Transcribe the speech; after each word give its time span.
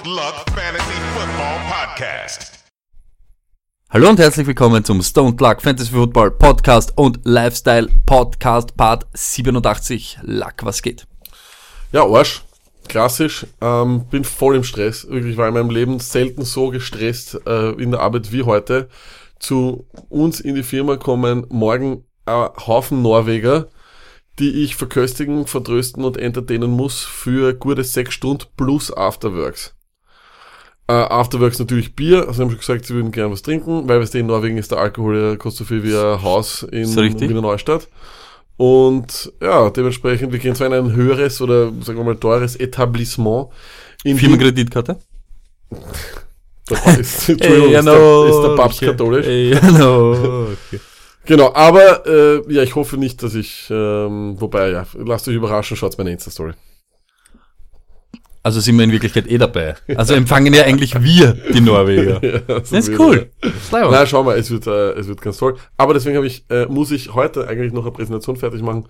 Stoned 0.00 0.16
Luck 0.16 0.46
Fantasy 0.54 0.98
Football 1.14 1.58
Podcast. 1.68 2.52
Hallo 3.90 4.08
und 4.08 4.18
herzlich 4.18 4.46
willkommen 4.46 4.82
zum 4.82 5.02
Stone 5.02 5.36
Luck 5.38 5.60
Fantasy 5.60 5.92
Football 5.92 6.30
Podcast 6.30 6.96
und 6.96 7.20
Lifestyle 7.24 7.88
Podcast 8.06 8.76
Part 8.78 9.06
87. 9.12 10.18
Luck, 10.22 10.54
was 10.62 10.80
geht? 10.80 11.06
Ja, 11.92 12.06
Arsch. 12.06 12.42
Klassisch. 12.88 13.46
Ähm, 13.60 14.06
bin 14.10 14.24
voll 14.24 14.56
im 14.56 14.64
Stress. 14.64 15.04
Ich 15.04 15.36
war 15.36 15.48
in 15.48 15.54
meinem 15.54 15.70
Leben 15.70 15.98
selten 15.98 16.44
so 16.44 16.68
gestresst 16.70 17.38
äh, 17.46 17.72
in 17.72 17.90
der 17.90 18.00
Arbeit 18.00 18.32
wie 18.32 18.44
heute. 18.44 18.88
Zu 19.38 19.86
uns 20.08 20.40
in 20.40 20.54
die 20.54 20.62
Firma 20.62 20.96
kommen 20.96 21.46
morgen 21.50 22.04
ein 22.24 22.48
Haufen 22.66 23.02
Norweger, 23.02 23.68
die 24.38 24.64
ich 24.64 24.76
verköstigen, 24.76 25.46
vertrösten 25.46 26.04
und 26.04 26.16
entertainen 26.16 26.70
muss 26.70 27.04
für 27.04 27.52
gute 27.52 27.84
sechs 27.84 28.14
Stunden 28.14 28.46
plus 28.56 28.90
Afterworks. 28.90 29.74
Äh, 30.90 31.04
Afterworks 31.04 31.60
natürlich 31.60 31.94
Bier, 31.94 32.26
also 32.26 32.42
haben 32.42 32.50
schon 32.50 32.58
gesagt, 32.58 32.84
sie 32.84 32.94
würden 32.94 33.12
gerne 33.12 33.32
was 33.32 33.42
trinken, 33.42 33.88
weil 33.88 34.00
weißt 34.00 34.14
du, 34.14 34.18
in 34.18 34.26
Norwegen 34.26 34.58
ist 34.58 34.72
der 34.72 34.78
Alkohol 34.78 35.16
ja 35.16 35.36
kostet 35.36 35.58
so 35.68 35.72
viel 35.72 35.84
wie 35.84 35.96
ein 35.96 36.20
Haus 36.20 36.64
in? 36.64 36.88
Wiener 36.96 37.42
Neustadt. 37.42 37.86
Und 38.56 39.32
ja, 39.40 39.70
dementsprechend, 39.70 40.32
wir 40.32 40.40
gehen 40.40 40.56
zwar 40.56 40.66
in 40.66 40.72
ein 40.72 40.92
höheres 40.92 41.40
oder 41.40 41.66
sagen 41.80 41.98
wir 41.98 42.04
mal 42.04 42.16
teures 42.16 42.56
Etablissement. 42.56 43.50
In. 44.02 44.18
Firmenkreditkarte? 44.18 44.98
Entschuldigung, 46.70 47.72
ist, 47.72 47.86
der, 47.86 48.28
ist 48.28 48.42
der 48.42 48.56
Papst 48.56 48.80
katholisch. 48.80 49.26
Ey, 49.26 49.56
no. 49.78 50.48
Okay. 50.72 50.80
Genau, 51.26 51.52
aber 51.54 52.04
äh, 52.06 52.52
ja, 52.52 52.64
ich 52.64 52.74
hoffe 52.74 52.96
nicht, 52.96 53.22
dass 53.22 53.36
ich, 53.36 53.68
ähm, 53.70 54.40
wobei, 54.40 54.70
ja, 54.70 54.86
lasst 54.94 55.28
euch 55.28 55.34
überraschen, 55.34 55.76
schaut 55.76 55.96
meine 55.98 56.10
Insta-Story. 56.10 56.54
Also 58.42 58.60
sind 58.60 58.76
wir 58.78 58.84
in 58.84 58.92
Wirklichkeit 58.92 59.26
eh 59.30 59.36
dabei. 59.36 59.74
Also 59.96 60.14
empfangen 60.14 60.54
ja 60.54 60.64
eigentlich 60.64 60.94
wir 61.02 61.34
die 61.52 61.60
Norweger. 61.60 62.20
Ja, 62.48 62.58
Das 62.60 62.72
ist 62.72 62.98
cool. 62.98 63.30
Clever. 63.68 63.90
Na, 63.90 64.06
schau 64.06 64.22
mal, 64.22 64.38
es 64.38 64.50
wird, 64.50 64.66
äh, 64.66 64.92
es 64.92 65.08
wird 65.08 65.20
ganz 65.20 65.36
toll. 65.36 65.56
Aber 65.76 65.92
deswegen 65.94 66.16
habe 66.16 66.26
ich, 66.26 66.44
äh, 66.48 66.64
muss 66.66 66.90
ich 66.90 67.12
heute 67.14 67.46
eigentlich 67.48 67.72
noch 67.72 67.82
eine 67.82 67.90
Präsentation 67.92 68.36
fertig 68.36 68.62
machen 68.62 68.86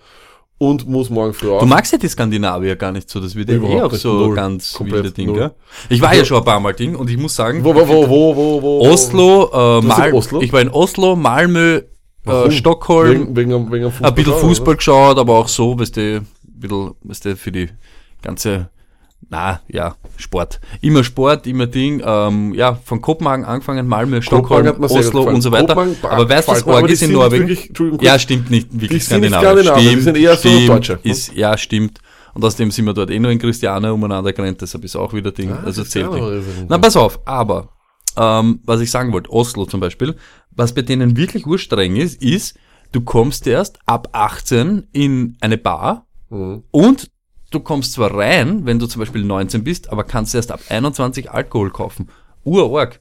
und 0.58 0.86
muss 0.88 1.10
morgen 1.10 1.32
früh 1.34 1.46
Du 1.48 1.54
auf. 1.56 1.64
magst 1.66 1.90
ja 1.92 1.98
die 1.98 2.06
Skandinavier 2.08 2.76
gar 2.76 2.92
nicht 2.92 3.08
so, 3.10 3.18
das 3.18 3.34
wird 3.34 3.48
ja 3.48 3.56
eh 3.56 3.80
auch 3.82 3.92
so 3.94 4.26
null. 4.26 4.34
ganz 4.36 4.78
wilde 4.78 5.10
Ding, 5.10 5.28
null. 5.28 5.38
gell? 5.38 5.50
Ich 5.88 6.00
war 6.02 6.14
ja 6.14 6.24
schon 6.24 6.36
ein 6.38 6.44
paar 6.44 6.60
Mal 6.60 6.74
Ding 6.74 6.94
und 6.94 7.08
ich 7.10 7.16
muss 7.16 7.34
sagen, 7.34 7.64
Wo, 7.64 7.74
wo, 7.74 7.88
wo, 7.88 8.08
wo, 8.08 8.36
wo, 8.36 8.62
wo? 8.62 8.80
Oslo, 8.88 9.50
äh, 9.80 9.82
Mal 9.84 10.12
Oslo? 10.12 10.42
ich 10.42 10.52
war 10.52 10.60
in 10.60 10.68
Oslo, 10.68 11.16
Malmö, 11.16 11.80
äh? 12.26 12.50
Stockholm, 12.50 13.34
Wegen, 13.34 13.36
wegen, 13.36 13.72
wegen 13.72 13.90
Fußball. 13.90 14.08
ein 14.10 14.14
bisschen 14.14 14.32
oder 14.34 14.40
Fußball 14.42 14.74
was? 14.74 14.76
geschaut, 14.76 15.18
aber 15.18 15.34
auch 15.38 15.48
so, 15.48 15.78
weißt 15.78 15.96
du, 15.96 16.00
ein 16.18 16.26
bisschen, 16.44 16.90
weißt 17.04 17.24
du, 17.24 17.36
für 17.36 17.50
die 17.52 17.68
ganze, 18.22 18.68
na, 19.28 19.60
ja, 19.68 19.94
Sport. 20.16 20.60
Immer 20.80 21.04
Sport, 21.04 21.46
immer 21.46 21.66
Ding, 21.66 22.02
ähm, 22.04 22.52
ja, 22.54 22.74
von 22.84 23.00
Kopenhagen 23.00 23.44
angefangen, 23.44 23.86
Malmö, 23.86 24.22
Stockholm, 24.22 24.66
Oslo 24.82 25.22
und 25.22 25.40
so 25.42 25.52
weiter. 25.52 25.74
Kopenhagen, 25.74 25.96
aber 26.02 26.28
weißt 26.28 26.48
du, 26.48 26.52
aber 26.52 26.66
Org 26.74 26.88
ist 26.88 27.02
in 27.02 27.12
Norwegen? 27.12 27.46
wirklich-. 27.48 28.02
Ja, 28.02 28.18
stimmt 28.18 28.50
nicht, 28.50 28.68
wirklich. 28.80 29.04
Skandinavier, 29.04 29.74
die 29.74 30.00
sind 30.00 30.16
eher 30.16 30.36
so 30.36 30.48
stimmt, 30.48 30.68
Deutsche, 30.68 30.92
ne? 30.94 30.98
Ist, 31.10 31.32
ja, 31.34 31.56
stimmt. 31.56 31.98
Und 32.34 32.44
außerdem 32.44 32.70
sind 32.70 32.84
wir 32.86 32.94
dort 32.94 33.10
eh 33.10 33.18
nur 33.18 33.30
in 33.32 33.38
Christiane 33.38 33.92
umeinander 33.92 34.32
gerannt, 34.32 34.60
deshalb 34.60 34.84
ist 34.84 34.96
auch 34.96 35.12
wieder 35.12 35.32
Ding, 35.32 35.50
Ah, 35.52 35.62
also 35.64 35.84
zählt 35.84 36.10
ein- 36.12 36.66
Na, 36.68 36.78
pass 36.78 36.96
auf, 36.96 37.20
aber, 37.24 37.68
ähm, 38.16 38.60
was 38.64 38.80
ich 38.80 38.90
sagen 38.90 39.12
wollte, 39.12 39.30
Oslo 39.30 39.64
zum 39.66 39.80
Beispiel, 39.80 40.14
was 40.50 40.72
bei 40.74 40.82
denen 40.82 41.16
wirklich 41.16 41.46
urstreng 41.46 41.96
ist, 41.96 42.22
ist, 42.22 42.56
du 42.92 43.00
kommst 43.00 43.46
erst 43.46 43.78
ab 43.86 44.08
18 44.12 44.86
in 44.92 45.36
eine 45.40 45.58
Bar 45.58 46.06
Mhm. 46.30 46.62
und 46.70 47.10
du 47.50 47.60
kommst 47.60 47.92
zwar 47.92 48.14
rein, 48.14 48.64
wenn 48.66 48.78
du 48.78 48.86
zum 48.86 49.00
Beispiel 49.00 49.24
19 49.24 49.64
bist, 49.64 49.90
aber 49.90 50.04
kannst 50.04 50.34
erst 50.34 50.52
ab 50.52 50.60
21 50.68 51.30
Alkohol 51.30 51.70
kaufen. 51.70 52.08
Urorg. 52.44 53.00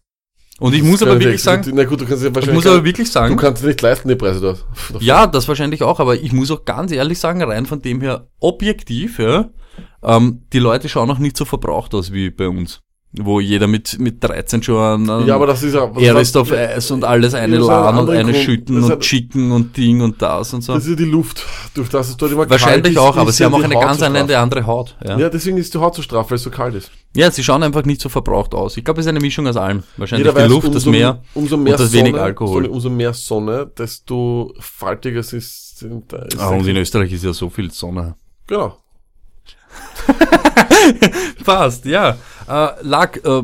Und 0.60 0.74
ich 0.74 0.84
muss 0.84 1.02
aber 1.02 1.20
wirklich 1.20 1.42
sagen, 1.42 1.72
Na 1.74 1.86
gut, 1.86 2.02
du 2.02 2.06
kannst 2.06 2.22
ja 2.22 2.30
ich 2.30 2.36
wahrscheinlich. 2.36 2.64
muss 2.64 2.72
aber 2.72 2.84
wirklich 2.84 3.08
du 3.08 3.14
sagen, 3.14 3.38
kannst 3.38 3.64
dir 3.64 3.68
nicht 3.68 3.82
leisten, 3.82 4.10
die 4.10 4.16
Preise 4.16 4.42
dort. 4.42 4.66
ja, 5.00 5.26
das 5.26 5.48
wahrscheinlich 5.48 5.84
auch, 5.84 6.00
aber 6.02 6.16
ich 6.16 6.34
muss 6.34 6.52
auch 6.52 6.66
ganz 6.66 6.92
ehrlich 6.92 7.20
sagen, 7.20 7.42
rein 7.42 7.66
von 7.66 7.82
dem 7.82 8.02
her 8.02 8.28
objektiv, 8.40 9.20
ja, 9.20 9.50
ähm, 10.04 10.44
die 10.52 10.60
Leute 10.60 10.90
schauen 10.90 11.10
auch 11.12 11.20
nicht 11.20 11.38
so 11.38 11.46
verbraucht 11.46 11.94
aus 11.94 12.12
wie 12.12 12.30
bei 12.30 12.50
uns. 12.50 12.82
Wo 13.12 13.40
jeder 13.40 13.66
mit, 13.66 13.98
mit 13.98 14.24
13 14.24 14.62
schon 14.62 15.08
an 15.10 15.26
Ja, 15.26 15.34
aber 15.34 15.48
das 15.48 15.64
ist 15.64 15.74
ja. 15.74 15.92
Erist 16.00 16.38
auf 16.38 16.52
Eis 16.52 16.92
und 16.92 17.04
alles 17.04 17.34
eine 17.34 17.58
laden 17.58 17.98
und 18.02 18.10
eine 18.12 18.32
Grund. 18.32 18.38
schütten 18.44 18.84
und 18.84 19.00
chicken 19.00 19.52
und 19.52 19.76
Ding 19.76 20.02
und 20.02 20.22
das 20.22 20.54
und 20.54 20.62
so. 20.62 20.76
Das 20.76 20.84
ist 20.84 20.92
ja 20.92 20.96
die 20.96 21.06
Luft, 21.06 21.44
durch 21.74 21.90
das 21.90 22.10
es 22.10 22.18
dort 22.18 22.32
immer 22.34 22.42
kalt 22.46 22.52
Wahrscheinlich 22.62 22.94
ist, 22.94 23.00
auch, 23.00 23.18
aber 23.18 23.32
ist 23.32 23.38
sie 23.38 23.46
haben 23.46 23.56
auch 23.56 23.64
eine 23.64 23.74
Haut 23.74 23.82
ganz 23.84 24.02
eine 24.04 24.38
andere 24.38 24.68
Haut. 24.68 24.96
Ja. 25.04 25.18
Ja, 25.18 25.30
deswegen 25.30 25.58
ist 25.58 25.74
die 25.74 25.80
Haut 25.80 25.96
so 25.96 26.04
straff, 26.04 26.30
weil 26.30 26.36
es 26.36 26.44
so 26.44 26.52
kalt 26.52 26.76
ist. 26.76 26.92
ja, 27.16 27.32
sie 27.32 27.44
schauen 27.44 27.64
einfach 27.64 27.84
nicht 27.84 28.00
so 28.00 28.10
verbraucht 28.10 28.54
aus. 28.54 28.78
Ich 28.78 28.86
glaube, 28.86 29.00
es 29.00 29.08
ist 29.08 29.10
eine 29.10 29.20
Mischung 29.22 29.48
aus 29.48 29.58
allem. 29.58 29.82
Wahrscheinlich 29.98 30.28
Jeder 30.28 30.38
die 30.38 30.44
weiß, 30.44 30.50
Luft, 30.52 30.68
umso, 30.68 30.78
das 30.78 30.86
Meer 30.86 31.24
umso 31.34 31.58
mehr 31.58 31.74
und 31.74 31.80
das 31.80 31.92
Sonne, 31.92 32.04
wenig 32.04 32.22
Alkohol. 32.22 32.54
Sonne, 32.64 32.70
umso 32.70 32.90
mehr 32.92 33.14
Sonne, 33.16 33.72
desto 33.76 34.54
faltiger 34.60 35.22
es 35.22 35.34
ist. 35.34 35.80
sind- 35.80 36.14
ist 36.14 36.40
Ah, 36.40 36.50
und 36.50 36.68
in 36.68 36.76
Österreich 36.78 37.12
ist 37.12 37.24
ja 37.24 37.34
so 37.34 37.50
viel 37.50 37.72
Sonne. 37.72 38.14
genau. 38.46 38.78
Passt, 41.46 41.86
ja. 41.86 42.18
Äh, 42.48 42.70
lag, 42.82 43.18
äh, 43.24 43.44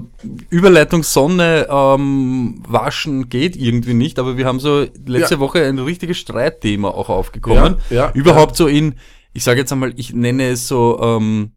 Überleitung 0.50 1.04
Sonne 1.04 1.68
ähm, 1.70 2.64
waschen 2.68 3.30
geht 3.30 3.56
irgendwie 3.56 3.94
nicht, 3.94 4.18
aber 4.18 4.38
wir 4.38 4.46
haben 4.46 4.60
so 4.60 4.86
letzte 5.06 5.36
Ja. 5.36 5.40
Woche 5.40 5.64
ein 5.64 5.78
richtiges 5.78 6.18
Streitthema 6.18 6.90
auch 6.90 7.10
aufgekommen. 7.10 7.76
Ja, 7.90 7.96
ja, 7.96 8.12
Überhaupt 8.14 8.56
so 8.56 8.68
in, 8.68 8.96
ich 9.34 9.44
sage 9.44 9.60
jetzt 9.60 9.72
einmal, 9.72 9.94
ich 9.96 10.14
nenne 10.14 10.50
es 10.50 10.68
so, 10.68 11.00
ähm, 11.02 11.52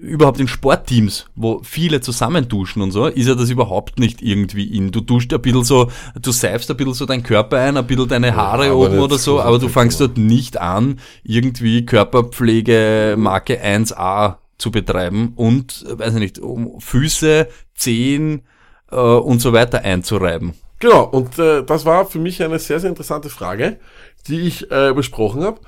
überhaupt 0.00 0.40
in 0.40 0.48
Sportteams, 0.48 1.26
wo 1.34 1.60
viele 1.62 2.00
zusammen 2.00 2.48
duschen 2.48 2.82
und 2.82 2.90
so, 2.90 3.06
ist 3.06 3.28
ja 3.28 3.34
das 3.34 3.50
überhaupt 3.50 3.98
nicht 3.98 4.22
irgendwie 4.22 4.64
in. 4.64 4.92
Du 4.92 5.00
duschst 5.00 5.32
ein 5.34 5.42
bisschen 5.42 5.64
so, 5.64 5.90
du 6.20 6.32
seifst 6.32 6.70
ein 6.70 6.76
bisschen 6.76 6.94
so 6.94 7.06
deinen 7.06 7.22
Körper 7.22 7.58
ein, 7.58 7.76
ein 7.76 7.86
bisschen 7.86 8.08
deine 8.08 8.34
Haare 8.34 8.66
aber 8.66 8.76
oben 8.76 8.98
oder 8.98 9.18
so, 9.18 9.40
aber 9.40 9.58
du 9.58 9.68
ja. 9.68 9.88
dort 9.98 10.16
nicht 10.16 10.58
an, 10.58 10.98
irgendwie 11.22 11.84
Körperpflege 11.84 13.16
Marke 13.18 13.62
1A 13.62 14.36
zu 14.60 14.70
betreiben 14.70 15.32
und, 15.36 15.84
weiß 15.88 16.14
ich 16.14 16.20
nicht, 16.20 16.38
um 16.38 16.80
Füße, 16.80 17.48
Zehen 17.74 18.42
äh, 18.90 18.96
und 18.96 19.40
so 19.40 19.52
weiter 19.52 19.82
einzureiben. 19.82 20.54
Genau, 20.78 21.04
und 21.04 21.38
äh, 21.38 21.62
das 21.62 21.84
war 21.84 22.06
für 22.06 22.18
mich 22.18 22.42
eine 22.42 22.58
sehr, 22.58 22.80
sehr 22.80 22.90
interessante 22.90 23.28
Frage, 23.28 23.78
die 24.26 24.40
ich 24.40 24.70
äh, 24.70 24.92
besprochen 24.94 25.42
habe. 25.42 25.60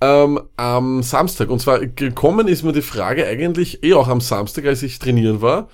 Ähm, 0.00 0.40
am 0.56 1.02
Samstag. 1.02 1.50
Und 1.50 1.60
zwar 1.60 1.80
gekommen 1.80 2.48
ist 2.48 2.62
mir 2.62 2.72
die 2.72 2.82
Frage 2.82 3.26
eigentlich 3.26 3.84
eh 3.84 3.94
auch 3.94 4.08
am 4.08 4.20
Samstag, 4.20 4.66
als 4.66 4.82
ich 4.82 4.98
trainieren 4.98 5.42
war. 5.42 5.68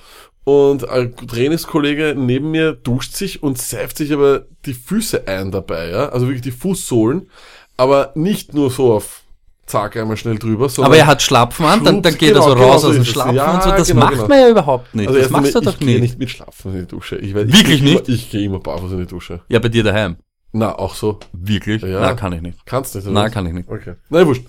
Und 0.45 0.89
ein 0.89 1.15
Trainingskollege 1.15 2.15
neben 2.17 2.51
mir 2.51 2.73
duscht 2.73 3.15
sich 3.15 3.43
und 3.43 3.59
seift 3.59 3.99
sich 3.99 4.13
aber 4.13 4.47
die 4.65 4.73
Füße 4.73 5.29
ein 5.29 5.51
dabei, 5.51 5.91
ja. 5.91 6.09
Also 6.09 6.27
wirklich 6.27 6.43
die 6.43 6.51
Fußsohlen. 6.51 7.31
Aber 7.77 8.13
nicht 8.15 8.55
nur 8.55 8.71
so 8.71 8.95
auf 8.95 9.23
Zack 9.69 9.97
einmal 9.97 10.17
schnell 10.17 10.39
drüber. 10.39 10.69
Aber 10.79 10.97
er 10.97 11.07
hat 11.07 11.23
Schlapfen 11.23 11.65
an, 11.67 11.85
dann, 11.85 12.03
dann 12.03 12.17
geht 12.19 12.35
er 12.35 12.43
so 12.43 12.49
genau, 12.49 12.55
genau 12.57 12.69
raus 12.73 12.83
so 12.83 12.89
aus 12.89 12.95
dem. 12.95 13.05
Schlapfen 13.05 13.35
Ja, 13.37 13.55
und 13.55 13.63
so. 13.63 13.71
Das 13.71 13.89
genau, 13.89 14.01
macht 14.01 14.15
genau. 14.15 14.29
man 14.29 14.39
ja 14.41 14.49
überhaupt 14.49 14.95
nicht. 14.95 15.09
also 15.09 15.21
das 15.21 15.31
machst 15.31 15.55
du 15.55 15.61
doch 15.61 15.73
ich 15.75 15.79
gehe 15.79 15.89
nicht. 15.89 16.01
nicht 16.01 16.19
mit 16.19 16.31
Schlapfen 16.31 16.73
in 16.75 16.81
die 16.81 16.87
Dusche. 16.87 17.17
Ich, 17.17 17.35
werd- 17.35 17.53
Wirklich 17.53 17.77
ich 17.77 17.83
nicht? 17.83 18.09
Immer, 18.09 18.17
ich 18.17 18.31
gehe 18.31 18.43
immer 18.45 18.59
barfuß 18.59 18.93
in 18.93 18.99
die 18.99 19.07
Dusche. 19.07 19.41
Ja, 19.49 19.59
bei 19.59 19.69
dir 19.69 19.85
daheim. 19.85 20.17
Na, 20.53 20.75
auch 20.75 20.95
so. 20.95 21.19
Wirklich? 21.33 21.83
Ja. 21.83 22.01
Na, 22.01 22.15
kann 22.15 22.33
ich 22.33 22.41
nicht. 22.41 22.65
Kannst 22.65 22.95
nicht, 22.95 23.05
oder? 23.07 23.13
Na, 23.15 23.29
kann 23.29 23.45
ich 23.47 23.53
nicht. 23.53 23.69
Okay. 23.69 23.95
Na, 24.09 24.27
wurscht. 24.27 24.45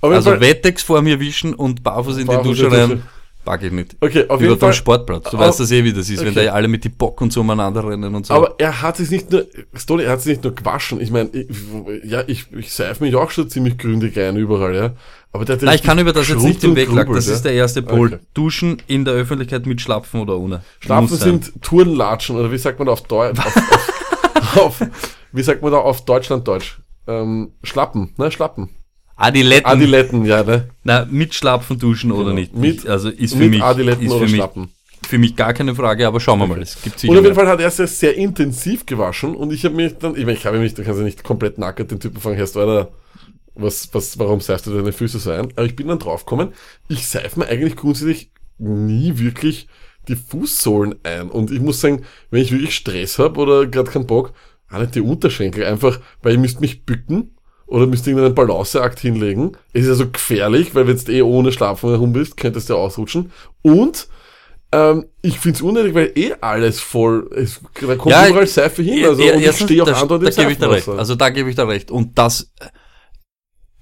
Also 0.00 0.30
Fall, 0.30 0.40
Wettex 0.40 0.82
vor 0.82 1.00
mir 1.00 1.20
wischen 1.20 1.54
und 1.54 1.82
barfuß 1.82 2.18
in 2.18 2.28
die 2.28 2.36
Dusche 2.42 2.70
rein, 2.70 3.02
Dusche. 3.44 3.58
pack 3.58 3.62
ich 3.62 3.72
nicht. 3.72 3.96
okay, 4.00 4.24
auf 4.28 4.40
Über 4.40 4.50
jeden 4.50 4.60
Fall. 4.60 4.72
Sportplatz. 4.72 5.30
Du 5.30 5.36
Aber- 5.36 5.46
weißt 5.46 5.60
das 5.60 5.70
eh, 5.70 5.84
wie 5.84 5.92
das 5.92 6.08
ist, 6.08 6.20
wenn 6.20 6.30
okay. 6.30 6.46
da 6.46 6.52
alle 6.52 6.68
mit 6.68 6.84
die 6.84 6.88
Bock 6.88 7.20
und 7.20 7.32
so 7.32 7.40
umeinander 7.40 7.86
rennen 7.86 8.14
und 8.14 8.26
so. 8.26 8.34
Aber 8.34 8.54
er 8.58 8.82
hat 8.82 8.96
sich 8.96 9.10
nicht 9.10 9.30
nur, 9.30 9.46
Stoli, 9.74 10.04
er 10.04 10.12
hat 10.12 10.22
sich 10.22 10.32
nicht 10.32 10.44
nur 10.44 10.54
gewaschen. 10.54 11.00
Ich 11.00 11.10
meine, 11.10 11.30
ja, 12.04 12.24
ich, 12.26 12.46
ich 12.52 12.72
seife 12.72 13.04
mich 13.04 13.14
auch 13.14 13.30
schon 13.30 13.48
ziemlich 13.48 13.78
gründig 13.78 14.18
ein 14.18 14.36
überall, 14.36 14.74
ja. 14.74 14.92
Aber 15.32 15.44
der 15.44 15.56
hat 15.56 15.62
ja 15.62 15.66
Nein, 15.66 15.76
ich 15.76 15.82
kann 15.82 15.98
über 15.98 16.12
das 16.12 16.28
jetzt 16.28 16.42
nicht 16.44 16.60
hinweglagen. 16.60 17.12
Das 17.12 17.24
grubelt, 17.24 17.36
ist 17.36 17.44
der 17.44 17.52
ja. 17.52 17.62
erste 17.62 17.82
Pol. 17.82 18.06
Okay. 18.14 18.18
Duschen 18.34 18.80
in 18.86 19.04
der 19.04 19.14
Öffentlichkeit 19.14 19.66
mit 19.66 19.80
Schlapfen 19.80 20.20
oder 20.20 20.38
ohne. 20.38 20.62
Sein. 20.86 21.08
sind 21.08 21.60
Turnlatschen, 21.60 22.36
oder 22.36 22.52
wie 22.52 22.58
sagt 22.58 22.78
man 22.78 22.86
da 22.86 22.92
auf 22.92 23.02
Deutsch? 23.02 23.40
Auf, 24.54 24.56
auf, 24.56 24.80
auf, 24.80 24.88
wie 25.32 25.42
sagt 25.42 25.62
man 25.62 25.72
da 25.72 25.78
auf 25.78 26.04
Deutschlanddeutsch? 26.04 26.78
Ähm, 27.08 27.52
Schlappen, 27.64 28.14
ne? 28.16 28.30
Schlappen. 28.30 28.70
Adiletten. 29.16 29.66
Adiletten, 29.66 30.24
ja, 30.24 30.42
ne? 30.42 30.68
Na, 30.82 31.06
mit 31.08 31.34
Schlapfen 31.34 31.78
duschen 31.78 32.10
oder 32.12 32.24
Genau. 32.30 32.34
nicht. 32.36 32.54
Mit- 32.54 32.86
also 32.88 33.08
ist 33.10 33.34
für 33.34 33.48
mich, 33.48 33.62
Adiletten 33.62 34.04
ist 34.04 34.10
oder 34.10 34.20
für 34.20 34.24
mich, 34.26 34.34
Schlappen. 34.34 34.68
für 35.08 35.18
mich 35.18 35.36
gar 35.36 35.52
keine 35.54 35.74
Frage, 35.74 36.06
aber 36.06 36.18
schauen 36.20 36.40
wir 36.40 36.46
mal. 36.48 36.60
Es 36.60 36.80
gibt 36.82 36.98
sicher 36.98 37.12
Und 37.12 37.18
auf 37.18 37.24
jeden. 37.24 37.36
Fall 37.36 37.46
hat 37.46 37.60
er 37.60 37.68
es 37.68 37.78
ja 37.78 37.86
sehr 37.86 38.16
intensiv 38.16 38.86
gewaschen 38.86 39.34
und 39.36 39.52
ich 39.52 39.64
habe 39.64 39.74
mich 39.76 39.96
dann, 39.98 40.12
ich 40.16 40.24
meine, 40.24 40.32
ich 40.36 40.46
habe 40.46 40.58
mich, 40.58 40.74
du 40.74 40.82
kannst 40.82 40.98
ja 40.98 41.04
nicht 41.04 41.22
komplett 41.22 41.58
nackert 41.58 41.90
den 41.92 42.00
Typen 42.00 42.20
fragen, 42.20 42.36
Herr 42.36 42.44
Alter, 42.46 42.88
was, 43.54 43.88
was, 43.92 44.18
warum 44.18 44.40
seifst 44.40 44.66
du 44.66 44.74
deine 44.74 44.92
Füße 44.92 45.18
so 45.20 45.30
ein? 45.30 45.48
Aber 45.54 45.64
ich 45.64 45.76
bin 45.76 45.86
dann 45.86 46.00
draufgekommen, 46.00 46.48
ich 46.88 47.06
seife 47.06 47.38
mir 47.38 47.46
eigentlich 47.46 47.76
grundsätzlich 47.76 48.30
nie 48.58 49.16
wirklich 49.18 49.68
die 50.08 50.16
Fußsohlen 50.16 50.96
ein. 51.04 51.30
Und 51.30 51.52
ich 51.52 51.60
muss 51.60 51.80
sagen, 51.80 52.02
wenn 52.30 52.42
ich 52.42 52.50
wirklich 52.50 52.74
Stress 52.74 53.18
habe 53.20 53.38
oder 53.40 53.66
gerade 53.66 53.90
keinen 53.90 54.06
Bock, 54.08 54.32
auch 54.70 54.80
nicht 54.80 54.96
die 54.96 55.00
Unterschenkel, 55.00 55.64
einfach, 55.64 56.00
weil 56.22 56.32
ich 56.34 56.38
müsste 56.40 56.60
mich 56.60 56.84
bücken 56.84 57.30
oder 57.66 57.86
müsste 57.86 58.10
irgendeinen 58.10 58.34
Balanceakt 58.34 59.00
hinlegen. 59.00 59.56
Es 59.72 59.82
ist 59.82 59.88
ja 59.88 59.94
so 59.94 60.10
gefährlich, 60.10 60.74
weil 60.74 60.86
wenn 60.86 60.96
du 60.96 61.12
eh 61.12 61.22
ohne 61.22 61.52
Schlafen 61.52 61.90
herum 61.90 62.12
bist, 62.12 62.36
könntest 62.36 62.68
du 62.68 62.74
ja 62.74 62.78
ausrutschen. 62.78 63.32
Und 63.62 64.08
Ähm, 64.72 65.04
ich 65.22 65.38
find's 65.38 65.62
unnötig, 65.62 65.94
weil 65.94 66.10
eh 66.16 66.34
alles 66.40 66.80
voll, 66.80 67.30
es 67.36 67.60
da 67.80 67.94
kommt 67.94 68.12
Ja, 68.12 68.26
überall 68.26 68.46
Seife 68.48 68.82
hin, 68.82 69.04
also, 69.04 69.22
ja, 69.22 69.34
und 69.34 69.40
ich 69.40 69.56
stehe 69.56 69.82
auch 69.82 69.86
da, 69.86 70.00
andauernd 70.00 70.26
da 70.26 70.30
im 70.30 70.36
gebe 70.36 70.52
ich 70.52 70.58
dir 70.58 70.68
recht. 70.70 70.88
Also 70.88 71.14
da 71.14 71.30
gebe 71.30 71.48
ich 71.48 71.54
dir 71.54 71.68
recht. 71.68 71.92
Und 71.92 72.18
das, 72.18 72.50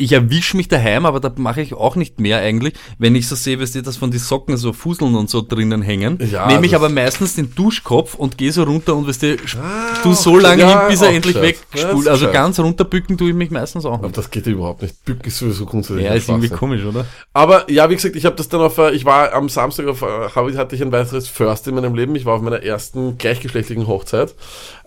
ich 0.03 0.13
erwische 0.13 0.57
mich 0.57 0.69
daheim, 0.69 1.07
aber 1.07 1.21
da 1.21 1.33
mache 1.37 1.61
ich 1.63 1.75
auch 1.75 1.97
nicht 1.97 2.19
mehr 2.21 2.39
eigentlich, 2.39 2.75
wenn 2.99 3.15
ich 3.15 3.29
so 3.29 3.35
sehe, 3.37 3.61
weißt 3.61 3.75
du, 3.77 3.83
dass 3.83 3.97
von 3.97 4.11
die 4.11 4.19
Socken 4.19 4.57
so 4.57 4.73
Fuseln 4.73 5.15
und 5.15 5.31
so 5.31 5.43
drinnen 5.43 5.83
hängen, 5.83 6.19
Ja, 6.31 6.47
nehme 6.47 6.67
ich 6.67 6.75
aber 6.75 6.89
meistens 6.89 7.35
den 7.35 7.55
Duschkopf 7.55 8.15
und 8.15 8.37
gehe 8.39 8.53
so 8.53 8.65
runter 8.65 8.95
und 8.97 9.07
weißt 9.09 9.23
du, 9.23 9.37
Ah, 9.63 9.95
tu 10.03 10.13
so 10.13 10.37
lange 10.39 10.63
gescheit. 10.65 10.79
hin, 10.81 10.89
bis 10.91 11.01
Ja, 11.01 11.07
er 11.07 11.13
endlich. 11.15 11.35
Ja, 11.37 11.43
ist 11.51 11.85
also 12.09 12.11
gescheit. 12.11 12.33
ganz 12.33 12.59
runterbücken 12.61 13.17
tue 13.17 13.29
ich 13.31 13.35
mich 13.35 13.51
meistens 13.51 13.85
auch 13.85 13.95
Aber 13.95 14.07
nicht. 14.09 14.17
das 14.19 14.31
geht 14.31 14.47
ja 14.47 14.53
überhaupt 14.53 14.83
nicht. 14.83 15.05
Bücken 15.05 15.27
ist 15.27 15.39
sowieso 15.39 15.67
grundsätzlich 15.67 16.05
Ja, 16.05 16.15
ist 16.15 16.29
irgendwie 16.29 16.49
komisch, 16.49 16.85
oder? 16.85 17.07
Aber 17.33 17.71
ja, 17.71 17.89
wie 17.91 17.95
gesagt, 17.95 18.17
ich 18.17 18.25
habe 18.25 18.37
das 18.37 18.49
dann 18.49 18.61
auf, 18.61 18.79
äh, 18.79 18.91
ich 18.93 19.05
war 19.05 19.33
am 19.33 19.49
Samstag 19.49 19.87
auf, 19.87 20.03
äh, 20.03 20.07
hatte 20.35 20.75
ich 20.77 20.83
ein 20.83 20.93
weiteres 20.93 21.29
First 21.29 21.69
in 21.69 21.75
meinem 21.75 21.95
Leben. 21.95 22.15
Ich 22.17 22.25
war 22.25 22.35
auf 22.35 22.43
meiner 22.43 22.63
ersten 22.63 23.19
gleichgeschlechtlichen 23.19 23.87
Hochzeit. 23.87 24.35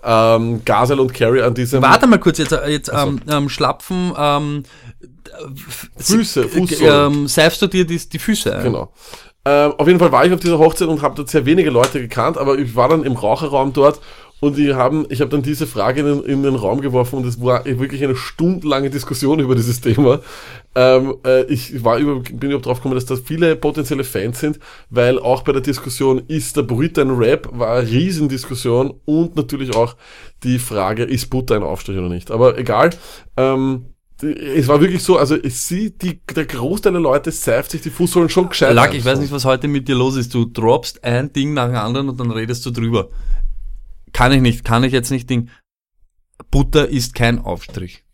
Ähm, 0.05 0.63
Gazel 0.63 0.99
und 0.99 1.13
Carrie 1.13 1.41
an 1.41 1.53
diesem 1.53 1.81
Warte 1.81 2.05
mal 2.07 2.19
kurz, 2.19 2.37
jetzt, 2.37 2.51
äh, 2.51 2.69
jetzt 2.69 2.91
ähm, 2.93 3.19
ähm, 3.27 3.49
Schlapfen, 3.49 4.13
ähm, 4.17 4.63
Füße, 5.97 6.47
Fußsohlen. 6.47 7.13
ähm, 7.13 7.27
seifst 7.27 7.61
du 7.61 7.67
dir 7.67 7.85
die, 7.85 7.97
die 7.97 8.19
Füße 8.19 8.55
ein? 8.55 8.63
Genau. 8.63 8.93
Ähm, 9.47 9.73
auf 9.77 9.87
jeden 9.87 9.99
Fall 9.99 10.11
war 10.11 10.25
ich 10.25 10.33
auf 10.33 10.39
dieser 10.39 10.57
Hochzeit 10.57 10.87
und 10.87 11.01
habe 11.01 11.15
dort 11.15 11.29
sehr 11.29 11.45
wenige 11.45 11.69
Leute 11.69 12.01
gekannt, 12.01 12.37
aber 12.37 12.57
ich 12.57 12.75
war 12.75 12.89
dann 12.89 13.03
im 13.03 13.13
Raucherraum 13.13 13.73
dort 13.73 13.99
und 14.41 14.57
die 14.57 14.73
haben, 14.73 15.05
ich 15.09 15.21
habe 15.21 15.31
dann 15.31 15.41
diese 15.41 15.65
Frage 15.65 16.01
in 16.01 16.05
den, 16.05 16.23
in 16.23 16.43
den 16.43 16.55
Raum 16.55 16.81
geworfen 16.81 17.17
und 17.17 17.25
es 17.25 17.41
war 17.41 17.65
wirklich 17.65 18.03
eine 18.03 18.15
stundenlange 18.15 18.89
Diskussion 18.89 19.39
über 19.39 19.55
dieses 19.55 19.81
Thema. 19.81 20.19
Ähm, 20.75 21.15
äh, 21.25 21.45
ich 21.45 21.83
war 21.83 21.97
über, 21.97 22.19
bin 22.19 22.49
überhaupt 22.49 22.65
drauf 22.65 22.77
gekommen, 22.79 22.95
dass 22.95 23.05
da 23.05 23.15
viele 23.15 23.55
potenzielle 23.55 24.03
Fans 24.03 24.39
sind, 24.39 24.59
weil 24.89 25.19
auch 25.19 25.43
bei 25.43 25.53
der 25.53 25.61
Diskussion, 25.61 26.23
ist 26.27 26.57
der 26.57 26.63
Burrito 26.63 27.01
ein 27.01 27.11
Rap, 27.11 27.49
war 27.53 27.77
eine 27.77 27.89
Riesendiskussion 27.89 28.93
und 29.05 29.35
natürlich 29.37 29.73
auch 29.73 29.95
die 30.43 30.59
Frage, 30.59 31.03
ist 31.03 31.29
Butter 31.29 31.55
ein 31.55 31.63
Aufstrich 31.63 31.97
oder 31.97 32.09
nicht. 32.09 32.29
Aber 32.29 32.57
egal. 32.57 32.89
Ähm, 33.37 33.85
es 34.21 34.69
war 34.69 34.79
wirklich 34.79 35.03
so, 35.03 35.17
also 35.17 35.35
sieht, 35.43 36.01
die, 36.01 36.21
der 36.33 36.45
Großteil 36.45 36.93
der 36.93 37.01
Leute 37.01 37.31
seift 37.31 37.71
sich 37.71 37.81
die 37.81 37.89
Fußsohlen 37.89 38.29
schon 38.29 38.47
gescheit 38.47 38.73
Lack, 38.73 38.93
ich 38.93 39.03
weiß 39.03 39.19
nicht, 39.19 39.33
was 39.33 39.43
heute 39.43 39.67
mit 39.67 39.89
dir 39.89 39.95
los 39.95 40.15
ist. 40.15 40.33
Du 40.33 40.45
droppst 40.45 41.03
ein 41.03 41.33
Ding 41.33 41.53
nach 41.53 41.67
dem 41.67 41.75
anderen 41.75 42.09
und 42.09 42.19
dann 42.19 42.31
redest 42.31 42.65
du 42.65 42.71
drüber. 42.71 43.09
Kann 44.15 44.31
ich 44.31 44.39
nicht, 44.41 44.63
kann 44.63 44.85
ich 44.85 44.93
jetzt 44.93 45.11
nicht 45.11 45.29
Ding. 45.29 45.49
Butter 46.49 46.87
ist 46.87 47.13
kein 47.15 47.39
Aufstrich. 47.39 48.05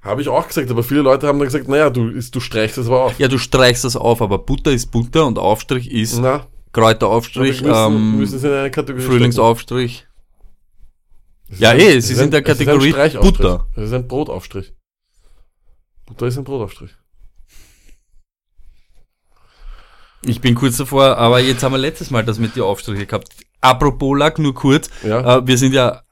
Habe 0.00 0.22
ich 0.22 0.28
auch 0.28 0.48
gesagt, 0.48 0.70
aber 0.70 0.82
viele 0.82 1.02
Leute 1.02 1.26
haben 1.26 1.38
dann 1.38 1.48
gesagt, 1.48 1.68
naja, 1.68 1.90
du, 1.90 2.08
ist- 2.08 2.34
du 2.34 2.40
streichst 2.40 2.78
es 2.78 2.86
aber 2.86 3.02
auf. 3.04 3.18
Ja, 3.18 3.28
du 3.28 3.36
streichst 3.36 3.84
das 3.84 3.94
auf, 3.94 4.22
aber 4.22 4.38
Butter 4.38 4.70
ist 4.72 4.90
Butter 4.90 5.26
und 5.26 5.38
Aufstrich 5.38 5.90
ist 5.90 6.18
Na, 6.18 6.46
Kräuteraufstrich, 6.72 7.60
müssen, 7.60 7.74
ähm, 7.76 8.16
müssen 8.18 8.36
es 8.36 8.44
in 8.44 8.52
eine 8.52 8.70
Kategorie 8.70 9.02
stecken. 9.02 9.16
Frühlingsaufstrich. 9.18 10.06
Es 11.50 11.58
Ja, 11.58 11.74
eh, 11.74 11.94
es 11.94 12.08
ist 12.08 12.18
ein- 12.20 12.24
in 12.26 12.30
der 12.30 12.40
es 12.40 12.46
Kategorie. 12.46 12.92
Butter. 13.20 13.68
Es 13.76 13.84
ist 13.84 13.92
ein 13.92 14.08
Brotaufstrich. 14.08 14.72
Butter 16.06 16.26
ist 16.26 16.38
ein 16.38 16.44
Brotaufstrich. 16.44 16.90
Ich 20.26 20.40
bin 20.40 20.54
kurz 20.54 20.78
davor, 20.78 21.18
aber 21.18 21.40
jetzt 21.40 21.62
haben 21.62 21.72
wir 21.72 21.78
letztes 21.78 22.10
Mal 22.10 22.24
das 22.24 22.38
mit 22.38 22.56
dir 22.56 22.64
Aufstriche 22.64 23.04
gehabt. 23.06 23.28
Apropos 23.64 24.16
Lack, 24.18 24.38
nur 24.38 24.54
kurz. 24.54 24.90
Ja. 25.02 25.38
Äh, 25.38 25.46
wir 25.46 25.58
sind 25.58 25.72
ja 25.74 26.02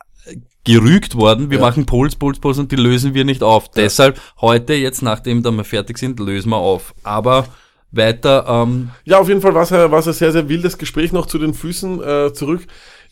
gerügt 0.64 1.16
worden. 1.16 1.50
Wir 1.50 1.58
Ja. 1.58 1.64
machen 1.64 1.86
Polls, 1.86 2.14
Polls, 2.16 2.38
Polls 2.38 2.58
und 2.58 2.70
die 2.70 2.76
lösen 2.76 3.14
wir 3.14 3.24
nicht 3.24 3.42
auf. 3.42 3.70
Deshalb 3.70 4.20
heute, 4.40 4.74
jetzt 4.74 5.02
nachdem 5.02 5.42
dann 5.42 5.56
wir 5.56 5.64
fertig 5.64 5.98
sind, 5.98 6.20
lösen 6.20 6.50
wir 6.50 6.56
auf. 6.58 6.94
Aber 7.02 7.46
weiter, 7.90 8.46
ähm, 8.48 8.90
Ja, 9.04 9.18
auf 9.18 9.28
jeden 9.28 9.40
Fall 9.40 9.54
war 9.54 9.62
es 9.64 9.72
ein, 10.06 10.12
sehr, 10.14 10.32
sehr 10.32 10.48
wildes 10.48 10.78
Gespräch 10.78 11.12
noch 11.12 11.26
zu 11.26 11.38
den 11.38 11.52
Füßen 11.52 12.02
äh, 12.02 12.32
zurück. 12.32 12.62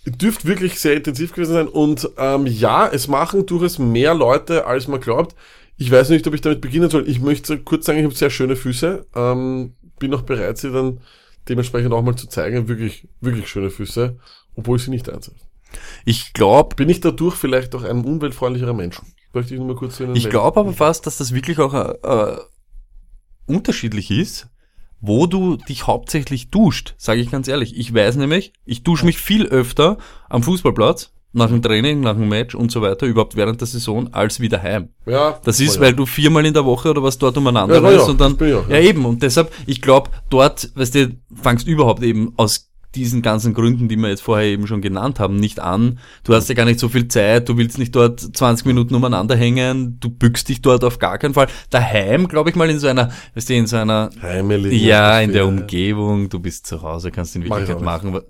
Dürfte 0.06 0.46
wirklich 0.48 0.80
sehr 0.80 0.94
intensiv 0.94 1.32
gewesen 1.34 1.52
sein. 1.52 1.68
Und 1.68 2.08
ähm, 2.16 2.46
ja, 2.46 2.86
es 2.88 3.08
machen 3.08 3.44
durchaus 3.46 3.78
mehr 3.78 4.14
Leute, 4.14 4.66
als 4.66 4.88
man 4.88 5.00
glaubt. 5.00 5.34
Ich 5.76 5.90
weiß 5.90 6.08
nicht, 6.10 6.26
ob 6.26 6.34
ich 6.34 6.40
damit 6.40 6.60
beginnen 6.60 6.88
soll. 6.88 7.08
Ich 7.08 7.20
möchte 7.20 7.58
kurz 7.58 7.84
sagen, 7.86 7.98
ich 7.98 8.04
habe 8.04 8.14
sehr 8.14 8.30
schöne 8.30 8.56
Füße. 8.56 9.06
Ähm, 9.14 9.74
bin 9.98 10.14
auch 10.14 10.22
bereit, 10.22 10.56
sie 10.56 10.70
dann 10.70 11.00
dementsprechend 11.50 11.92
auch 11.92 12.02
mal 12.02 12.16
zu 12.16 12.28
zeigen. 12.28 12.68
Wirklich, 12.68 13.08
wirklich 13.20 13.48
schöne 13.48 13.70
Füße, 13.70 14.18
obwohl 14.54 14.78
ich 14.78 14.84
sie 14.84 14.90
nicht 14.90 15.08
einsetze. 15.10 15.44
ich 16.04 16.32
glaube, 16.32 16.76
Bin 16.76 16.88
ich 16.88 17.00
dadurch 17.00 17.34
vielleicht 17.34 17.74
auch 17.74 17.82
ein 17.82 18.04
umweltfreundlicherer 18.04 18.72
Mensch? 18.74 19.00
Möchte 19.32 19.54
ich 19.54 19.58
nur 19.60 19.68
mal 19.68 19.76
kurz 19.76 19.96
zu 19.96 20.04
Ihnen 20.04 20.16
ich 20.16 20.28
glaube 20.28 20.58
aber 20.58 20.72
fast, 20.72 21.06
dass 21.06 21.18
das 21.18 21.34
wirklich 21.34 21.58
auch 21.58 21.74
äh, 21.74 21.92
äh, 22.02 22.38
unterschiedlich 23.46 24.10
ist, 24.10 24.48
wo 25.00 25.26
du 25.26 25.56
dich 25.56 25.86
hauptsächlich 25.86 26.50
duscht, 26.50 26.94
sage 26.98 27.20
ich 27.20 27.30
ganz 27.30 27.48
ehrlich. 27.48 27.76
Ich 27.76 27.92
weiß 27.94 28.16
nämlich, 28.16 28.52
ich 28.64 28.82
dusche 28.82 29.06
mich 29.06 29.18
viel 29.18 29.46
öfter 29.46 29.98
am 30.28 30.42
Fußballplatz, 30.42 31.12
nach 31.32 31.48
dem 31.48 31.62
Training, 31.62 32.00
nach 32.00 32.14
dem 32.14 32.28
Match 32.28 32.54
und 32.54 32.72
so 32.72 32.82
weiter, 32.82 33.06
überhaupt 33.06 33.36
während 33.36 33.60
der 33.60 33.68
Saison, 33.68 34.12
als 34.12 34.40
wieder 34.40 34.62
heim. 34.62 34.88
Ja, 35.06 35.38
Das 35.44 35.60
ist, 35.60 35.76
voll, 35.76 35.86
weil 35.86 35.94
du 35.94 36.06
viermal 36.06 36.44
in 36.44 36.54
der 36.54 36.64
Woche 36.64 36.90
oder 36.90 37.02
was 37.02 37.18
dort 37.18 37.36
umeinander 37.36 37.76
Ja, 37.76 37.80
ja, 37.80 37.88
reist 37.88 38.06
ja, 38.06 38.10
und 38.10 38.20
dann, 38.20 38.36
ja. 38.40 38.64
ja. 38.68 38.80
eben, 38.80 39.04
und 39.04 39.22
deshalb, 39.22 39.52
ich 39.66 39.80
glaube, 39.80 40.10
dort, 40.28 40.70
weißt 40.74 40.94
du, 40.94 41.16
fangst 41.34 41.66
überhaupt 41.66 42.02
eben 42.02 42.32
aus 42.36 42.69
diesen 42.94 43.22
ganzen 43.22 43.54
Gründen, 43.54 43.88
die 43.88 43.96
wir 43.96 44.08
jetzt 44.08 44.22
vorher 44.22 44.46
eben 44.48 44.66
schon 44.66 44.80
genannt 44.80 45.20
haben, 45.20 45.36
nicht 45.36 45.60
an. 45.60 45.98
Du 46.24 46.34
hast 46.34 46.48
ja 46.48 46.54
gar 46.54 46.64
nicht 46.64 46.80
so 46.80 46.88
viel 46.88 47.06
Zeit, 47.08 47.48
du 47.48 47.56
willst 47.56 47.78
nicht 47.78 47.94
dort 47.94 48.20
20 48.20 48.66
Minuten 48.66 48.94
umeinander 48.94 49.36
hängen, 49.36 49.98
du 50.00 50.08
bückst 50.10 50.48
dich 50.48 50.62
dort 50.62 50.82
auf 50.84 50.98
gar 50.98 51.18
keinen 51.18 51.34
Fall. 51.34 51.46
Daheim, 51.70 52.26
glaube 52.28 52.50
ich 52.50 52.56
mal, 52.56 52.68
in 52.70 52.78
so 52.78 52.86
einer, 52.88 53.10
weißt 53.34 53.48
du, 53.48 53.54
in 53.54 53.66
so 53.66 53.76
einer, 53.76 54.10
ja. 54.16 54.22
Heimelig. 54.22 54.82
ja, 54.82 55.20
in 55.20 55.32
der. 55.32 55.46
Umgebung, 55.50 56.28
du 56.28 56.38
bist 56.38 56.66
zu 56.66 56.80
Hause, 56.82 57.10
kannst 57.10 57.34
in 57.36 57.42
Mach 57.46 57.58
ich 57.60 57.68
Wirklichkeit 57.68 57.76
auch 57.76 57.84
machen. 57.84 58.20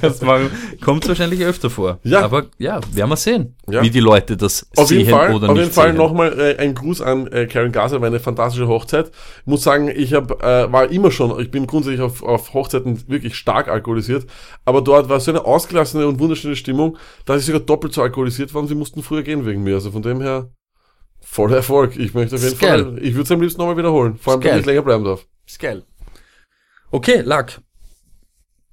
kannst 0.00 0.22
machen. 0.24 0.50
Kommt 0.84 1.06
wahrscheinlich 1.08 1.42
öfter 1.44 1.70
vor. 1.70 1.98
Ja. 2.02 2.22
Aber 2.22 2.46
ja, 2.58 2.80
werden 2.92 3.10
wir 3.10 3.16
sehen, 3.16 3.54
Ja. 3.68 3.82
wie 3.82 3.90
die 3.90 4.00
Leute 4.00 4.36
das 4.36 4.66
Auf 4.76 4.88
sehen 4.88 4.98
jeden 5.00 5.10
Fall, 5.10 5.34
oder 5.34 5.48
auf 5.48 5.54
nicht 5.54 5.62
jeden 5.64 5.74
Fall 5.74 5.92
nochmal 5.94 6.38
äh, 6.38 6.56
ein 6.58 6.74
Gruß 6.74 7.00
an 7.02 7.26
äh, 7.28 7.46
Karen 7.46 7.72
Gaser, 7.72 8.00
war 8.00 8.06
eine 8.08 8.20
fantastische 8.20 8.68
Hochzeit. 8.68 9.10
Muss 9.44 9.62
sagen, 9.62 9.88
ich 9.94 10.12
hab, 10.14 10.42
äh, 10.42 10.70
war 10.72 10.90
immer 10.90 11.10
schon, 11.10 11.38
ich 11.40 11.50
bin 11.50 11.66
grundsätzlich 11.66 12.00
auf, 12.00 12.22
auf 12.22 12.54
Hochzeiten 12.54 13.08
wirklich 13.08 13.25
stark 13.34 13.68
alkoholisiert, 13.68 14.26
aber 14.64 14.82
dort 14.82 15.08
war 15.08 15.18
so 15.20 15.30
eine 15.30 15.44
ausgelassene 15.44 16.06
und 16.06 16.20
wunderschöne 16.20 16.54
Stimmung, 16.56 16.98
dass 17.24 17.40
ich 17.40 17.46
sogar 17.46 17.60
doppelt 17.60 17.92
so 17.94 18.02
alkoholisiert 18.02 18.52
war 18.54 18.62
und 18.62 18.68
sie 18.68 18.74
mussten 18.74 19.02
früher 19.02 19.22
gehen 19.22 19.44
wegen 19.46 19.62
mir. 19.62 19.74
Also 19.74 19.90
von 19.90 20.02
dem 20.02 20.20
her, 20.20 20.50
voller 21.20 21.56
Erfolg. 21.56 21.96
Ich 21.96 22.14
möchte 22.14 22.36
auf 22.36 22.42
jeden 22.42 22.58
geil. 22.58 22.84
Fall, 22.84 22.98
ich 23.02 23.14
würde 23.14 23.22
es 23.24 23.32
am 23.32 23.40
liebsten 23.40 23.60
nochmal 23.60 23.76
wiederholen, 23.76 24.16
vor 24.16 24.34
allem, 24.34 24.42
Ist 24.42 24.48
wenn 24.52 24.60
ich 24.60 24.66
länger 24.66 24.82
bleiben 24.82 25.04
darf. 25.04 25.26
Ist 25.46 25.58
geil. 25.58 25.82
Okay, 26.90 27.22
Lack. 27.22 27.60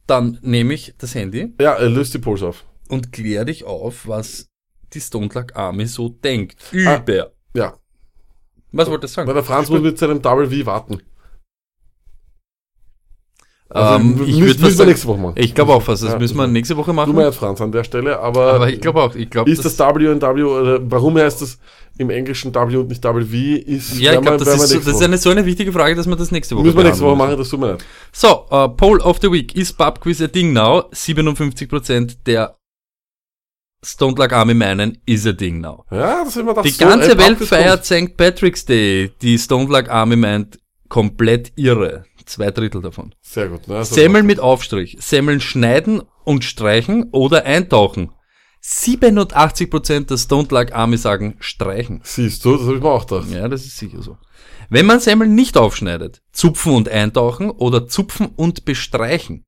Dann 0.06 0.38
nehme 0.42 0.74
ich 0.74 0.94
das 0.98 1.16
Handy 1.16 1.54
Ja, 1.60 1.76
äh, 1.76 1.88
löst 1.88 2.14
die 2.14 2.20
Puls 2.20 2.44
auf. 2.44 2.66
und 2.90 3.12
kläre 3.14 3.46
dich 3.46 3.64
auf, 3.64 4.08
was 4.08 4.50
die 4.94 5.00
Stone 5.02 5.30
Luck 5.34 5.56
Army 5.56 5.86
so 5.88 6.10
denkt. 6.10 6.58
Ah. 6.86 6.98
Über. 6.98 7.32
Ja, 7.56 7.78
Was 8.72 8.88
du 8.90 9.00
weil 9.00 9.08
sagen? 9.08 9.34
der 9.34 9.44
Franz 9.44 9.70
muss 9.70 9.82
mit 9.82 9.98
seinem 9.98 10.22
Double 10.22 10.48
V 10.50 10.66
warten. 10.66 11.02
Also, 13.70 13.96
Ähm, 13.96 14.10
müssen- 14.16 14.28
ich 14.30 14.40
müssen 14.40 14.62
würde 14.62 14.78
wir 14.78 14.86
nächste 14.86 15.08
Woche 15.08 15.20
machen. 15.20 15.34
ich 15.38 15.56
glaube 15.56 15.74
auch 15.74 15.82
fast, 15.82 16.04
das 16.04 16.12
Ja, 16.12 16.20
müssen 16.20 16.38
wir 16.38 16.46
nächste 16.48 16.78
Woche 16.78 16.92
Du 16.92 16.96
machen. 16.96 17.16
mir 17.16 17.32
Franz 17.32 17.60
an 17.60 17.72
der 17.72 17.84
Stelle, 17.84 18.20
aber, 18.20 18.54
Aber 18.54 18.70
ich 18.70 18.80
glaube 18.80 19.02
auch, 19.02 19.16
ich 19.16 19.30
glaube, 19.30 19.50
ist 19.50 19.66
das 19.66 19.80
W&W 19.80 20.44
oder 20.44 20.80
warum 20.92 21.18
heißt 21.18 21.42
das 21.42 21.58
im 21.98 22.10
Englischen 22.12 22.54
W 22.54 22.76
und 22.78 22.90
nicht 22.90 23.04
WV? 23.04 23.34
Ist 23.66 23.98
ja, 24.00 24.12
ich 24.14 24.18
wir- 24.18 24.22
glaube, 24.22 24.38
das, 24.38 24.48
wir 24.48 24.54
ist, 24.56 24.70
so, 24.70 24.78
das 24.80 24.88
ist 24.88 25.02
eine, 25.02 25.18
so 25.18 25.30
eine 25.32 25.46
wichtige 25.46 25.72
Frage, 25.72 25.96
dass 25.96 26.06
wir 26.08 26.16
das 26.16 26.30
nächste 26.30 26.56
Woche 26.56 26.66
müssen 26.66 26.78
wir 26.78 26.84
nächste 26.84 27.04
Woche 27.04 27.16
machen, 27.16 27.38
das 27.38 27.50
tut 27.50 27.60
mir 27.62 27.72
leid. 27.72 27.86
So, 28.12 28.46
äh, 28.52 28.70
Poll 28.70 29.00
of 29.02 29.18
the 29.22 29.32
Week. 29.32 29.56
Ist 29.56 29.76
Pubquiz 29.78 30.22
a 30.22 30.28
Ding 30.28 30.54
now? 30.54 30.84
57% 30.92 32.18
der 32.28 32.56
Stone 33.86 34.16
Luck 34.18 34.32
Army 34.34 34.54
meinen, 34.54 34.98
is 35.06 35.26
a 35.26 35.32
Ding 35.34 35.60
now. 35.62 35.84
Ja, 35.92 36.24
das 36.24 36.36
haben 36.36 36.46
wir 36.46 36.54
doch 36.54 36.62
Die 36.62 36.70
so 36.70 36.86
ganze 36.86 37.18
Welt 37.18 37.38
feiert 37.40 37.84
St. 37.86 38.16
Patrick's 38.16 38.64
Day. 38.66 39.12
Die 39.22 39.38
Stone 39.38 39.68
Flag 39.68 39.90
Army 39.90 40.16
meint 40.16 40.58
komplett 40.94 41.54
irre. 41.56 42.06
Zwei 42.26 42.52
Drittel 42.52 42.80
davon. 42.80 43.16
Sehr 43.20 43.48
gut. 43.48 43.68
Ne? 43.68 43.78
Also 43.78 43.96
Semmeln 43.96 44.28
mit 44.28 44.40
Aufstrich. 44.40 44.96
Semmeln 45.00 45.42
schneiden 45.42 46.04
und 46.24 46.44
streichen 46.44 47.10
oder 47.12 47.46
eintauchen. 47.46 48.12
87% 48.64 50.06
der 50.06 50.18
Stone 50.18 50.48
Flag 50.48 50.72
Army 50.72 50.98
sagen 50.98 51.36
streichen. 51.40 52.02
Siehst 52.04 52.46
du, 52.46 52.56
das 52.56 52.68
habe 52.68 52.76
ich 52.76 52.84
mir 52.84 52.90
auch 52.90 53.08
gedacht. 53.08 53.28
Ja, 53.32 53.48
das 53.48 53.66
ist 53.66 53.76
sicher 53.76 54.04
so. 54.04 54.20
Wenn 54.70 54.86
man 54.86 55.00
Semmeln 55.00 55.34
nicht 55.34 55.58
aufschneidet, 55.58 56.22
zupfen 56.32 56.74
und 56.74 56.88
eintauchen 56.88 57.50
oder 57.50 57.88
zupfen 57.88 58.28
und 58.28 58.64
bestreichen. 58.64 59.44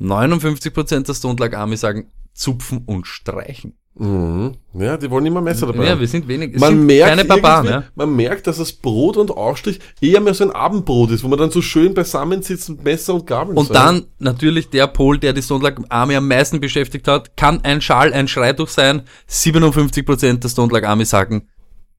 59% 0.00 1.04
der 1.04 1.14
Stone 1.14 1.36
Flag 1.36 1.54
Army 1.54 1.76
sagen 1.76 2.10
zupfen 2.32 2.82
und 2.86 3.06
streichen. 3.06 3.76
Mhm. 3.96 4.54
Ja, 4.74 4.96
die 4.96 5.08
wollen 5.08 5.26
immer 5.26 5.40
Messer 5.40 5.68
dabei. 5.68 5.86
Ja, 5.86 6.00
wir 6.00 6.08
sind 6.08 6.26
wenig, 6.26 6.54
es 6.54 6.60
man 6.60 6.84
merkt 6.84 7.10
keine 7.10 7.24
Barbaren, 7.24 7.66
ja. 7.66 7.84
Man 7.94 8.16
merkt, 8.16 8.46
dass 8.48 8.58
das 8.58 8.72
Brot 8.72 9.16
und 9.16 9.30
Aufstrich 9.30 9.78
eher 10.00 10.20
mehr 10.20 10.34
so 10.34 10.44
ein 10.44 10.50
Abendbrot 10.50 11.12
ist, 11.12 11.22
wo 11.22 11.28
man 11.28 11.38
dann 11.38 11.52
so 11.52 11.62
schön 11.62 11.94
beisammen 11.94 12.42
sitzt 12.42 12.68
mit 12.70 12.82
Messer 12.82 13.14
und 13.14 13.26
Gabel. 13.26 13.56
Und 13.56 13.68
so. 13.68 13.74
dann 13.74 14.06
natürlich 14.18 14.70
der 14.70 14.88
Pol, 14.88 15.18
der 15.18 15.32
die 15.32 15.42
Stone 15.42 15.62
Luck 15.62 15.84
Army 15.90 16.16
am 16.16 16.26
meisten 16.26 16.60
beschäftigt 16.60 17.06
hat, 17.06 17.36
kann 17.36 17.60
ein 17.62 17.80
Schal 17.80 18.12
ein 18.12 18.26
Schreituch 18.26 18.68
sein. 18.68 19.02
57% 19.30 20.40
der 20.40 20.48
Stone 20.48 20.72
Luck 20.72 20.84
Army 20.84 21.04
sagen 21.04 21.48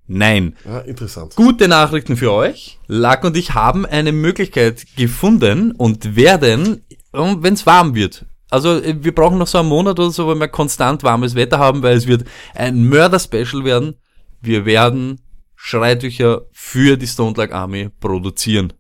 nein. 0.08 0.56
Ja, 0.66 0.80
interessant. 0.80 1.36
Gute 1.36 1.70
Nachrichten 1.70 2.18
für 2.18 2.34
euch. 2.34 2.78
Luck 2.88 3.24
und 3.24 3.38
ich 3.38 3.54
haben 3.54 3.86
eine 3.86 4.12
Möglichkeit 4.12 4.86
gefunden 4.98 5.72
und 5.72 6.18
werden 6.18 6.82
wenn 7.14 7.54
es 7.54 7.66
warm 7.66 7.96
wird. 7.96 8.26
Also 8.56 8.82
äh, 8.82 8.96
wir 9.00 9.14
brauchen 9.14 9.38
noch 9.38 9.48
so 9.48 9.58
einen 9.58 9.70
Monat 9.70 10.00
oder 10.00 10.12
so, 10.12 10.28
wo 10.28 10.34
wir 10.34 10.48
konstant 10.48 11.04
warmes 11.04 11.36
Wetter 11.36 11.60
haben, 11.60 11.84
weil 11.84 11.98
es 11.98 12.08
wird 12.08 12.24
ein 12.54 12.88
Mörder-Special 12.88 13.66
werden. 13.66 13.96
Wir 14.42 14.66
werden 14.66 15.20
Schreitücher 15.56 16.44
für 16.54 16.96
die 16.98 17.08
Stone 17.08 17.34
Like 17.36 17.52
Army 17.52 17.90
produzieren. 18.00 18.72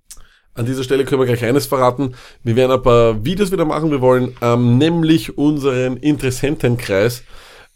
An 0.53 0.65
dieser 0.65 0.85
Stelle 0.85 1.03
können 1.03 1.19
wir 1.19 1.25
gleich 1.25 1.43
eines 1.43 1.65
verraten. 1.65 2.15
Wir 2.43 2.55
werden 2.55 2.71
ein 2.71 2.81
paar 2.81 3.25
Videos 3.25 3.51
wieder 3.51 3.65
machen. 3.65 3.91
Wir 3.91 3.99
wollen 3.99 4.37
ähm, 4.41 4.77
nämlich 4.77 5.37
unseren 5.37 5.97
Interessentenkreis 5.97 7.23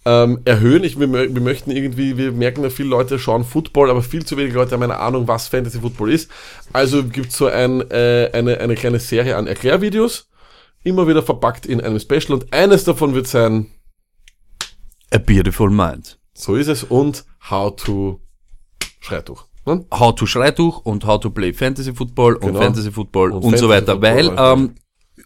ähm, 0.05 0.39
erhöhen. 0.45 0.85
Ich, 0.85 0.97
wir, 0.97 1.11
wir 1.11 1.41
möchten 1.41 1.71
irgendwie, 1.71 2.17
wir 2.17 2.31
merken, 2.31 2.63
dass 2.63 2.73
viele 2.73 2.87
Leute 2.87 3.19
schauen 3.19 3.43
Football, 3.43 3.89
aber 3.89 4.01
viel 4.01 4.23
zu 4.23 4.37
wenige 4.37 4.55
Leute 4.55 4.71
haben 4.71 4.83
eine 4.83 4.99
Ahnung, 4.99 5.27
was 5.27 5.49
Fantasy 5.49 5.81
Football 5.81 6.13
ist. 6.13 6.31
Also 6.71 7.03
gibt 7.03 7.31
es 7.31 7.37
so 7.37 7.47
ein, 7.47 7.81
äh, 7.91 8.29
eine, 8.31 8.61
eine 8.61 8.75
kleine 8.75 8.99
Serie 8.99 9.35
an 9.35 9.47
Erklärvideos, 9.47 10.28
immer 10.83 11.07
wieder 11.07 11.23
verpackt 11.23 11.65
in 11.65 11.81
einem 11.81 11.99
Special 11.99 12.33
und 12.33 12.51
eines 12.53 12.83
davon 12.83 13.13
wird 13.15 13.27
sein, 13.27 13.67
A 15.11 15.17
Beautiful 15.17 15.69
Mind. 15.69 16.19
so 16.33 16.55
ist 16.55 16.67
es, 16.67 16.83
und 16.83 17.25
How 17.49 17.75
to 17.75 18.19
Schreituch. 18.99 19.45
Ne? 19.65 19.85
How 19.93 20.13
to 20.15 20.25
Schreituch 20.25 20.79
und 20.85 21.05
How 21.05 21.19
to 21.19 21.29
Play 21.31 21.53
Fantasy 21.53 21.93
Football 21.93 22.35
und 22.35 22.47
Genau. 22.47 22.59
Fantasy 22.61 22.91
Football 22.91 23.31
Und 23.31 23.43
und, 23.43 23.57
so 23.57 23.67
Fantasy 23.67 23.69
weiter. 23.69 23.93
Football, 23.93 24.15
Weil 24.15 24.29
Alter. 24.29 24.53
ähm, 24.53 24.75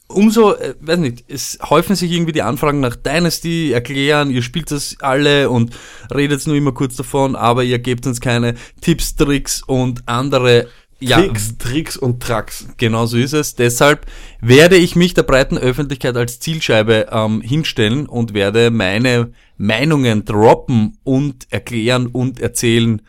umso, 0.08 0.54
äh, 0.54 0.76
weiß 0.80 1.00
nicht, 1.00 1.24
es 1.28 1.60
häufen 1.70 1.96
sich 1.96 2.12
irgendwie 2.12 2.32
die 2.32 2.42
Anfragen 2.42 2.80
nach 2.80 2.96
Dynasty, 2.96 3.72
erklären, 3.72 4.32
ihr 4.32 4.42
spielt 4.42 4.72
das 4.72 4.96
alle 5.02 5.50
und 5.50 5.76
redet 6.14 6.46
nur 6.48 6.56
immer 6.56 6.72
kurz 6.72 6.96
davon, 6.96 7.36
aber 7.36 7.64
ihr 7.64 7.80
gebt 7.80 8.06
uns 8.08 8.22
keine 8.22 8.56
Tipps, 8.82 9.16
Tricks 9.16 9.62
und 9.64 10.04
andere 10.08 10.68
ja, 11.04 11.18
Tricks, 11.18 11.58
Tricks 11.58 11.98
und 11.98 12.22
Tracks. 12.22 12.68
Genau 12.78 13.06
so 13.06 13.18
ist 13.18 13.34
es. 13.34 13.56
Deshalb 13.56 14.06
werde 14.42 14.76
ich 14.76 14.96
mich 14.96 15.14
der 15.14 15.24
breiten 15.24 15.58
Öffentlichkeit 15.58 16.16
als 16.18 16.40
Zielscheibe 16.40 17.08
ähm, 17.12 17.42
hinstellen 17.42 18.06
und 18.06 18.34
werde 18.34 18.72
meine 18.72 19.32
Meinungen 19.58 20.26
droppen 20.26 20.98
und 21.04 21.52
erklären 21.52 22.08
und 22.08 22.40
erzählen 22.40 23.02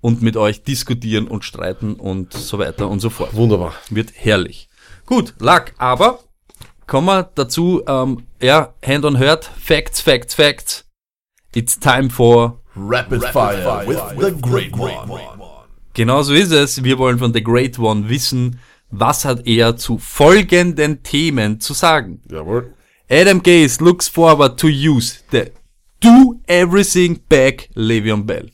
und 0.00 0.22
mit 0.22 0.36
euch 0.36 0.62
diskutieren 0.62 1.28
und 1.28 1.44
streiten 1.44 1.94
und 1.94 2.32
so 2.32 2.58
weiter 2.58 2.88
und 2.88 3.00
so 3.00 3.10
fort. 3.10 3.34
Wunderbar. 3.34 3.74
Wird 3.90 4.12
herrlich. 4.14 4.68
Gut, 5.06 5.34
Lack, 5.38 5.74
aber 5.78 6.20
kommen 6.86 7.06
wir 7.06 7.30
dazu, 7.34 7.82
ähm, 7.86 8.24
ja, 8.40 8.74
Hand 8.84 9.04
on 9.04 9.18
Heart, 9.18 9.44
Facts, 9.44 10.00
Facts, 10.00 10.34
Facts. 10.34 10.84
It's 11.54 11.78
time 11.78 12.10
for 12.10 12.60
Rapid, 12.76 13.24
Fire, 13.24 13.84
with, 13.86 13.98
the 14.18 14.30
Great 14.40 14.76
One. 14.76 15.39
Genau 15.94 16.22
so 16.22 16.34
ist 16.34 16.52
es. 16.52 16.84
Wir 16.84 16.98
wollen 16.98 17.18
von 17.18 17.32
The 17.32 17.42
Great 17.42 17.78
One 17.78 18.08
wissen, 18.08 18.58
was 18.90 19.24
hat 19.24 19.46
er 19.46 19.76
zu 19.76 19.98
folgenden 19.98 21.02
Themen 21.02 21.60
zu 21.60 21.74
sagen. 21.74 22.20
Jawohl. 22.30 22.74
Adam 23.08 23.42
Gaze 23.42 23.82
looks 23.82 24.08
forward 24.08 24.58
to 24.58 24.68
use 24.68 25.20
the 25.32 25.50
Do 26.00 26.40
Everything 26.46 27.20
Back 27.28 27.68
Le'Veon 27.74 28.24
Bell. 28.24 28.50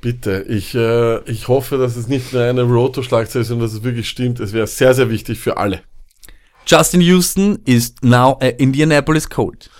Bitte, 0.00 0.44
ich, 0.48 0.74
äh, 0.74 1.22
ich 1.30 1.46
hoffe, 1.46 1.78
dass 1.78 1.94
es 1.94 2.08
nicht 2.08 2.32
nur 2.32 2.42
eine 2.42 2.62
Roto-Schlagzeile 2.62 3.42
ist, 3.42 3.48
sondern 3.48 3.68
dass 3.68 3.74
es 3.74 3.84
wirklich 3.84 4.08
stimmt. 4.08 4.40
Es 4.40 4.52
wäre 4.52 4.66
sehr, 4.66 4.94
sehr 4.94 5.10
wichtig 5.10 5.38
für 5.38 5.58
alle. 5.58 5.82
Justin 6.66 7.00
Houston 7.02 7.58
is 7.66 7.94
now 8.02 8.36
a 8.40 8.48
Indianapolis 8.48 9.28
Colt. 9.28 9.70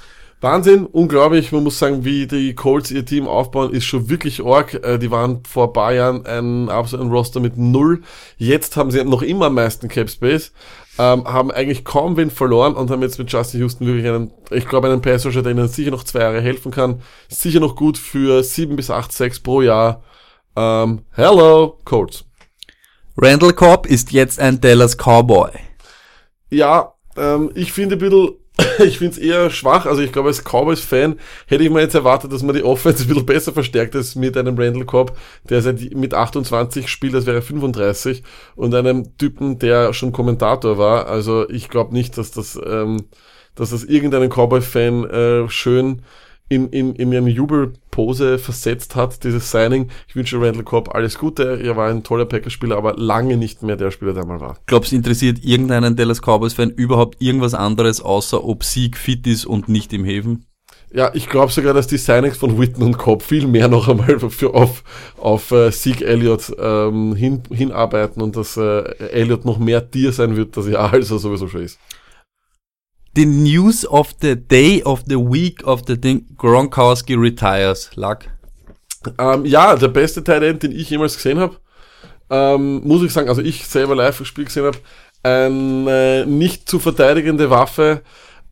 Wahnsinn, 0.43 0.87
unglaublich. 0.87 1.53
Man 1.53 1.63
muss 1.63 1.79
sagen, 1.79 2.05
wie 2.05 2.27
die 2.27 2.57
Colts 2.57 2.91
ihr 2.91 3.07
Team 3.07 3.29
aufbauen, 3.29 3.73
ist 3.73 3.85
schon 3.85 4.09
wirklich 4.09 4.45
arg. 4.45 4.75
Äh, 4.75 4.99
Die 4.99 5.13
waren 5.13 5.45
vor 5.45 5.69
ein 5.69 5.73
paar 5.73 5.95
Jahren 5.95 6.27
ein 6.27 6.69
absoluter 6.69 7.11
Roster 7.11 7.39
mit 7.39 7.57
null. 7.57 8.03
Jetzt 8.39 8.77
haben 8.77 8.91
sie 8.91 9.05
noch 9.05 9.23
immer 9.23 9.47
am 9.47 9.55
meisten 9.55 9.87
Cap 9.87 10.11
Space, 10.11 10.51
ähm, 10.99 11.25
haben 11.27 11.53
eigentlich 11.53 11.85
kaum 11.85 12.17
wen 12.17 12.29
verloren 12.29 12.75
und 12.75 12.91
haben 12.91 13.03
jetzt 13.03 13.21
mit 13.21 13.31
Justin 13.31 13.61
Houston 13.61 13.87
wirklich 13.87 14.05
einen, 14.05 14.33
ich 14.51 14.67
glaube, 14.67 14.89
einen 14.89 15.01
Pass 15.01 15.25
Rusher, 15.25 15.43
der 15.43 15.53
ihnen 15.53 15.69
sicher 15.69 15.93
noch 15.93 16.03
zwei 16.03 16.23
Jahre 16.23 16.41
helfen 16.41 16.73
kann. 16.73 17.03
Sicher 17.29 17.61
noch 17.61 17.77
gut 17.77 17.97
für 17.97 18.43
sieben 18.43 18.75
bis 18.75 18.91
acht 18.91 19.13
Sacks 19.13 19.39
pro 19.39 19.63
Jahr. 19.63 20.03
Ähm, 20.57 21.03
hello, 21.13 21.79
Colts. 21.85 22.25
Randall 23.17 23.53
Cobb 23.53 23.87
ist 23.87 24.11
jetzt 24.11 24.41
ein 24.41 24.61
Dallas 24.61 24.97
Cowboy. 24.97 25.53
Ja, 26.51 26.95
ähm, 27.17 27.53
ich 27.55 27.73
finde 27.73 27.95
ein 27.95 28.01
bisschen, 28.01 28.31
ich 28.85 28.99
finde 28.99 29.13
es 29.13 29.19
eher 29.19 29.51
schwach. 29.51 29.87
Also 29.87 30.03
ich 30.03 30.13
glaube, 30.13 30.29
als 30.29 30.43
Cowboys-Fan 30.45 31.19
hätte 31.47 31.65
ich 31.65 31.71
mir 31.71 31.81
jetzt 31.81 31.95
erwartet, 31.95 32.33
dass 32.33 32.43
man 32.43 32.55
die 32.55 32.63
Offense 32.63 33.05
ein 33.05 33.09
bisschen 33.09 33.27
besser 33.27 33.53
verstärkt 33.53 33.95
ist 33.95 34.17
mit 34.17 34.37
einem 34.37 34.59
Randall 34.59 34.85
Cobb, 34.85 35.17
der 35.49 35.63
seit 35.63 35.95
mit 35.95 36.15
28 36.15 36.89
spielt, 36.89 37.15
als 37.15 37.27
wäre 37.27 37.39
er 37.39 37.43
35, 37.43 38.23
und 38.57 38.75
einem 38.75 39.17
Typen, 39.19 39.59
der 39.59 39.93
schon 39.93 40.13
Kommentator 40.13 40.79
war. 40.79 41.07
Also 41.07 41.49
ich 41.49 41.69
glaube 41.69 41.95
nicht, 41.95 42.19
dass 42.19 42.31
das, 42.31 42.59
ähm, 42.65 43.05
dass 43.55 43.71
das 43.71 43.85
irgendeinen 43.85 44.31
Cowboy-Fan 44.31 45.05
äh, 45.11 45.49
schön 45.49 46.03
in, 46.53 46.69
in, 46.69 46.95
in 46.95 47.15
eine 47.15 47.31
Jubelpose 47.31 48.39
versetzt 48.39 48.95
hat, 48.95 49.25
dieses 49.25 49.51
Signing. 49.51 49.89
Ich 50.07 50.15
wünsche 50.15 50.39
Randall 50.39 50.65
Cobb 50.65 50.95
alles 50.95 51.19
Gute. 51.19 51.61
Er 51.63 51.77
war 51.77 51.89
ein 51.89 52.03
toller 52.03 52.27
Packers-Spieler, 52.27 52.77
aber 52.77 52.95
lange 52.97 53.39
nicht 53.39 53.63
mehr 53.63 53.77
der 53.77 53.91
Spieler, 53.91 54.13
der 54.13 54.27
mal 54.27 54.41
war. 54.41 54.59
Glaubst 54.67 54.93
du, 54.93 54.97
interessiert 54.97 55.43
irgendeinen 55.43 55.97
Dallas 55.97 56.21
Cowboys-Fan 56.21 56.71
überhaupt 56.71 57.23
irgendwas 57.23 57.55
anderes, 57.55 58.03
außer 58.03 58.45
ob 58.45 58.65
Sieg 58.65 58.99
fit 58.99 59.27
ist 59.27 59.47
und 59.47 59.69
nicht 59.71 59.93
im 59.95 60.05
Häfen? 60.05 60.47
Ja, 60.95 61.11
ich 61.15 61.31
glaube 61.31 61.51
sogar, 61.51 61.73
dass 61.73 61.87
die 61.87 61.97
Signings 61.97 62.37
von 62.37 62.59
Witten 62.59 62.83
und 62.83 62.99
Cobb 62.99 63.23
viel 63.23 63.47
mehr 63.47 63.69
noch 63.69 63.89
einmal 63.89 64.21
für 64.21 64.53
auf, 64.53 64.85
auf 65.17 65.51
äh, 65.51 65.71
Sieg 65.71 66.03
Elliott 66.03 66.53
ähm, 66.59 67.15
hin, 67.15 67.43
hinarbeiten 67.51 68.21
und 68.21 68.37
dass 68.37 68.59
äh, 68.59 68.83
Elliott 69.09 69.47
noch 69.47 69.59
mehr 69.59 69.91
Tier 69.91 70.13
sein 70.13 70.37
wird, 70.37 70.55
das 70.55 70.67
er 70.67 71.03
sowieso 71.03 71.49
schon 71.49 71.63
ist. 71.63 71.79
The 73.15 73.27
news 73.27 73.85
of 73.85 74.15
the 74.21 74.37
day 74.37 74.83
of 74.85 75.05
the 75.07 75.17
week 75.17 75.67
of 75.67 75.83
the 75.87 75.97
thing, 75.97 76.25
Gronkowski 76.37 77.15
retires. 77.15 77.91
Luck. 77.95 78.21
Ähm, 79.19 79.45
ja, 79.45 79.77
der 79.77 79.89
beste 79.89 80.25
Tight 80.25 80.63
den 80.63 80.73
ich 80.73 80.89
jemals 80.89 81.17
gesehen 81.17 81.39
habe, 81.39 81.57
ähm, 82.31 82.81
muss 82.85 83.03
ich 83.03 83.13
sagen, 83.13 83.29
also 83.29 83.43
ich 83.43 83.67
selber 83.67 83.95
live 83.95 84.21
im 84.21 84.27
Spiel 84.27 84.45
gesehen 84.47 84.65
habe, 84.65 84.79
eine 85.23 86.25
nicht 86.27 86.69
zu 86.69 86.79
verteidigende 86.79 87.51
Waffe, 87.51 88.03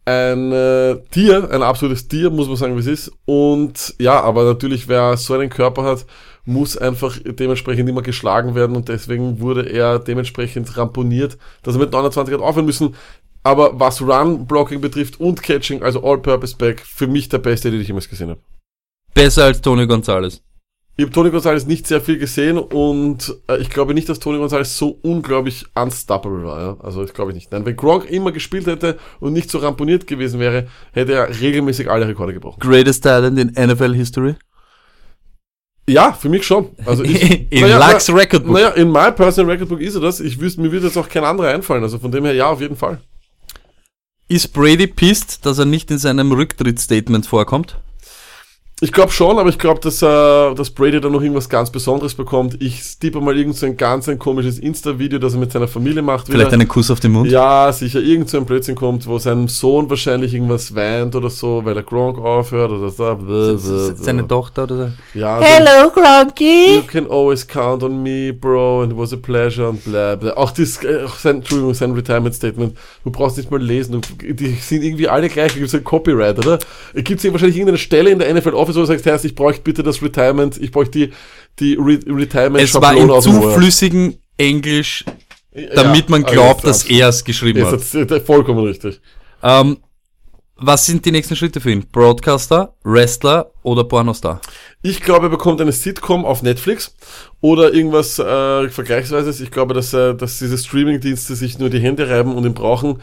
ein 0.04 0.52
äh, 0.52 0.96
Tier, 1.10 1.50
ein 1.50 1.62
absolutes 1.62 2.08
Tier, 2.08 2.30
muss 2.30 2.48
man 2.48 2.56
sagen, 2.56 2.76
wie 2.76 2.80
es 2.80 2.86
ist. 2.86 3.12
Und 3.24 3.94
ja, 3.98 4.20
aber 4.20 4.44
natürlich, 4.44 4.88
wer 4.88 5.16
so 5.16 5.34
einen 5.34 5.50
Körper 5.50 5.84
hat, 5.84 6.04
muss 6.44 6.76
einfach 6.76 7.18
dementsprechend 7.24 7.88
immer 7.88 8.02
geschlagen 8.02 8.54
werden 8.54 8.74
und 8.74 8.88
deswegen 8.88 9.40
wurde 9.40 9.68
er 9.68 9.98
dementsprechend 9.98 10.76
ramponiert, 10.76 11.38
dass 11.62 11.74
er 11.74 11.80
mit 11.80 11.92
29 11.92 12.34
hat 12.34 12.40
aufhören 12.40 12.66
müssen. 12.66 12.94
Aber 13.42 13.78
was 13.80 14.02
Run-Blocking 14.02 14.80
betrifft 14.80 15.18
und 15.18 15.42
Catching, 15.42 15.82
also 15.82 16.02
All-Purpose-Back, 16.04 16.80
für 16.80 17.06
mich 17.06 17.28
der 17.28 17.38
beste, 17.38 17.70
den 17.70 17.80
ich 17.80 17.88
jemals 17.88 18.08
gesehen 18.08 18.30
habe. 18.30 18.40
Besser 19.14 19.44
als 19.44 19.60
Tony 19.60 19.86
Gonzalez. 19.86 20.42
Ich 20.96 21.04
habe 21.04 21.14
Tony 21.14 21.30
Gonzalez 21.30 21.64
nicht 21.64 21.86
sehr 21.86 22.02
viel 22.02 22.18
gesehen 22.18 22.58
und 22.58 23.34
äh, 23.48 23.56
ich 23.56 23.70
glaube 23.70 23.94
nicht, 23.94 24.08
dass 24.10 24.18
Tony 24.18 24.36
Gonzalez 24.38 24.76
so 24.76 24.98
unglaublich 25.02 25.64
unstoppable 25.74 26.44
war. 26.44 26.60
Ja? 26.60 26.76
Also 26.80 27.00
das 27.02 27.14
glaube 27.14 27.30
ich 27.30 27.34
nicht. 27.36 27.50
Nein, 27.50 27.64
wenn 27.64 27.74
Gronk 27.76 28.10
immer 28.10 28.32
gespielt 28.32 28.66
hätte 28.66 28.98
und 29.18 29.32
nicht 29.32 29.50
so 29.50 29.58
ramponiert 29.58 30.06
gewesen 30.06 30.38
wäre, 30.40 30.68
hätte 30.92 31.14
er 31.14 31.40
regelmäßig 31.40 31.90
alle 31.90 32.06
Rekorde 32.06 32.34
gebrochen. 32.34 32.60
Greatest 32.60 33.02
Talent 33.02 33.38
in 33.38 33.48
NFL 33.68 33.94
History. 33.94 34.34
Ja, 35.88 36.12
für 36.12 36.28
mich 36.28 36.46
schon. 36.46 36.68
Also 36.84 37.02
ich, 37.02 37.50
In 37.50 37.62
naja, 37.62 37.90
Lux 37.90 38.08
na- 38.08 38.14
Record 38.14 38.44
Book. 38.44 38.52
Naja, 38.52 38.68
in 38.70 38.92
my 38.92 39.10
personal 39.10 39.50
record 39.50 39.70
book 39.70 39.80
ist 39.80 39.94
er 39.94 40.02
das. 40.02 40.20
Ich 40.20 40.38
wüsste, 40.38 40.60
mir 40.60 40.70
würde 40.70 40.86
jetzt 40.86 40.98
auch 40.98 41.08
kein 41.08 41.24
anderer 41.24 41.48
einfallen. 41.48 41.82
Also 41.82 41.98
von 41.98 42.12
dem 42.12 42.24
her 42.24 42.34
ja, 42.34 42.48
auf 42.50 42.60
jeden 42.60 42.76
Fall. 42.76 43.00
Ist 44.30 44.52
Brady 44.52 44.86
pissed, 44.86 45.44
dass 45.44 45.58
er 45.58 45.64
nicht 45.64 45.90
in 45.90 45.98
seinem 45.98 46.30
Rücktrittsstatement 46.30 47.26
vorkommt? 47.26 47.80
Ich 48.82 48.92
glaube 48.92 49.12
schon, 49.12 49.38
aber 49.38 49.50
ich 49.50 49.58
glaube, 49.58 49.78
dass, 49.80 50.00
äh, 50.00 50.06
dass 50.54 50.70
Brady 50.70 51.00
da 51.00 51.10
noch 51.10 51.20
irgendwas 51.20 51.50
ganz 51.50 51.70
Besonderes 51.70 52.14
bekommt. 52.14 52.56
Ich 52.62 52.98
tippe 52.98 53.20
mal 53.20 53.36
irgend 53.36 53.56
so 53.56 53.66
ein 53.66 53.76
ganz 53.76 54.08
ein 54.08 54.18
komisches 54.18 54.58
Insta-Video, 54.58 55.18
das 55.18 55.34
er 55.34 55.40
mit 55.40 55.52
seiner 55.52 55.68
Familie 55.68 56.00
macht. 56.00 56.26
Vielleicht 56.26 56.46
wieder. 56.46 56.54
einen 56.54 56.66
Kuss 56.68 56.90
auf 56.90 56.98
den 56.98 57.12
Mund? 57.12 57.30
Ja, 57.30 57.70
sicher, 57.72 58.00
irgend 58.00 58.30
so 58.30 58.38
ein 58.38 58.46
Blödsinn 58.46 58.74
kommt, 58.74 59.06
wo 59.06 59.18
sein 59.18 59.48
Sohn 59.48 59.90
wahrscheinlich 59.90 60.32
irgendwas 60.32 60.74
weint 60.74 61.14
oder 61.14 61.28
so, 61.28 61.62
weil 61.62 61.76
er 61.76 61.82
Gronk 61.82 62.18
aufhört 62.18 62.70
oder 62.70 62.88
so. 62.88 63.94
Seine 63.96 64.26
Tochter 64.26 64.62
oder 64.64 64.76
so? 64.76 65.18
Ja, 65.18 65.40
Hello, 65.40 65.84
You 65.84 65.90
Gronky! 65.90 66.82
can 66.86 67.06
always 67.10 67.46
count 67.46 67.82
on 67.82 68.02
me, 68.02 68.32
bro, 68.32 68.82
and 68.82 68.92
it 68.92 68.98
was 68.98 69.12
a 69.12 69.16
pleasure 69.16 69.68
und 69.68 69.84
bla 69.84 70.16
bla. 70.16 70.32
Auch 70.32 70.52
das, 70.52 70.82
äh, 70.82 71.04
auch 71.04 71.16
sein, 71.16 71.36
Entschuldigung, 71.36 71.74
sein 71.74 71.92
Retirement 71.92 72.34
Statement, 72.34 72.76
du 73.04 73.10
brauchst 73.10 73.36
nicht 73.36 73.50
mal 73.50 73.60
lesen, 73.60 74.00
du, 74.00 74.32
die 74.32 74.54
sind 74.54 74.82
irgendwie 74.82 75.08
alle 75.08 75.28
gleich, 75.28 75.52
gibt 75.52 75.66
es 75.66 75.74
ein 75.74 75.84
Copyright, 75.84 76.38
oder? 76.38 76.58
Gibt 76.94 77.22
es 77.22 77.30
wahrscheinlich 77.30 77.56
irgendeine 77.56 77.78
Stelle 77.78 78.10
in 78.10 78.18
der 78.18 78.32
NFL 78.32 78.54
Office, 78.70 78.76
wo 78.76 78.80
du 78.80 78.86
sagst, 78.86 79.06
Herr, 79.06 79.22
ich 79.24 79.34
bräuchte 79.34 79.62
bitte 79.62 79.82
das 79.82 80.02
Retirement, 80.02 80.56
ich 80.58 80.70
bräuchte 80.70 80.98
die, 80.98 81.12
die 81.58 81.74
Re 81.74 81.98
Retirement 82.06 82.62
Es 82.64 82.74
war 82.74 82.96
in 82.96 83.10
aus 83.10 83.24
dem 83.24 83.34
zu 83.34 83.42
Word. 83.42 83.54
flüssigem 83.56 84.14
Englisch, 84.36 85.04
Ja, 85.54 85.74
damit 85.74 86.08
man 86.08 86.24
also 86.24 86.34
glaubt, 86.34 86.64
das- 86.64 86.82
dass 86.82 86.90
er 86.90 87.08
es 87.08 87.24
geschrieben 87.24 87.64
hat. 87.66 87.74
das 87.74 87.94
ist 87.94 88.26
vollkommen 88.26 88.64
richtig. 88.64 89.00
Ähm, 89.42 89.78
was 90.62 90.84
sind 90.84 91.06
die 91.06 91.10
nächsten 91.10 91.36
Schritte 91.36 91.58
für 91.60 91.70
ihn? 91.70 91.86
Broadcaster, 91.90 92.74
Wrestler 92.84 93.50
oder 93.62 93.82
Pornostar? 93.84 94.42
Ich 94.82 95.00
glaube, 95.00 95.26
er 95.26 95.30
bekommt 95.30 95.60
eine 95.62 95.72
Sitcom 95.72 96.26
auf 96.26 96.42
Netflix 96.42 96.94
oder 97.40 97.72
irgendwas 97.72 98.18
äh, 98.18 98.68
Vergleichsweises. 98.68 99.40
Ich 99.40 99.50
glaube, 99.50 99.72
dass, 99.72 99.94
äh, 99.94 100.14
dass 100.14 100.38
diese 100.38 100.58
Streaming-Dienste 100.58 101.34
sich 101.34 101.58
nur 101.58 101.70
die 101.70 101.80
Hände 101.80 102.08
reiben 102.10 102.34
und 102.34 102.44
ihn 102.44 102.52
brauchen. 102.52 102.98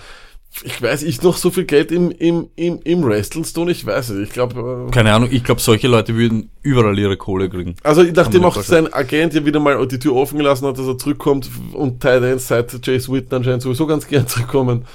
Ich 0.63 0.81
weiß, 0.81 1.03
ich 1.03 1.21
noch 1.21 1.37
so 1.37 1.51
viel 1.51 1.65
Geld 1.65 1.91
im, 1.91 2.11
im, 2.11 2.49
im, 2.55 2.79
im 2.83 3.03
Wrestling 3.03 3.45
tun, 3.45 3.69
ich 3.69 3.85
weiß 3.85 4.09
es. 4.09 4.27
Ich 4.27 4.33
glaube, 4.33 4.87
äh, 4.87 4.91
Keine 4.91 5.13
Ahnung, 5.13 5.29
ich 5.31 5.43
glaube, 5.43 5.61
solche 5.61 5.87
Leute 5.87 6.15
würden 6.15 6.49
überall 6.61 6.97
ihre 6.97 7.17
Kohle 7.17 7.49
kriegen. 7.49 7.75
also 7.83 8.03
nachdem 8.03 8.43
auch 8.43 8.59
sein 8.61 8.91
Agent 8.91 9.33
ja 9.33 9.45
wieder 9.45 9.59
mal 9.59 9.87
die 9.87 9.99
Tür 9.99 10.15
offen 10.15 10.37
gelassen 10.37 10.67
hat, 10.67 10.77
dass 10.77 10.87
er 10.87 10.97
zurückkommt 10.97 11.49
und 11.73 12.01
Titan 12.01 12.39
seit 12.39 12.85
Jace 12.85 13.11
Witten 13.11 13.35
anscheinend 13.35 13.61
sowieso 13.61 13.85
ganz 13.85 14.07
gern 14.07 14.27
zurückkommen, 14.27 14.85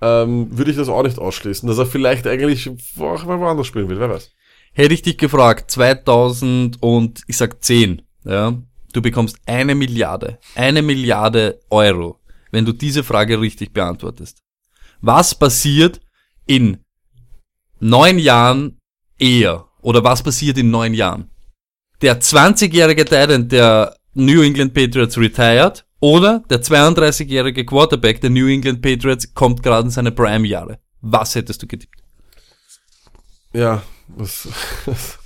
ähm, 0.00 0.48
würde 0.56 0.70
ich 0.70 0.76
das 0.76 0.88
auch 0.88 1.02
nicht 1.02 1.18
ausschließen, 1.18 1.68
dass 1.68 1.78
er 1.78 1.86
vielleicht 1.86 2.26
eigentlich 2.26 2.70
auch 2.98 3.24
mal 3.24 3.38
woanders 3.40 3.66
spielen 3.66 3.88
will, 3.88 4.00
wer 4.00 4.10
weiß. 4.10 4.30
Hätte 4.72 4.94
ich 4.94 5.02
dich 5.02 5.18
gefragt, 5.18 5.70
2000 5.70 6.82
und 6.82 7.22
ich 7.26 7.36
sag 7.36 7.62
10, 7.62 8.02
ja, 8.24 8.56
du 8.92 9.02
bekommst 9.02 9.36
eine 9.44 9.74
Milliarde, 9.74 10.38
eine 10.54 10.80
Milliarde 10.80 11.60
Euro, 11.68 12.20
wenn 12.50 12.64
du 12.64 12.72
diese 12.72 13.04
Frage 13.04 13.40
richtig 13.40 13.72
beantwortest. 13.72 14.38
Was 15.00 15.34
passiert 15.34 16.00
in 16.46 16.78
neun 17.80 18.18
Jahren 18.18 18.78
eher? 19.18 19.66
Oder 19.82 20.04
was 20.04 20.22
passiert 20.22 20.58
in 20.58 20.70
neun 20.70 20.94
Jahren? 20.94 21.30
Der 22.02 22.20
20-jährige 22.20 23.04
Titan 23.04 23.48
der 23.48 23.96
New 24.14 24.42
England 24.42 24.74
Patriots 24.74 25.16
retired 25.16 25.84
oder 26.00 26.42
der 26.50 26.62
32-jährige 26.62 27.64
Quarterback 27.64 28.20
der 28.20 28.30
New 28.30 28.46
England 28.46 28.82
Patriots 28.82 29.32
kommt 29.34 29.62
gerade 29.62 29.86
in 29.86 29.90
seine 29.90 30.12
Prime-Jahre. 30.12 30.78
Was 31.00 31.34
hättest 31.34 31.62
du 31.62 31.66
getippt? 31.66 32.02
Ja, 33.52 33.82
das, 34.16 34.48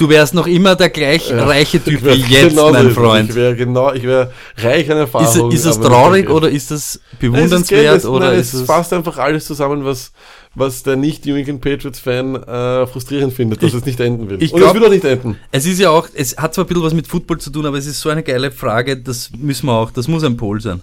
Du 0.00 0.08
wärst 0.08 0.32
noch 0.32 0.46
immer 0.46 0.76
der 0.76 0.88
gleich 0.88 1.30
reiche 1.30 1.78
Typ 1.84 2.06
Ich 2.06 2.26
wie 2.28 2.32
jetzt, 2.32 2.48
genauso 2.50 2.72
mein 2.72 2.88
ist. 2.88 2.94
Freund. 2.94 3.28
Ich 3.28 3.36
wäre 3.36 3.54
genau, 3.54 3.92
ich 3.92 4.02
wäre 4.02 4.32
reich 4.56 4.90
an 4.90 4.96
Ist, 4.96 5.00
Erfahrung. 5.14 5.52
ist 5.52 5.66
das 5.66 5.76
aber 5.76 5.88
nicht 5.88 5.94
traurig 5.94 6.22
Geld. 6.26 6.34
oder 6.36 6.48
ist 6.48 6.70
das 6.70 6.94
ist 6.96 7.18
bewundernswert 7.20 7.96
es- 7.98 8.06
oder 8.06 8.30
nein, 8.30 8.40
ist 8.40 8.54
es 8.54 8.62
fasst 8.62 8.94
einfach 8.94 9.18
alles 9.18 9.44
zusammen, 9.44 9.84
was, 9.84 10.12
was 10.54 10.82
der 10.82 10.96
nicht 10.96 11.26
New 11.26 11.34
England 11.36 11.60
Patriots 11.60 12.00
Fan 12.00 12.34
äh, 12.34 12.86
frustrierend 12.86 13.34
findet, 13.34 13.62
dass 13.62 13.68
Ich- 13.72 13.76
es 13.76 13.84
nicht 13.84 14.00
enden 14.00 14.30
will. 14.30 14.42
ich 14.42 14.52
Und 14.54 14.60
glaub- 14.60 14.70
es 14.70 14.74
wird 14.80 14.86
auch 14.86 14.90
nicht 14.94 15.04
enden. 15.04 15.36
Es 15.52 15.66
ist 15.66 15.78
ja 15.78 15.90
auch, 15.90 16.08
es 16.14 16.34
hat 16.38 16.54
zwar 16.54 16.64
ein 16.64 16.68
bisschen 16.68 16.82
was 16.82 16.94
mit 16.94 17.06
Football 17.06 17.36
zu 17.38 17.50
tun, 17.50 17.66
aber 17.66 17.76
es 17.76 17.84
ist 17.86 18.00
so 18.00 18.08
eine 18.08 18.22
geile 18.22 18.50
Frage, 18.50 18.96
das 18.96 19.30
müssen 19.36 19.66
wir 19.66 19.74
auch, 19.74 19.90
das 19.90 20.08
muss 20.08 20.24
ein 20.24 20.38
Pol 20.38 20.62
sein. 20.62 20.80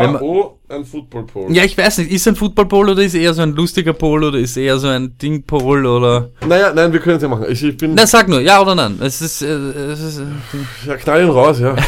Wenn 0.00 0.12
man- 0.12 0.22
oh, 0.22 0.58
ein 0.68 0.84
Football 0.84 1.24
Pole. 1.24 1.52
Ja, 1.54 1.64
ich 1.64 1.76
weiß 1.76 1.98
nicht, 1.98 2.10
ist 2.10 2.26
ein 2.28 2.36
Football-Pol 2.36 2.90
oder 2.90 3.02
ist 3.02 3.14
eher 3.14 3.34
so 3.34 3.42
ein 3.42 3.52
lustiger 3.52 3.92
Pol 3.92 4.24
oder 4.24 4.38
ist 4.38 4.56
eher 4.56 4.78
so 4.78 4.88
ein 4.88 5.16
Ding-Pol 5.18 5.84
oder... 5.86 6.30
Naja, 6.46 6.72
nein, 6.74 6.92
wir 6.92 7.00
können 7.00 7.16
es 7.16 7.22
ja 7.22 7.28
machen. 7.28 7.44
Ich, 7.48 7.62
ich 7.62 7.76
bin, 7.76 7.94
Na, 7.94 8.06
sag 8.06 8.28
nur, 8.28 8.40
ja 8.40 8.60
oder 8.60 8.74
nein. 8.74 8.98
Es 9.00 9.20
ist, 9.20 9.42
äh, 9.42 9.46
es 9.46 10.00
ist 10.00 10.18
äh, 10.20 10.88
ja, 10.88 10.96
knall 10.96 11.22
ihn 11.24 11.30
raus, 11.30 11.60
ja. 11.60 11.76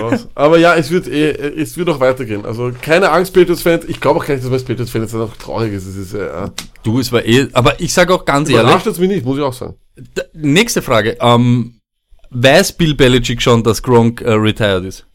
Raus. 0.00 0.28
Aber 0.34 0.58
ja, 0.58 0.74
es 0.76 0.90
wird 0.90 1.08
eh, 1.08 1.30
es 1.30 1.76
wird 1.76 1.88
auch 1.88 1.98
weitergehen. 2.00 2.44
Also 2.44 2.70
keine 2.80 3.10
Angst, 3.10 3.34
Patriots-Fans. 3.34 3.86
Ich 3.88 4.00
glaube 4.00 4.20
auch 4.20 4.24
gar 4.26 4.34
nicht, 4.34 4.44
dass 4.44 4.50
man 4.50 4.54
als 4.58 4.64
Patriots-Fan 4.64 5.02
jetzt 5.02 5.14
auch 5.14 5.36
traurig 5.36 5.72
ist. 5.72 5.86
Es 5.86 5.96
ist 5.96 6.14
äh, 6.14 6.28
du, 6.84 7.00
es 7.00 7.10
war 7.12 7.24
eh, 7.24 7.48
aber 7.52 7.80
ich 7.80 7.92
sag 7.92 8.10
auch 8.10 8.24
ganz 8.24 8.48
ehrlich, 8.48 8.62
überrascht 8.64 8.86
es 8.86 8.98
mich 8.98 9.08
nicht, 9.08 9.24
muss 9.24 9.38
ich 9.38 9.42
auch 9.42 9.52
sagen. 9.52 9.74
nächste 10.32 10.80
Frage, 10.82 11.16
ähm, 11.20 11.80
weiß 12.30 12.72
Bill 12.72 12.94
Belichick 12.94 13.42
schon, 13.42 13.62
dass 13.62 13.82
Gronk 13.82 14.20
äh, 14.20 14.30
retired 14.32 14.84
ist? 14.84 15.07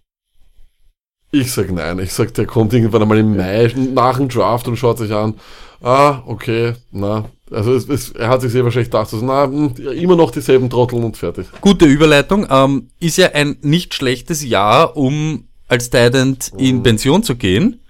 Ich 1.35 1.51
sag 1.51 1.71
nein. 1.71 1.97
Ich 1.97 2.13
sag, 2.13 2.31
der 2.35 2.45
kommt 2.45 2.73
irgendwann 2.73 3.01
einmal 3.01 3.17
im 3.17 3.35
Mai 3.35 3.73
nach 3.75 4.17
dem 4.17 4.29
Draft 4.29 4.67
und 4.67 4.77
schaut 4.77 4.99
sich 4.99 5.11
an. 5.11 5.33
Ah, 5.81 6.21
okay, 6.27 6.73
na. 6.91 7.25
Also 7.49 7.73
es, 7.73 7.89
es, 7.89 8.11
er 8.11 8.29
hat 8.29 8.41
sich 8.41 8.51
sehr 8.51 8.63
wahrscheinlich 8.63 8.91
gedacht, 8.91 9.11
also, 9.11 9.25
na, 9.25 9.45
hm, 9.45 9.73
immer 9.95 10.15
noch 10.15 10.29
dieselben 10.29 10.69
Trotteln 10.69 11.03
und 11.03 11.17
fertig. 11.17 11.47
Gute 11.59 11.85
Überleitung. 11.85 12.45
Ähm, 12.51 12.89
ist 12.99 13.17
ja 13.17 13.31
ein 13.33 13.57
nicht 13.63 13.95
schlechtes 13.95 14.45
Jahr, 14.45 14.95
um 14.95 15.45
als 15.67 15.89
Titan 15.89 16.37
in 16.57 16.83
Pension 16.83 17.23
zu 17.23 17.35
gehen. 17.35 17.81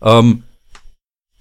Ähm, 0.00 0.44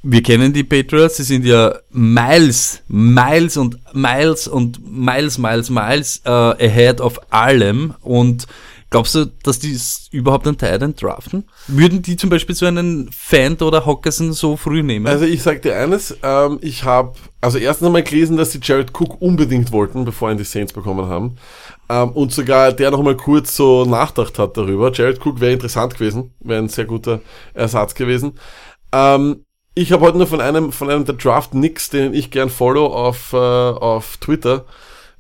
wir 0.02 0.24
kennen 0.24 0.54
die 0.54 0.64
Patriots, 0.64 1.18
sie 1.18 1.24
sind 1.24 1.46
ja 1.46 1.76
Miles, 1.92 2.82
Miles 2.88 3.56
und 3.56 3.78
Miles 3.94 4.48
und 4.48 4.80
Miles, 4.92 5.38
Miles, 5.38 5.70
Miles 5.70 6.22
äh, 6.26 6.30
ahead 6.30 7.00
of 7.02 7.20
allem. 7.32 7.94
Und 8.02 8.48
glaubst 8.92 9.16
du, 9.16 9.26
dass 9.44 9.58
die 9.58 9.74
s- 9.74 10.08
überhaupt 10.12 10.46
einen 10.46 10.58
Titan 10.58 10.96
draften? 10.96 11.46
Würden 11.68 12.04
die 12.04 12.16
zum 12.18 12.30
Beispiel 12.30 12.54
so 12.54 12.68
einen 12.68 13.10
Fant 13.12 13.64
oder 13.64 13.86
Hockerson 13.88 14.34
so 14.34 14.56
früh 14.58 14.84
nehmen? 14.84 15.08
Also 15.08 15.26
ich 15.26 15.42
sag 15.42 15.64
dir 15.64 15.76
eines, 15.78 16.16
ähm, 16.22 16.60
ich 16.62 16.84
habe 16.84 17.14
also 17.42 17.58
erstens 17.58 17.88
einmal 17.88 18.04
gelesen, 18.04 18.38
dass 18.38 18.52
die 18.52 18.60
Jared 18.62 18.92
Cook 18.94 19.20
unbedingt 19.20 19.72
wollten, 19.72 20.06
bevor 20.06 20.30
ihn 20.30 20.38
die 20.38 20.44
Saints 20.44 20.74
bekommen 20.74 21.08
haben. 21.08 21.38
Ähm, 21.90 22.12
und 22.12 22.32
sogar 22.32 22.72
der 22.72 22.92
noch 22.92 23.02
mal 23.02 23.18
kurz 23.18 23.56
so 23.56 23.86
nachdacht 23.86 24.38
hat 24.38 24.56
darüber. 24.58 24.92
Jared 24.94 25.26
Cook 25.26 25.40
wäre 25.40 25.54
interessant 25.54 25.96
gewesen, 25.96 26.34
wäre 26.40 26.62
ein 26.62 26.70
sehr 26.70 26.86
guter 26.86 27.22
Ersatz 27.56 27.96
gewesen. 27.96 28.34
Ähm, 28.94 29.46
ich 29.74 29.94
habe 29.94 30.06
heute 30.06 30.18
nur 30.18 30.28
von 30.28 30.42
einem 30.42 30.74
von 30.74 30.90
einem 30.90 31.06
der 31.06 31.16
Draft 31.16 31.54
Nicks, 31.54 31.90
den 31.90 32.14
ich 32.14 32.30
gern 32.30 32.50
follow 32.50 32.88
auf 32.88 33.32
äh, 33.32 33.38
auf 33.38 34.18
Twitter. 34.18 34.66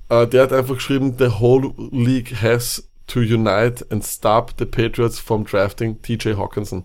Äh, 0.09 0.27
der 0.27 0.43
hat 0.43 0.51
einfach 0.51 0.75
geschrieben, 0.75 1.15
the 1.17 1.29
whole 1.39 1.71
league 1.91 2.35
has 2.41 2.85
to 3.11 3.21
unite 3.21 3.85
and 3.91 4.03
stop 4.03 4.53
the 4.57 4.65
Patriots 4.65 5.19
from 5.19 5.43
drafting 5.43 6.01
TJ 6.01 6.35
Hawkinson 6.37 6.83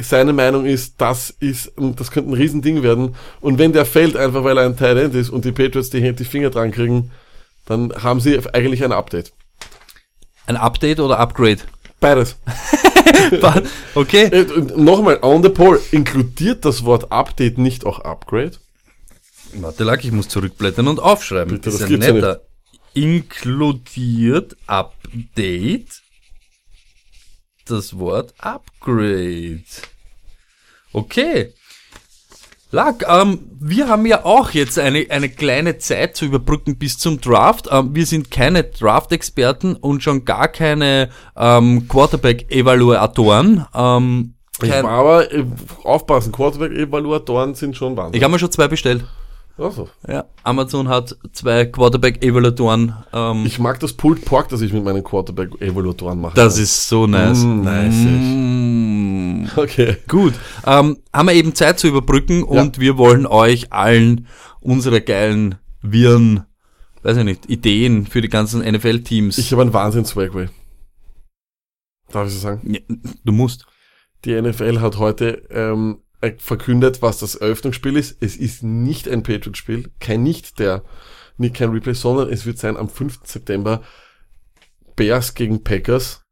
seine 0.00 0.32
Meinung 0.32 0.66
ist, 0.66 0.94
das 0.98 1.30
ist, 1.38 1.72
das 1.76 2.10
könnte 2.10 2.30
ein 2.30 2.34
Riesending 2.34 2.82
werden. 2.82 3.14
Und 3.40 3.58
wenn 3.58 3.72
der 3.72 3.84
fällt, 3.84 4.16
einfach 4.16 4.44
weil 4.44 4.58
er 4.58 4.64
ein 4.64 4.76
Tight 4.76 4.96
End 4.96 5.14
ist 5.14 5.30
und 5.30 5.44
die 5.44 5.52
Patriots 5.52 5.90
die, 5.90 6.12
die 6.12 6.24
Finger 6.24 6.50
dran 6.50 6.72
kriegen, 6.72 7.10
dann 7.66 7.92
haben 8.02 8.20
sie 8.20 8.38
eigentlich 8.52 8.82
ein 8.82 8.92
Update. 8.92 9.32
Ein 10.46 10.56
Update 10.56 10.98
oder 11.00 11.18
Upgrade? 11.18 11.58
Beides. 12.00 12.36
okay. 13.94 14.24
Äh, 14.24 14.46
Nochmal, 14.76 15.18
on 15.22 15.42
the 15.42 15.50
poll, 15.50 15.78
inkludiert 15.92 16.64
das 16.64 16.84
Wort 16.84 17.12
Update 17.12 17.58
nicht 17.58 17.84
auch 17.84 18.00
Upgrade? 18.00 18.52
Warte, 19.52 19.84
Lack, 19.84 20.04
ich 20.04 20.12
muss 20.12 20.28
zurückblättern 20.28 20.88
und 20.88 21.00
aufschreiben. 21.00 21.54
Bitte, 21.54 21.68
ist 21.68 21.80
das 21.80 21.82
ja 21.82 21.86
gibt's 21.88 22.06
ja 22.06 22.12
netter. 22.14 22.40
Inkludiert 22.94 24.56
Update 24.66 26.02
das 27.70 27.98
Wort 27.98 28.34
Upgrade. 28.38 29.62
Okay. 30.92 31.52
Lack, 32.72 33.04
ähm, 33.08 33.40
wir 33.58 33.88
haben 33.88 34.06
ja 34.06 34.24
auch 34.24 34.52
jetzt 34.52 34.78
eine, 34.78 35.06
eine 35.10 35.28
kleine 35.28 35.78
Zeit 35.78 36.16
zu 36.16 36.24
überbrücken 36.24 36.78
bis 36.78 36.98
zum 36.98 37.20
Draft. 37.20 37.68
Ähm, 37.70 37.94
wir 37.94 38.06
sind 38.06 38.30
keine 38.30 38.62
Draft-Experten 38.62 39.74
und 39.74 40.04
schon 40.04 40.24
gar 40.24 40.46
keine 40.46 41.10
ähm, 41.36 41.88
Quarterback-Evaluatoren. 41.88 43.66
Ähm, 43.74 44.34
aber, 44.62 45.32
äh, 45.32 45.44
aufpassen, 45.82 46.30
Quarterback-Evaluatoren 46.30 47.54
sind 47.54 47.76
schon 47.76 47.96
Wahnsinn. 47.96 48.16
ich 48.16 48.22
habe 48.22 48.32
mir 48.32 48.38
schon 48.38 48.52
zwei 48.52 48.68
bestellt. 48.68 49.04
Also, 49.60 49.88
Ja, 50.08 50.24
Amazon 50.42 50.88
hat 50.88 51.16
zwei 51.32 51.66
Quarterback-Evaluatoren. 51.66 52.94
Ähm, 53.12 53.44
ich 53.46 53.58
mag 53.58 53.78
das 53.80 53.92
Pulled 53.92 54.24
Pork, 54.24 54.48
das 54.48 54.60
ich 54.62 54.72
mit 54.72 54.82
meinen 54.84 55.04
Quarterback-Evaluatoren 55.04 56.20
mache. 56.20 56.34
das 56.34 56.58
ist 56.58 56.88
so 56.88 57.06
nice. 57.06 57.44
Mm, 57.44 57.60
nice, 57.62 57.94
Mm. 57.94 59.46
okay. 59.56 59.96
Gut, 60.08 60.34
ähm, 60.66 60.98
haben 61.12 61.28
wir 61.28 61.34
eben 61.34 61.54
Zeit 61.54 61.78
zu 61.78 61.88
überbrücken 61.88 62.42
und 62.42 62.78
wir 62.78 62.96
wollen 62.98 63.26
euch 63.26 63.72
allen 63.72 64.26
unsere 64.60 65.00
geilen 65.00 65.56
Viren, 65.82 66.44
weiß 67.02 67.16
ich 67.18 67.24
nicht, 67.24 67.48
Ideen 67.48 68.06
für 68.06 68.20
die 68.20 68.28
ganzen 68.28 68.60
NFL-Teams. 68.62 69.38
Ich 69.38 69.52
habe 69.52 69.62
einen 69.62 69.72
Wahnsinn-Swagway. 69.72 70.48
Darf 72.12 72.26
ich 72.28 72.34
so 72.34 72.40
sagen? 72.40 72.60
Ja, 72.74 72.80
Du 73.24 73.32
musst. 73.32 73.66
Die 74.24 74.38
NFL 74.40 74.80
hat 74.80 74.98
heute 74.98 75.42
ähm, 75.50 75.98
äh, 76.00 76.09
verkündet, 76.38 77.02
was 77.02 77.18
das 77.18 77.34
Eröffnungsspiel 77.34 77.96
ist. 77.96 78.22
Es 78.22 78.36
ist 78.36 78.62
nicht 78.62 79.08
ein 79.08 79.22
Patriot-Spiel, 79.22 79.90
kein 80.00 80.22
nicht 80.22 80.58
der, 80.58 80.82
nicht 81.38 81.54
kein 81.54 81.70
Replay, 81.70 81.94
sondern 81.94 82.30
es 82.30 82.46
wird 82.46 82.58
sein 82.58 82.76
am 82.76 82.88
5. 82.88 83.20
September 83.24 83.82
Bears 84.96 85.34
gegen 85.34 85.64
Packers. 85.64 86.22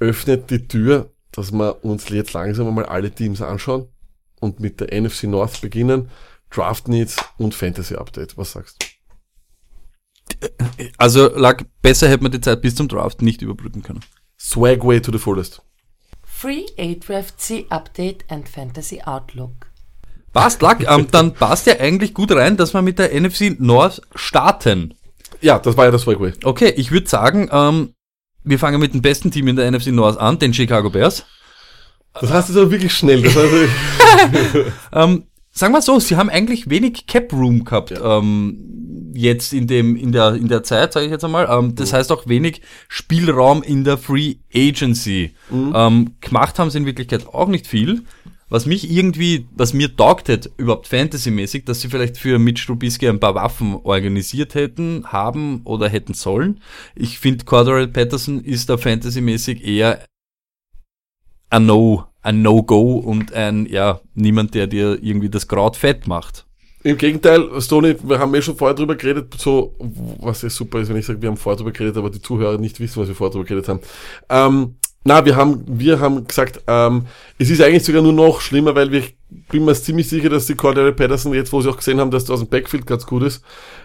Öffnet 0.00 0.50
die 0.50 0.66
Tür, 0.66 1.12
dass 1.30 1.52
wir 1.52 1.84
uns 1.84 2.08
jetzt 2.08 2.32
langsam 2.32 2.66
einmal 2.66 2.86
alle 2.86 3.12
Teams 3.12 3.40
anschauen 3.40 3.88
und 4.40 4.60
mit 4.60 4.80
der 4.80 5.00
NFC 5.00 5.24
North 5.24 5.60
beginnen. 5.60 6.10
Draft 6.50 6.88
Needs 6.88 7.16
und 7.38 7.54
Fantasy 7.54 7.94
Update. 7.94 8.36
Was 8.36 8.52
sagst 8.52 8.82
du? 8.82 10.48
Also 10.98 11.28
lag 11.36 11.62
besser 11.82 12.08
hätte 12.08 12.22
man 12.22 12.32
die 12.32 12.40
Zeit 12.40 12.62
bis 12.62 12.74
zum 12.74 12.88
Draft 12.88 13.22
nicht 13.22 13.42
überbrücken 13.42 13.82
können. 13.82 14.00
Swagway 14.38 15.00
to 15.00 15.12
the 15.12 15.18
fullest. 15.18 15.62
Free 16.44 16.66
A-Draft-C 16.78 17.68
Update 17.70 18.26
and 18.28 18.46
Fantasy 18.46 19.00
Outlook. 19.00 19.68
Passt, 20.34 20.60
Lack, 20.60 20.86
ähm, 20.86 21.06
dann 21.10 21.32
passt 21.32 21.66
ja 21.66 21.80
eigentlich 21.80 22.12
gut 22.12 22.32
rein, 22.32 22.58
dass 22.58 22.74
wir 22.74 22.82
mit 22.82 22.98
der 22.98 23.18
NFC 23.18 23.58
North 23.58 24.02
starten. 24.14 24.92
Ja, 25.40 25.58
das 25.58 25.78
war 25.78 25.86
ja 25.86 25.90
das 25.90 26.02
Swagway. 26.02 26.34
Okay, 26.44 26.68
ich 26.76 26.90
würde 26.90 27.08
sagen, 27.08 27.48
ähm, 27.50 27.94
wir 28.42 28.58
fangen 28.58 28.78
mit 28.78 28.92
dem 28.92 29.00
besten 29.00 29.30
Team 29.30 29.48
in 29.48 29.56
der 29.56 29.70
NFC 29.70 29.86
North 29.86 30.18
an, 30.18 30.38
den 30.38 30.52
Chicago 30.52 30.90
Bears. 30.90 31.24
Das 32.12 32.30
heißt 32.30 32.50
jetzt 32.50 32.58
aber 32.58 32.70
wirklich 32.70 32.92
schnell. 32.92 33.22
Das 33.22 33.34
heißt, 33.34 34.72
Ähm, 34.92 35.24
sagen 35.54 35.72
wir 35.72 35.80
so, 35.80 35.98
sie 36.00 36.16
haben 36.16 36.28
eigentlich 36.28 36.68
wenig 36.68 37.06
Cap 37.06 37.32
Room 37.32 37.64
gehabt 37.64 37.94
ähm, 38.02 39.12
jetzt 39.14 39.52
in 39.52 39.66
dem 39.66 39.96
in 39.96 40.12
der 40.12 40.34
in 40.34 40.48
der 40.48 40.64
Zeit, 40.64 40.92
sage 40.92 41.06
ich 41.06 41.12
jetzt 41.12 41.24
einmal. 41.24 41.48
Ähm, 41.48 41.74
das 41.76 41.92
heißt 41.92 42.12
auch 42.12 42.26
wenig 42.26 42.60
Spielraum 42.88 43.62
in 43.62 43.84
der 43.84 43.96
Free 43.96 44.36
Agency. 44.52 45.34
Ähm, 45.74 46.14
gemacht 46.20 46.58
haben 46.58 46.70
sie 46.70 46.78
in 46.78 46.86
Wirklichkeit 46.86 47.26
auch 47.28 47.48
nicht 47.48 47.66
viel. 47.66 48.02
was 48.50 48.66
mich 48.66 48.88
irgendwie, 48.88 49.48
was 49.56 49.72
mir 49.74 49.96
taugt 49.96 50.28
hätte, 50.28 50.50
überhaupt 50.58 50.86
fantasymäßig, 50.86 51.64
dass 51.64 51.80
sie 51.80 51.88
vielleicht 51.88 52.18
für 52.18 52.38
Mitch 52.38 52.66
Trubisky 52.66 53.08
ein 53.08 53.18
paar 53.18 53.34
Waffen 53.34 53.74
organisiert 53.82 54.54
hätten, 54.54 55.06
haben 55.06 55.62
oder 55.64 55.88
hätten 55.88 56.14
sollen. 56.14 56.60
Ich 56.94 57.18
finde, 57.18 57.44
Cordell 57.46 57.88
Patterson 57.88 58.44
ist 58.44 58.68
da 58.68 58.76
fantasymäßig 58.76 59.64
eher 59.64 60.04
ein 61.50 61.66
No, 61.66 62.04
ein 62.24 62.42
No-Go 62.42 62.96
und 62.96 63.32
ein, 63.32 63.66
ja, 63.66 64.00
niemand, 64.14 64.54
der 64.54 64.66
dir 64.66 64.98
irgendwie 65.00 65.28
das 65.28 65.46
Kraut 65.46 65.76
fett 65.76 66.08
macht. 66.08 66.46
Im 66.82 66.98
Gegenteil, 66.98 67.48
Stoney, 67.60 67.96
wir 68.02 68.18
haben 68.18 68.34
eh 68.34 68.42
schon 68.42 68.56
vorher 68.56 68.74
drüber 68.74 68.94
geredet, 68.94 69.34
so, 69.38 69.74
was 70.20 70.42
ja 70.42 70.50
super 70.50 70.80
ist, 70.80 70.88
wenn 70.88 70.96
ich 70.96 71.06
sage, 71.06 71.20
wir 71.22 71.28
haben 71.30 71.36
vorher 71.36 71.56
drüber 71.56 71.72
geredet, 71.72 71.96
aber 71.96 72.10
die 72.10 72.20
Zuhörer 72.20 72.58
nicht 72.58 72.80
wissen, 72.80 73.00
was 73.00 73.08
wir 73.08 73.14
vorher 73.14 73.32
drüber 73.32 73.44
geredet 73.44 73.68
haben. 73.68 73.80
Ähm, 74.28 74.74
na, 75.06 75.24
wir 75.24 75.36
haben, 75.36 75.62
wir 75.66 76.00
haben 76.00 76.26
gesagt, 76.26 76.62
ähm, 76.66 77.06
es 77.38 77.50
ist 77.50 77.60
eigentlich 77.60 77.84
sogar 77.84 78.00
nur 78.00 78.14
noch 78.14 78.40
schlimmer, 78.40 78.74
weil 78.74 78.90
wir, 78.90 79.02
bin 79.50 79.66
mir 79.66 79.74
ziemlich 79.74 80.08
sicher, 80.08 80.30
dass 80.30 80.46
die 80.46 80.54
Cordell 80.54 80.92
Patterson 80.92 81.34
jetzt, 81.34 81.52
wo 81.52 81.60
sie 81.60 81.68
auch 81.68 81.76
gesehen 81.76 82.00
haben, 82.00 82.10
dass 82.10 82.24
das 82.24 82.30
aus 82.32 82.40
dem 82.40 82.48
Backfield 82.48 82.86
ganz 82.86 83.04
gut 83.04 83.22
ist, 83.22 83.42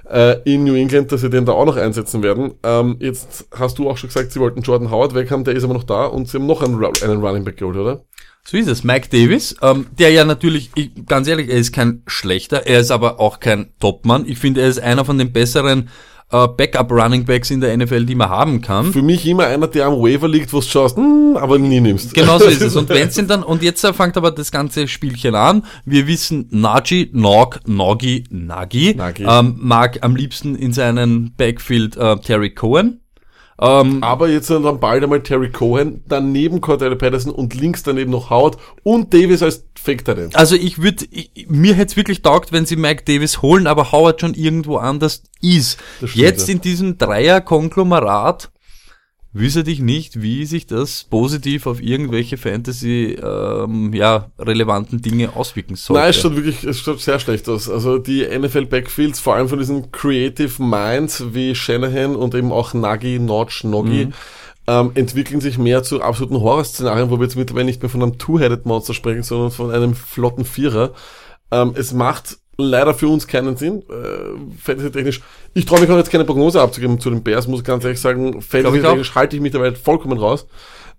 äh, 0.10 0.42
in 0.44 0.64
New 0.64 0.76
England, 0.76 1.12
dass 1.12 1.22
sie 1.22 1.30
den 1.30 1.46
da 1.46 1.52
auch 1.52 1.66
noch 1.66 1.76
einsetzen 1.76 2.24
werden. 2.24 2.54
Ähm, 2.64 2.96
jetzt 3.00 3.48
hast 3.54 3.78
du 3.78 3.90
auch 3.90 3.98
schon 3.98 4.08
gesagt, 4.08 4.32
sie 4.32 4.40
wollten 4.40 4.62
Jordan 4.62 4.92
Howard 4.92 5.14
weg 5.14 5.30
haben, 5.30 5.44
der 5.44 5.56
ist 5.56 5.66
aber 5.66 5.74
noch 5.74 5.84
da 5.84 6.06
und 6.06 6.30
sie 6.30 6.38
haben 6.38 6.48
noch 6.48 6.62
einen, 6.62 6.76
einen 6.76 7.22
Running 7.22 7.44
Back 7.44 7.58
geholt, 7.58 7.76
oder? 7.76 8.06
So 8.46 8.58
ist 8.58 8.68
es. 8.68 8.84
Mike 8.84 9.10
Davis, 9.10 9.56
ähm, 9.62 9.88
der 9.98 10.12
ja 10.12 10.26
natürlich, 10.26 10.72
ich, 10.76 10.92
ganz 11.06 11.28
ehrlich, 11.28 11.50
er 11.50 11.58
ist 11.58 11.72
kein 11.72 12.02
schlechter, 12.08 12.66
er 12.66 12.80
ist 12.80 12.92
aber 12.92 13.20
auch 13.20 13.40
kein 13.40 13.74
Topmann. 13.80 14.26
Ich 14.28 14.40
finde, 14.40 14.62
er 14.62 14.70
ist 14.70 14.80
einer 14.80 15.06
von 15.06 15.18
den 15.18 15.32
besseren 15.32 15.90
äh, 16.32 16.48
Backup-Running-Backs 16.48 17.52
in 17.52 17.62
der 17.62 17.76
NFL, 17.76 18.06
die 18.06 18.16
man 18.16 18.30
haben 18.30 18.62
kann. 18.62 18.92
Für 18.94 19.02
mich 19.02 19.26
immer 19.26 19.48
einer, 19.48 19.68
der 19.68 19.88
am 19.88 19.94
Waiver 19.94 20.28
liegt, 20.28 20.54
wo 20.54 20.60
du 20.60 20.66
schaust, 20.66 20.98
hm, 20.98 21.38
aber 21.38 21.58
nie 21.58 21.80
nimmst. 21.80 22.14
Genau 22.14 22.38
so 22.40 22.46
ist 22.46 22.62
es. 22.62 22.76
Und 22.76 22.90
wenn's 22.90 23.18
ihn 23.18 23.28
dann, 23.28 23.44
und 23.44 23.64
jetzt 23.64 23.86
fängt 23.86 24.18
aber 24.18 24.32
das 24.32 24.52
ganze 24.52 24.88
Spielchen 24.88 25.36
an. 25.36 25.64
Wir 25.86 26.08
wissen, 26.08 26.48
Nagy, 26.52 27.10
Nog, 27.14 27.60
Nogi, 27.66 28.24
Nagi, 28.30 28.96
Nagy. 28.96 29.26
Ähm, 29.28 29.56
mag 29.58 30.00
am 30.02 30.16
liebsten 30.16 30.56
in 30.56 30.74
seinen 30.74 31.34
Backfield 31.36 31.98
äh, 31.98 32.18
Terry 32.18 32.54
Cohen. 32.54 32.99
Ähm, 33.62 34.02
Aber 34.04 34.30
jetzt 34.30 34.48
sind 34.48 34.64
dann 34.64 34.80
bald 34.80 35.04
einmal 35.04 35.22
Terry 35.22 35.52
Cohen, 35.52 36.02
daneben 36.08 36.62
Cordell 36.62 36.96
Patterson 36.96 37.32
und 37.32 37.54
links 37.54 37.84
daneben 37.84 38.12
noch 38.12 38.30
Howard 38.30 38.58
und 38.84 39.14
Davis 39.14 39.44
als 39.44 39.66
Fake 39.76 40.06
Talent. 40.06 40.36
Also 40.36 40.56
ich 40.56 40.82
würde, 40.82 41.06
mir 41.48 41.74
hätte 41.74 41.92
es 41.92 41.98
wirklich 41.98 42.22
taugt, 42.22 42.52
wenn 42.52 42.66
sie 42.66 42.78
Mike 42.78 43.04
Davis 43.04 43.42
holen, 43.42 43.68
aber 43.68 43.92
Howard 43.92 44.22
schon 44.22 44.34
irgendwo 44.34 44.78
anders 44.78 45.24
ist. 45.42 45.78
Jetzt 46.14 46.48
ja. 46.48 46.54
in 46.56 46.62
diesem 46.62 46.98
Dreier-Konglomerat 46.98 48.50
wüsste 49.32 49.62
ich 49.70 49.80
nicht, 49.80 50.22
wie 50.22 50.46
sich 50.46 50.66
das 50.66 51.04
positiv 51.04 51.68
auf 51.68 51.82
irgendwelche 51.82 52.38
Fantasy, 52.38 53.16
ähm, 53.22 53.94
ja, 53.94 54.32
relevanten 54.40 55.02
Dinge 55.02 55.36
auswirken 55.36 55.76
sollte. 55.76 56.02
Nein, 56.02 56.10
es 56.10 56.16
schaut 56.20 56.36
wirklich, 56.36 56.64
es 56.64 56.80
schaut 56.80 57.00
sehr 57.00 57.20
schlecht 57.20 57.48
aus. 57.48 57.70
Also 57.70 58.00
die 58.00 58.26
NFL 58.26 58.66
Backfields, 58.66 59.20
vor 59.20 59.36
allem 59.36 59.48
von 59.48 59.60
diesen 59.60 59.92
Creative 59.92 60.62
Minds 60.64 61.24
wie 61.34 61.54
Shanahan 61.54 62.16
und 62.16 62.34
eben 62.34 62.52
auch 62.52 62.74
Nagy, 62.74 63.20
Notch, 63.20 63.64
Noggy, 63.64 64.06
Mhm. 64.08 64.14
ähm, 64.68 64.92
entwickeln 64.96 65.42
sich 65.42 65.58
mehr 65.60 65.84
zu 65.84 66.02
absoluten 66.02 66.40
Horrorszenarien, 66.40 67.10
wo 67.12 67.18
wir 67.18 67.24
jetzt 67.26 67.36
mittlerweile 67.36 67.66
nicht 67.66 67.82
mehr 67.84 67.90
von 67.90 68.02
einem 68.02 68.18
Two-Headed 68.18 68.66
Monster 68.66 68.94
sprechen, 68.96 69.24
sondern 69.24 69.52
von 69.52 69.70
einem 69.72 69.94
flotten 69.96 70.46
Vierer. 70.46 70.94
Ähm, 71.52 71.74
es 71.76 71.94
macht 71.94 72.38
leider 72.64 72.94
für 72.94 73.08
uns 73.08 73.28
keinen 73.28 73.58
Sinn, 73.58 73.82
äh, 73.90 74.58
fantasy-technisch. 74.62 75.22
Ich 75.54 75.66
traue 75.66 75.80
mich 75.82 75.90
auch 75.90 75.98
jetzt 75.98 76.12
keine 76.12 76.26
Prognose 76.26 76.62
abzugeben 76.62 77.00
zu 77.00 77.10
den 77.10 77.24
Bears, 77.24 77.48
muss 77.48 77.60
ich 77.62 77.66
ganz 77.66 77.84
ehrlich 77.84 78.00
sagen. 78.02 78.42
Fantasy-technisch 78.42 79.16
halte 79.16 79.36
ich 79.36 79.42
mich 79.42 79.52
dabei 79.52 79.74
vollkommen 79.74 80.18
raus. 80.20 80.46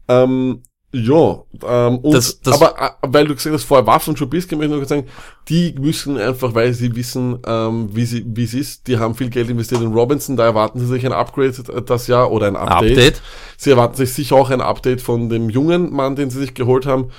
Ähm, 0.08 0.62
ja, 0.92 1.44
ähm, 1.68 1.98
und, 1.98 2.12
Das- 2.14 2.40
das- 2.40 2.60
aber 2.60 2.74
äh, 2.76 2.90
weil 3.02 3.24
du 3.28 3.34
gesagt 3.36 3.54
hast, 3.54 3.62
vorher 3.62 3.86
Waffen 3.86 4.10
und 4.10 4.18
Trubisky, 4.18 4.56
möchte 4.56 4.64
ich 4.66 4.70
nur 4.70 4.78
kurz 4.80 4.88
sagen, 4.88 5.06
die 5.48 5.72
müssen 5.78 6.18
einfach, 6.18 6.52
weil 6.52 6.74
sie 6.74 6.96
wissen, 6.96 7.38
ähm, 7.46 7.90
wie 7.92 8.04
sie, 8.04 8.24
wie 8.26 8.42
es 8.42 8.54
ist, 8.54 8.88
die 8.88 8.98
haben 8.98 9.14
viel 9.14 9.30
Geld 9.30 9.48
investiert 9.50 9.82
in 9.82 9.92
Robinson, 9.92 10.36
da 10.36 10.46
erwarten 10.46 10.80
sie 10.80 10.86
sich 10.86 11.06
ein 11.06 11.12
Upgrade 11.12 11.52
das 11.86 12.08
Jahr 12.08 12.32
oder 12.32 12.48
ein 12.48 12.56
Update. 12.56 12.90
Update. 12.98 13.22
Sie 13.56 13.70
erwarten 13.70 13.94
sich 13.94 14.12
sicher 14.12 14.34
auch 14.34 14.50
ein 14.50 14.60
Update 14.60 15.00
von 15.00 15.28
dem 15.28 15.48
jungen 15.48 15.92
Mann, 15.94 16.16
den 16.16 16.28
sie 16.30 16.40
sich 16.40 16.54
geholt 16.54 16.86
haben, 16.86 17.10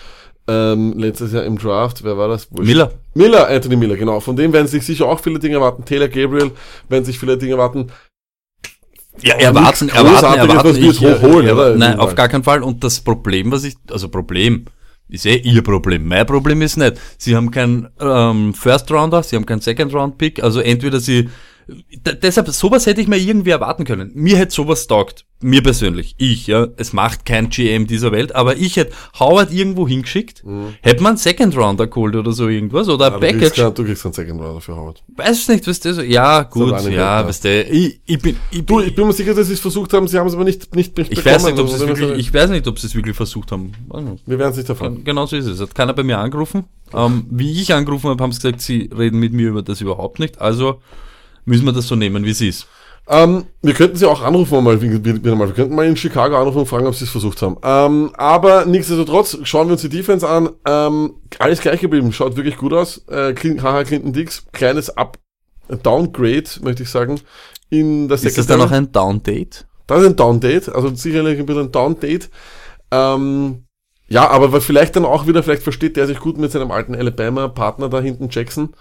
ähm, 0.47 0.93
letztes 0.97 1.33
Jahr 1.33 1.43
im 1.43 1.57
Draft, 1.57 2.03
wer 2.03 2.17
war 2.17 2.27
das? 2.27 2.51
Wurscht. 2.51 2.67
Miller. 2.67 2.91
Miller, 3.13 3.47
Anthony 3.47 3.75
Miller, 3.75 3.95
genau. 3.95 4.19
Von 4.19 4.35
dem 4.35 4.53
werden 4.53 4.67
sich 4.67 4.85
sicher 4.85 5.05
auch 5.05 5.19
viele 5.19 5.39
Dinge 5.39 5.55
erwarten. 5.55 5.85
Taylor 5.85 6.07
Gabriel 6.07 6.51
werden 6.89 7.05
sich 7.05 7.19
viele 7.19 7.37
Dinge 7.37 7.53
erwarten. 7.53 7.91
Ja, 9.21 9.35
nichts 9.35 9.45
erwarten, 9.45 9.89
erwarten, 9.89 10.39
erwarten. 10.39 10.69
was 10.69 10.75
wir 10.77 10.85
jetzt 10.85 11.01
hochholen, 11.01 11.47
ja, 11.47 11.53
oder? 11.53 11.75
Nein, 11.75 11.99
auf 11.99 12.15
gar 12.15 12.29
keinen 12.29 12.43
Fall. 12.43 12.63
Und 12.63 12.83
das 12.83 13.01
Problem, 13.01 13.51
was 13.51 13.63
ich, 13.63 13.75
also 13.91 14.09
Problem, 14.09 14.65
ist 15.09 15.25
eh 15.25 15.35
ihr 15.35 15.61
Problem. 15.61 16.07
Mein 16.07 16.25
Problem 16.25 16.61
ist 16.61 16.77
nicht. 16.77 16.95
Sie 17.17 17.35
haben 17.35 17.51
keinen 17.51 17.89
ähm, 17.99 18.53
First 18.53 18.89
Rounder, 18.91 19.21
sie 19.21 19.35
haben 19.35 19.45
keinen 19.45 19.59
Second 19.59 19.93
Round 19.93 20.17
Pick. 20.17 20.41
Also 20.41 20.61
entweder 20.61 20.99
sie, 20.99 21.29
deshalb, 22.21 22.47
sowas 22.49 22.85
hätte 22.85 23.01
ich 23.01 23.07
mir 23.07 23.17
irgendwie 23.17 23.49
erwarten 23.51 23.83
können. 23.85 24.11
Mir 24.13 24.37
hätte 24.37 24.53
sowas 24.53 24.87
taugt. 24.87 25.25
Mir 25.43 25.63
persönlich. 25.63 26.13
Ich, 26.19 26.45
ja. 26.45 26.67
Es 26.77 26.93
macht 26.93 27.25
kein 27.25 27.49
GM 27.49 27.87
dieser 27.87 28.11
Welt, 28.11 28.35
aber 28.35 28.57
ich 28.57 28.75
hätte 28.77 28.93
Howard 29.19 29.51
irgendwo 29.51 29.87
hingeschickt, 29.87 30.43
hätte 30.81 31.01
man 31.01 31.11
einen 31.13 31.17
Second 31.17 31.57
Rounder 31.57 31.87
geholt 31.87 32.15
oder 32.15 32.31
so 32.31 32.47
irgendwas, 32.47 32.87
oder 32.89 33.07
ein 33.07 33.13
Aber 33.13 33.25
du, 33.25 33.33
kriegst, 33.33 33.41
Package. 33.55 33.61
keinen- 33.63 33.73
du 33.73 33.83
kriegst 33.85 34.05
einen 34.05 34.13
Second 34.13 34.39
Rounder 34.39 34.61
für 34.61 34.75
Howard. 34.75 35.03
Weiß 35.17 35.41
es 35.41 35.47
nicht, 35.47 35.67
weißt 35.67 35.85
du, 35.85 35.93
so, 35.95 36.01
ja, 36.03 36.43
gut, 36.43 36.71
ja, 36.83 36.89
ja. 36.89 37.25
weißt 37.27 37.43
du, 37.45 37.63
ich, 37.63 38.01
ich 38.05 38.19
bin, 38.21 38.35
ich 38.51 38.63
Du, 38.67 38.81
ich 38.81 38.93
bin 38.93 39.07
mir 39.07 39.13
sicher, 39.13 39.33
dass 39.33 39.47
sie 39.47 39.53
es 39.53 39.59
versucht 39.59 39.91
haben, 39.93 40.07
sie 40.07 40.19
haben 40.19 40.27
es 40.27 40.35
aber 40.35 40.43
nicht, 40.43 40.75
nicht, 40.75 40.95
nicht 40.95 41.11
Ich 41.11 41.25
weiß 41.25 41.43
nicht, 41.45 41.57
ob 41.57 41.67
sie 41.69 41.75
es 41.75 41.87
wirklich, 41.87 42.19
ich 42.19 42.31
weiß 42.33 42.51
nicht, 42.51 42.67
ob 42.67 42.77
sie 42.77 42.85
es 42.85 42.93
wirklich 42.93 43.15
versucht 43.15 43.51
haben. 43.51 43.71
Wir 44.27 44.37
werden 44.37 44.51
es 44.51 44.57
nicht 44.57 44.69
erfahren. 44.69 45.03
Genau 45.03 45.25
so 45.25 45.35
ist 45.37 45.47
es. 45.47 45.59
Hat 45.59 45.73
keiner 45.73 45.93
bei 45.93 46.03
mir 46.03 46.19
angerufen. 46.19 46.65
Ähm, 46.93 47.25
wie 47.31 47.59
ich 47.59 47.73
angerufen 47.73 48.09
habe, 48.11 48.21
haben 48.21 48.31
sie 48.31 48.41
gesagt, 48.41 48.61
sie 48.61 48.91
reden 48.95 49.17
mit 49.19 49.33
mir 49.33 49.49
über 49.49 49.63
das 49.63 49.81
überhaupt 49.81 50.19
nicht. 50.19 50.39
Also 50.39 50.81
müssen 51.45 51.65
wir 51.65 51.73
das 51.73 51.87
so 51.87 51.95
nehmen, 51.95 52.23
wie 52.25 52.31
es 52.31 52.41
ist. 52.41 52.67
Ähm, 53.07 53.45
wir 53.61 53.73
könnten 53.73 53.97
sie 53.97 54.05
auch 54.05 54.21
anrufen 54.21 54.63
mal, 54.63 54.81
wieder 54.81 55.35
mal. 55.35 55.47
Wir 55.47 55.55
könnten 55.55 55.75
mal 55.75 55.85
in 55.85 55.97
Chicago 55.97 56.37
anrufen 56.37 56.59
und 56.59 56.65
fragen, 56.67 56.87
ob 56.87 56.95
sie 56.95 57.05
es 57.05 57.09
versucht 57.09 57.41
haben. 57.41 57.57
Ähm, 57.63 58.11
aber 58.15 58.65
nichtsdestotrotz, 58.65 59.39
schauen 59.43 59.67
wir 59.67 59.73
uns 59.73 59.81
die 59.81 59.89
Defense 59.89 60.27
an. 60.27 60.49
Ähm, 60.65 61.15
alles 61.39 61.61
gleich 61.61 61.81
geblieben, 61.81 62.13
schaut 62.13 62.37
wirklich 62.37 62.57
gut 62.57 62.73
aus. 62.73 63.05
Äh, 63.07 63.33
haha, 63.61 63.83
Clinton 63.83 64.13
Dix, 64.13 64.45
kleines 64.51 64.95
Up, 64.97 65.17
Downgrade, 65.83 66.49
möchte 66.61 66.83
ich 66.83 66.89
sagen, 66.89 67.19
in 67.69 68.07
der 68.07 68.21
Ist 68.21 68.37
das 68.37 68.47
dann 68.47 68.59
noch 68.59 68.71
ein 68.71 68.91
Down-Date? 68.91 69.65
Das 69.87 70.01
ist 70.01 70.07
ein 70.07 70.15
Down-Date, 70.15 70.69
also 70.69 70.93
sicherlich 70.93 71.39
ein 71.39 71.45
bisschen 71.45 71.63
ein 71.63 71.71
Down-Date. 71.71 72.29
Ähm, 72.91 73.63
ja, 74.07 74.29
aber 74.29 74.51
weil 74.51 74.61
vielleicht 74.61 74.95
dann 74.95 75.05
auch 75.05 75.25
wieder, 75.25 75.41
vielleicht 75.41 75.63
versteht 75.63 75.95
der 75.95 76.05
sich 76.05 76.19
gut 76.19 76.37
mit 76.37 76.51
seinem 76.51 76.71
alten 76.71 76.93
Alabama-Partner 76.93 77.89
da 77.89 78.01
hinten 78.01 78.27
Jackson. 78.29 78.73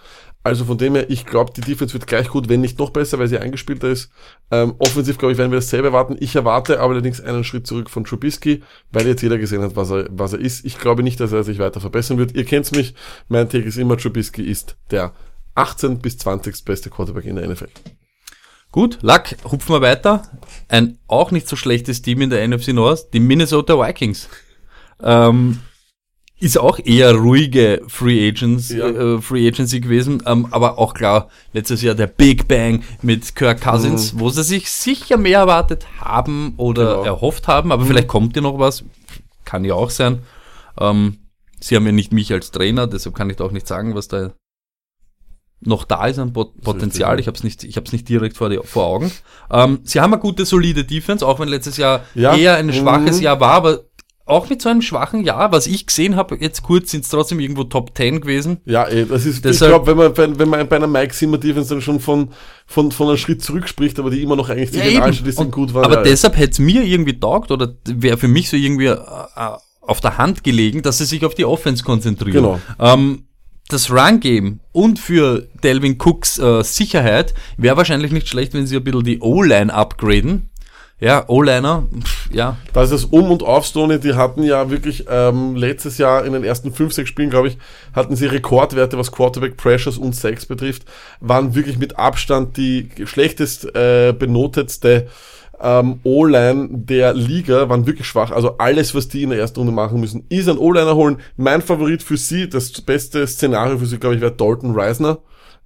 Also 0.43 0.65
von 0.65 0.79
dem 0.79 0.95
her, 0.95 1.11
ich 1.11 1.27
glaube, 1.27 1.53
die 1.55 1.61
Defense 1.61 1.93
wird 1.93 2.07
gleich 2.07 2.29
gut, 2.29 2.49
wenn 2.49 2.63
nicht 2.63 2.79
noch 2.79 2.91
besser, 2.91 3.19
weil 3.19 3.29
sie 3.29 3.39
eingespielter 3.39 3.89
ist. 3.89 4.11
Ähm, 4.51 4.75
offensiv, 4.79 5.19
glaube 5.19 5.33
ich, 5.33 5.39
werden 5.39 5.53
wir 5.53 5.59
dasselbe 5.59 5.89
erwarten. 5.89 6.17
Ich 6.19 6.35
erwarte 6.35 6.81
aber 6.81 6.95
allerdings 6.95 7.21
einen 7.21 7.45
Schritt 7.45 7.67
zurück 7.67 7.91
von 7.91 8.05
Trubisky, 8.05 8.63
weil 8.91 9.07
jetzt 9.07 9.23
jeder 9.23 9.37
gesehen 9.37 9.61
hat, 9.61 9.77
was 9.77 9.91
er, 9.91 10.07
was 10.11 10.33
er 10.33 10.41
ist. 10.41 10.65
Ich 10.65 10.79
glaube 10.79 11.03
nicht, 11.03 11.21
dass 11.21 11.33
er 11.33 11.45
sich 11.45 11.59
weiter 11.59 11.81
verbessern 11.81 12.17
wird. 12.17 12.35
Ihr 12.35 12.45
kennt's 12.45 12.73
mich, 12.73 12.95
mein 13.29 13.51
Take 13.51 13.65
ist 13.65 13.77
immer, 13.77 13.99
Trubisky 13.99 14.43
ist 14.43 14.77
der 14.91 15.13
18 15.57 15.99
bis 15.99 16.17
20. 16.17 16.65
beste 16.65 16.89
Quarterback 16.89 17.27
in 17.27 17.37
der 17.37 17.47
NFL. 17.47 17.69
Gut, 18.73 18.99
Lack, 19.03 19.37
hupfen 19.45 19.75
wir 19.75 19.83
weiter. 19.83 20.23
Ein 20.69 20.99
auch 21.07 21.33
nicht 21.33 21.49
so 21.49 21.57
schlechtes 21.57 22.01
Team 22.03 22.23
in 22.23 22.31
der 22.31 22.47
NFC 22.47 22.69
North, 22.69 23.13
die 23.13 23.21
Minnesota 23.21 23.75
Vikings. 23.79 24.29
Ähm, 25.03 25.59
ist 26.41 26.59
auch 26.59 26.79
eher 26.83 27.15
ruhige 27.15 27.83
Free 27.87 28.27
Agents, 28.29 28.71
Ja. 28.71 28.89
äh, 28.89 29.21
Free 29.21 29.47
Agency 29.47 29.81
gewesen, 29.81 30.23
ähm, 30.27 30.49
aber 30.51 30.79
auch 30.79 30.95
klar, 30.95 31.29
letztes 31.53 31.83
Jahr 31.83 31.95
der 31.95 32.07
Big 32.07 32.49
Bang 32.49 32.83
mit 33.03 33.35
Kirk 33.37 33.61
Cousins, 33.61 34.19
wo 34.19 34.31
sie 34.31 34.43
sich 34.43 34.71
sicher 34.71 35.17
mehr 35.19 35.41
erwartet 35.41 35.87
haben 36.01 36.55
oder 36.57 36.87
Genau. 36.97 37.05
erhofft 37.05 37.47
haben, 37.47 37.71
aber 37.73 37.85
vielleicht 37.85 38.09
kommt 38.09 38.35
ja 38.37 38.43
noch 38.43 38.59
was, 38.59 38.85
kann 39.45 39.65
ja 39.65 39.75
auch 39.75 39.91
sein. 39.91 40.21
Ähm, 40.81 41.19
sie 41.61 41.77
haben 41.77 41.85
ja 41.87 41.93
nicht 41.93 42.13
mich 42.13 42.33
als 42.33 42.51
Trainer, 42.51 42.87
deshalb 42.87 43.15
kann 43.15 43.29
ich 43.29 43.37
da 43.37 43.45
auch 43.45 43.53
nicht 43.53 43.67
sagen, 43.69 43.95
was 43.95 44.09
da 44.09 44.33
noch 45.63 45.85
da 45.85 46.07
ist 46.07 46.19
an 46.19 46.33
Pot 46.33 46.59
Potenzial. 46.63 47.21
Ich 47.21 47.27
habe 47.27 47.37
es 47.37 47.45
nicht, 47.45 47.65
ich 47.65 47.77
habe 47.77 47.85
es 47.85 47.93
nicht 47.93 48.09
direkt 48.09 48.35
vor, 48.39 48.49
die, 48.49 48.59
vor 48.65 48.87
Augen. 48.87 49.13
Ähm, 49.51 49.81
sie 49.85 50.01
haben 50.01 50.11
eine 50.15 50.23
gute, 50.23 50.47
solide 50.47 50.85
Defense, 50.85 51.27
auch 51.27 51.39
wenn 51.39 51.49
letztes 51.49 51.77
Jahr 51.77 52.05
Ja. 52.15 52.35
eher 52.35 52.57
ein 52.57 52.73
schwaches 52.73 53.19
Mhm. 53.19 53.23
Jahr 53.25 53.41
war, 53.41 53.53
aber 53.53 53.81
auch 54.31 54.49
mit 54.49 54.63
so 54.63 54.69
einem 54.69 54.81
schwachen 54.83 55.25
Jahr, 55.25 55.53
was 55.53 55.67
ich 55.67 55.87
gesehen 55.87 56.17
habe, 56.17 56.37
jetzt 56.41 56.63
kurz 56.63 56.91
sind 56.91 57.05
es 57.05 57.11
trotzdem 57.11 57.41
irgendwo 57.41 57.65
Top 57.65 57.97
10 57.97 58.21
gewesen. 58.21 58.59
Ja, 58.65 58.89
eh, 58.89 59.05
das 59.05 59.27
ist, 59.27 59.37
ich 59.37 59.43
Deshalb- 59.43 59.71
glaube, 59.71 59.87
wenn 59.89 59.97
man, 59.97 60.17
wenn, 60.17 60.39
wenn 60.39 60.49
man 60.49 60.69
bei 60.69 60.77
einer 60.77 60.87
Mike 60.87 61.13
Zimmer 61.15 61.39
Defense 61.39 61.69
dann 61.75 61.83
schon 61.83 62.01
von, 62.01 62.31
von, 62.67 62.93
von 62.93 63.09
einem 63.09 63.17
Schritt 63.17 63.43
zurück 63.43 63.69
spricht, 63.69 63.99
aber 63.99 64.11
die 64.11 64.23
immer 64.23 64.37
noch 64.37 64.49
eigentlich 64.49 64.71
die 64.71 64.79
Ja, 64.79 64.85
Generalstatistiken 64.85 65.47
Und- 65.47 65.53
gut 65.53 65.75
waren. 65.75 65.85
aber 65.85 65.97
ja, 65.97 66.03
deshalb 66.03 66.37
hätte 66.37 66.53
es 66.53 66.59
mir 66.59 66.83
irgendwie 66.85 67.19
taugt 67.19 67.51
oder 67.51 67.75
wäre 67.87 68.17
für 68.17 68.29
mich 68.29 68.49
so 68.51 68.57
irgendwie 68.57 68.87
äh, 68.87 68.93
äh, 68.95 69.51
auf 69.83 70.01
der 70.01 70.19
Hand 70.19 70.45
gelegen, 70.45 70.83
dass 70.83 70.99
sie 70.99 71.05
sich 71.05 71.25
auf 71.25 71.35
die 71.35 71.45
Offense 71.45 71.83
konzentrieren. 71.85 72.33
Genau. 72.45 72.61
Ähm, 72.79 73.25
das 73.69 73.89
Run-Game 73.91 74.59
und 74.73 74.99
für 74.99 75.47
Delvin 75.63 75.97
Cooks 76.01 76.39
äh, 76.41 76.63
Sicherheit 76.65 77.35
wäre 77.57 77.77
wahrscheinlich 77.77 78.11
nicht 78.11 78.29
schlecht, 78.29 78.53
wenn 78.53 78.67
sie 78.67 78.77
ein 78.77 78.83
bisschen 78.83 79.05
die 79.05 79.21
O-Line 79.21 79.73
upgraden. 79.73 80.50
Ja, 81.01 81.25
O-Liner, 81.29 81.85
ja. 82.31 82.59
Das 82.75 82.91
ist 82.91 83.05
das 83.05 83.11
Um- 83.11 83.31
und 83.31 83.43
Auf, 83.43 83.65
Stoney, 83.65 83.99
die 83.99 84.15
hatten 84.15 84.43
ja 84.43 84.69
wirklich 84.69 85.07
ähm, 85.09 85.57
letztes 85.57 85.97
Jahr 85.97 86.27
in 86.27 86.35
den 86.35 86.45
ersten 86.45 86.75
5, 86.75 86.93
6 86.93 87.09
Spielen, 87.09 87.31
glaube 87.31 87.49
ich, 87.49 87.59
hatten 87.95 88.17
sie 88.17 88.27
Rekordwerte, 88.27 88.99
was 88.99 89.11
Quarterback 89.11 89.57
Pressures 89.57 89.97
und 89.97 90.15
Sacks 90.15 90.45
betrifft, 90.45 90.85
waren 91.21 91.55
wirklich 91.55 91.79
mit 91.79 91.99
Abstand 91.99 92.59
die 92.59 92.91
schlechtest 93.05 93.75
äh, 93.75 94.13
benotetste 94.13 95.09
ähm, 95.59 96.01
O-Line 96.05 96.69
der 96.71 97.15
Liga, 97.15 97.71
waren 97.71 97.87
wirklich 97.87 98.07
schwach. 98.07 98.31
Also 98.31 98.59
alles, 98.59 98.95
was 98.95 99.09
die 99.09 99.23
in 99.23 99.31
der 99.31 99.39
ersten 99.39 99.61
Runde 99.61 99.73
machen 99.73 100.01
müssen, 100.01 100.25
ist 100.29 100.51
ein 100.51 100.59
O-Liner 100.59 100.97
holen. 100.97 101.17
Mein 101.39 101.63
Favorit 101.63 102.03
für 102.03 102.19
sie, 102.19 102.47
das 102.47 102.73
beste 102.73 103.27
Szenario 103.27 103.79
für 103.79 103.87
sie, 103.87 103.99
glaube 103.99 104.17
ich, 104.17 104.21
wäre 104.21 104.33
Dalton 104.33 104.75
Reisner. 104.75 105.19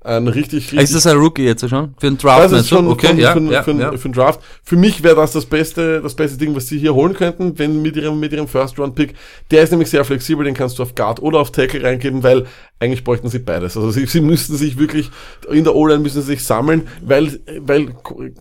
Ein 0.04 0.28
richtig, 0.28 0.64
richtig 0.64 0.80
Ist 0.80 0.94
das 0.94 1.06
ein 1.06 1.16
Rookie 1.16 1.44
jetzt 1.44 1.66
schon? 1.66 1.94
Für 1.98 2.08
den 2.08 2.18
Draft? 2.18 2.44
das 2.44 2.52
ist 2.52 2.68
schon 2.68 2.86
okay, 2.88 3.06
von, 3.06 3.18
ja, 3.18 3.32
für, 3.32 3.40
ja, 3.40 3.62
für, 3.62 3.72
ja. 3.72 3.92
für 3.92 4.08
den 4.08 4.12
Draft. 4.12 4.38
Für 4.62 4.76
mich 4.76 5.02
wäre 5.02 5.16
das 5.16 5.32
das 5.32 5.46
beste, 5.46 6.02
das 6.02 6.14
beste 6.14 6.36
Ding, 6.36 6.54
was 6.54 6.66
sie 6.66 6.78
hier 6.78 6.94
holen 6.94 7.14
könnten, 7.14 7.58
wenn 7.58 7.80
mit 7.80 7.96
ihrem, 7.96 8.20
mit 8.20 8.30
ihrem 8.34 8.46
First-Round-Pick. 8.46 9.14
Der 9.50 9.62
ist 9.62 9.70
nämlich 9.70 9.88
sehr 9.88 10.04
flexibel, 10.04 10.44
den 10.44 10.52
kannst 10.52 10.78
du 10.78 10.82
auf 10.82 10.94
Guard 10.94 11.22
oder 11.22 11.38
auf 11.38 11.52
Tackle 11.52 11.82
reingeben, 11.82 12.22
weil 12.22 12.44
eigentlich 12.80 13.02
bräuchten 13.02 13.30
sie 13.30 13.38
beides. 13.38 13.78
Also 13.78 13.90
sie, 13.92 14.04
sie 14.04 14.20
müssten 14.20 14.56
sich 14.56 14.78
wirklich, 14.78 15.10
in 15.50 15.64
der 15.64 15.74
O-Line 15.74 16.00
müssen 16.00 16.20
sie 16.20 16.26
sich 16.26 16.44
sammeln, 16.44 16.86
weil, 17.02 17.40
weil 17.60 17.94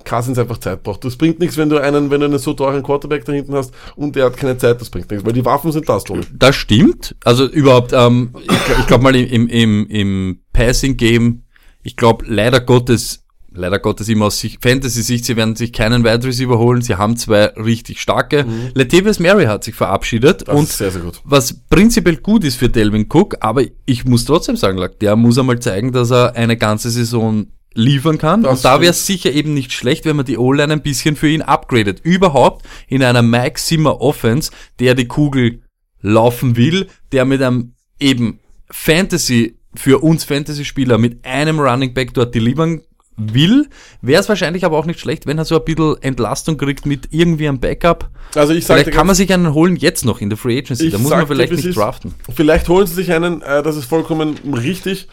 Cousins 0.03 0.37
einfach 0.37 0.57
Zeit 0.57 0.83
braucht. 0.83 1.05
Das 1.05 1.15
bringt 1.15 1.39
nichts, 1.39 1.55
wenn 1.55 1.69
du 1.69 1.77
einen, 1.77 2.11
wenn 2.11 2.19
du 2.19 2.25
einen 2.25 2.39
so 2.39 2.51
teuren 2.51 2.83
Quarterback 2.83 3.23
da 3.23 3.31
hinten 3.31 3.55
hast 3.55 3.73
und 3.95 4.17
der 4.17 4.25
hat 4.25 4.35
keine 4.35 4.57
Zeit, 4.57 4.81
das 4.81 4.89
bringt 4.89 5.09
nichts, 5.09 5.25
weil 5.25 5.31
die 5.31 5.45
Waffen 5.45 5.71
sind 5.71 5.87
das, 5.87 6.03
Tony. 6.03 6.23
Das 6.33 6.57
stimmt. 6.57 7.15
Also 7.23 7.45
überhaupt, 7.45 7.93
ähm, 7.93 8.31
ich, 8.41 8.79
ich 8.79 8.87
glaube 8.87 9.03
mal 9.05 9.15
im, 9.15 9.47
im, 9.47 9.87
im 9.87 10.39
Passing-Game, 10.51 11.43
ich 11.83 11.95
glaube 11.95 12.25
leider 12.27 12.59
Gottes, 12.61 13.23
leider 13.51 13.77
Gottes 13.79 14.09
immer 14.09 14.25
aus 14.25 14.39
Sicht- 14.39 14.63
Fantasy-Sicht, 14.63 15.25
sie 15.25 15.35
werden 15.35 15.55
sich 15.55 15.71
keinen 15.73 16.03
Wide 16.03 16.25
Receiver 16.25 16.57
holen. 16.57 16.81
Sie 16.81 16.95
haben 16.95 17.17
zwei 17.17 17.45
richtig 17.55 18.01
starke. 18.01 18.45
Latavius 18.73 19.19
Mary 19.19 19.45
hat 19.45 19.63
sich 19.63 19.75
verabschiedet 19.75 20.41
Mhm. 20.41 20.45
Das 20.45 20.55
und 20.59 20.69
sehr, 20.69 20.91
sehr 20.91 21.01
gut. 21.01 21.21
was 21.23 21.53
prinzipiell 21.69 22.17
gut 22.17 22.43
ist 22.43 22.55
für 22.55 22.69
Delvin 22.69 23.07
Cook, 23.11 23.37
aber 23.41 23.63
ich 23.85 24.05
muss 24.05 24.25
trotzdem 24.25 24.55
sagen, 24.55 24.83
der 25.01 25.15
muss 25.15 25.37
einmal 25.37 25.59
zeigen, 25.59 25.91
dass 25.91 26.11
er 26.11 26.35
eine 26.35 26.57
ganze 26.57 26.89
Saison 26.89 27.47
liefern 27.75 28.17
kann. 28.19 28.43
Das 28.43 28.57
und 28.57 28.65
da 28.65 28.81
wäre 28.81 28.91
es 28.91 29.05
sicher 29.07 29.31
eben 29.31 29.53
nicht 29.55 29.71
schlecht, 29.73 30.05
wenn 30.05 30.15
man 30.15 30.25
die 30.25 30.37
O-Line 30.37 30.71
ein 30.73 30.81
bisschen 30.83 31.15
für 31.15 31.27
ihn 31.27 31.41
upgradet. 31.41 31.99
Überhaupt 32.03 32.63
in 32.87 33.03
einer 33.03 33.23
Mike 33.23 33.59
Zimmer 33.59 33.99
Offense, 33.99 34.51
der 34.79 34.93
die 34.93 35.07
Kugel 35.07 35.61
laufen 36.01 36.55
will, 36.55 36.87
der 37.11 37.25
mit 37.25 37.41
einem 37.41 37.73
eben 37.99 38.39
Fantasy, 38.69 39.57
für 39.75 40.03
uns 40.03 40.23
Fantasy-Spieler 40.23 40.97
mit 40.97 41.25
einem 41.25 41.59
Running 41.59 41.93
Back 41.93 42.13
dort 42.13 42.35
delivern 42.35 42.81
will, 43.15 43.67
wäre 44.01 44.21
es 44.21 44.29
wahrscheinlich 44.29 44.65
aber 44.65 44.77
auch 44.77 44.85
nicht 44.85 44.99
schlecht, 44.99 45.25
wenn 45.25 45.37
er 45.37 45.45
so 45.45 45.55
ein 45.55 45.65
bisschen 45.65 46.01
Entlastung 46.01 46.57
kriegt 46.57 46.85
mit 46.85 47.09
irgendwie 47.11 47.47
einem 47.47 47.59
Backup. 47.59 48.09
Also 48.35 48.53
ich 48.53 48.65
sage 48.65 48.81
Vielleicht 48.81 48.97
kann 48.97 49.07
man 49.07 49.15
sich 49.15 49.31
einen 49.31 49.53
holen 49.53 49.75
jetzt 49.75 50.05
noch 50.05 50.21
in 50.21 50.29
der 50.29 50.37
Free 50.37 50.57
Agency. 50.57 50.89
Da 50.89 50.97
muss 50.97 51.09
sag 51.09 51.19
man 51.19 51.27
vielleicht 51.27 51.53
nicht 51.53 51.65
ist. 51.65 51.77
draften. 51.77 52.15
Vielleicht 52.35 52.67
holen 52.69 52.87
sie 52.87 52.95
sich 52.95 53.11
einen, 53.11 53.41
äh, 53.41 53.61
das 53.61 53.75
ist 53.75 53.85
vollkommen 53.85 54.37
richtig. 54.53 55.07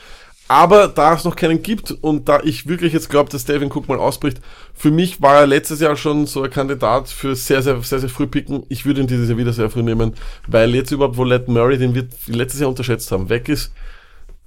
Aber 0.49 0.89
da 0.89 1.15
es 1.15 1.23
noch 1.23 1.37
keinen 1.37 1.63
gibt 1.63 1.93
und 1.93 2.29
da 2.29 2.41
ich 2.43 2.67
wirklich 2.67 2.93
jetzt 2.93 3.09
glaube, 3.09 3.31
dass 3.31 3.45
Devin 3.45 3.71
Cook 3.71 3.87
mal 3.87 3.99
ausbricht, 3.99 4.41
für 4.75 4.91
mich 4.91 5.23
war 5.23 5.43
er 5.43 5.47
letztes 5.47 5.79
Jahr 5.79 5.95
schon 5.95 6.27
so 6.27 6.43
ein 6.43 6.51
Kandidat 6.51 7.09
für 7.09 7.37
sehr, 7.37 7.63
sehr, 7.63 7.81
sehr, 7.85 8.01
sehr 8.01 8.09
früh 8.09 8.27
picken. 8.27 8.65
Ich 8.69 8.85
würde 8.85 9.01
ihn 9.01 9.07
dieses 9.07 9.29
Jahr 9.29 9.39
wieder 9.39 9.53
sehr 9.53 9.71
früh 9.71 9.85
nehmen, 9.85 10.15
weil 10.49 10.75
jetzt 10.75 10.91
überhaupt, 10.91 11.19
wo 11.19 11.23
Let 11.23 11.47
Murray, 11.47 11.79
den 11.79 11.95
wir 11.95 12.09
letztes 12.27 12.59
Jahr 12.61 12.69
unterschätzt 12.69 13.13
haben, 13.13 13.29
weg 13.29 13.49
ist, 13.49 13.71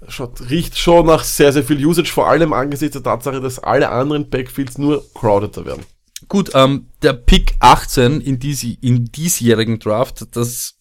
schaut, 0.08 0.50
riecht 0.50 0.78
schon 0.78 1.06
nach 1.06 1.24
sehr, 1.24 1.52
sehr 1.54 1.64
viel 1.64 1.84
Usage, 1.86 2.12
vor 2.12 2.28
allem 2.28 2.54
angesichts 2.54 2.94
der 2.94 3.04
Tatsache, 3.04 3.42
dass 3.42 3.60
alle 3.60 3.90
anderen 3.90 4.30
Backfields 4.30 4.78
nur 4.78 5.04
crowdeder 5.14 5.66
werden. 5.66 5.84
Gut, 6.28 6.52
ähm, 6.54 6.88
der 7.02 7.14
Pick 7.14 7.56
18 7.60 8.22
in, 8.22 8.40
dies, 8.40 8.64
in 8.64 9.06
diesjährigen 9.06 9.80
Draft, 9.80 10.36
das 10.36 10.76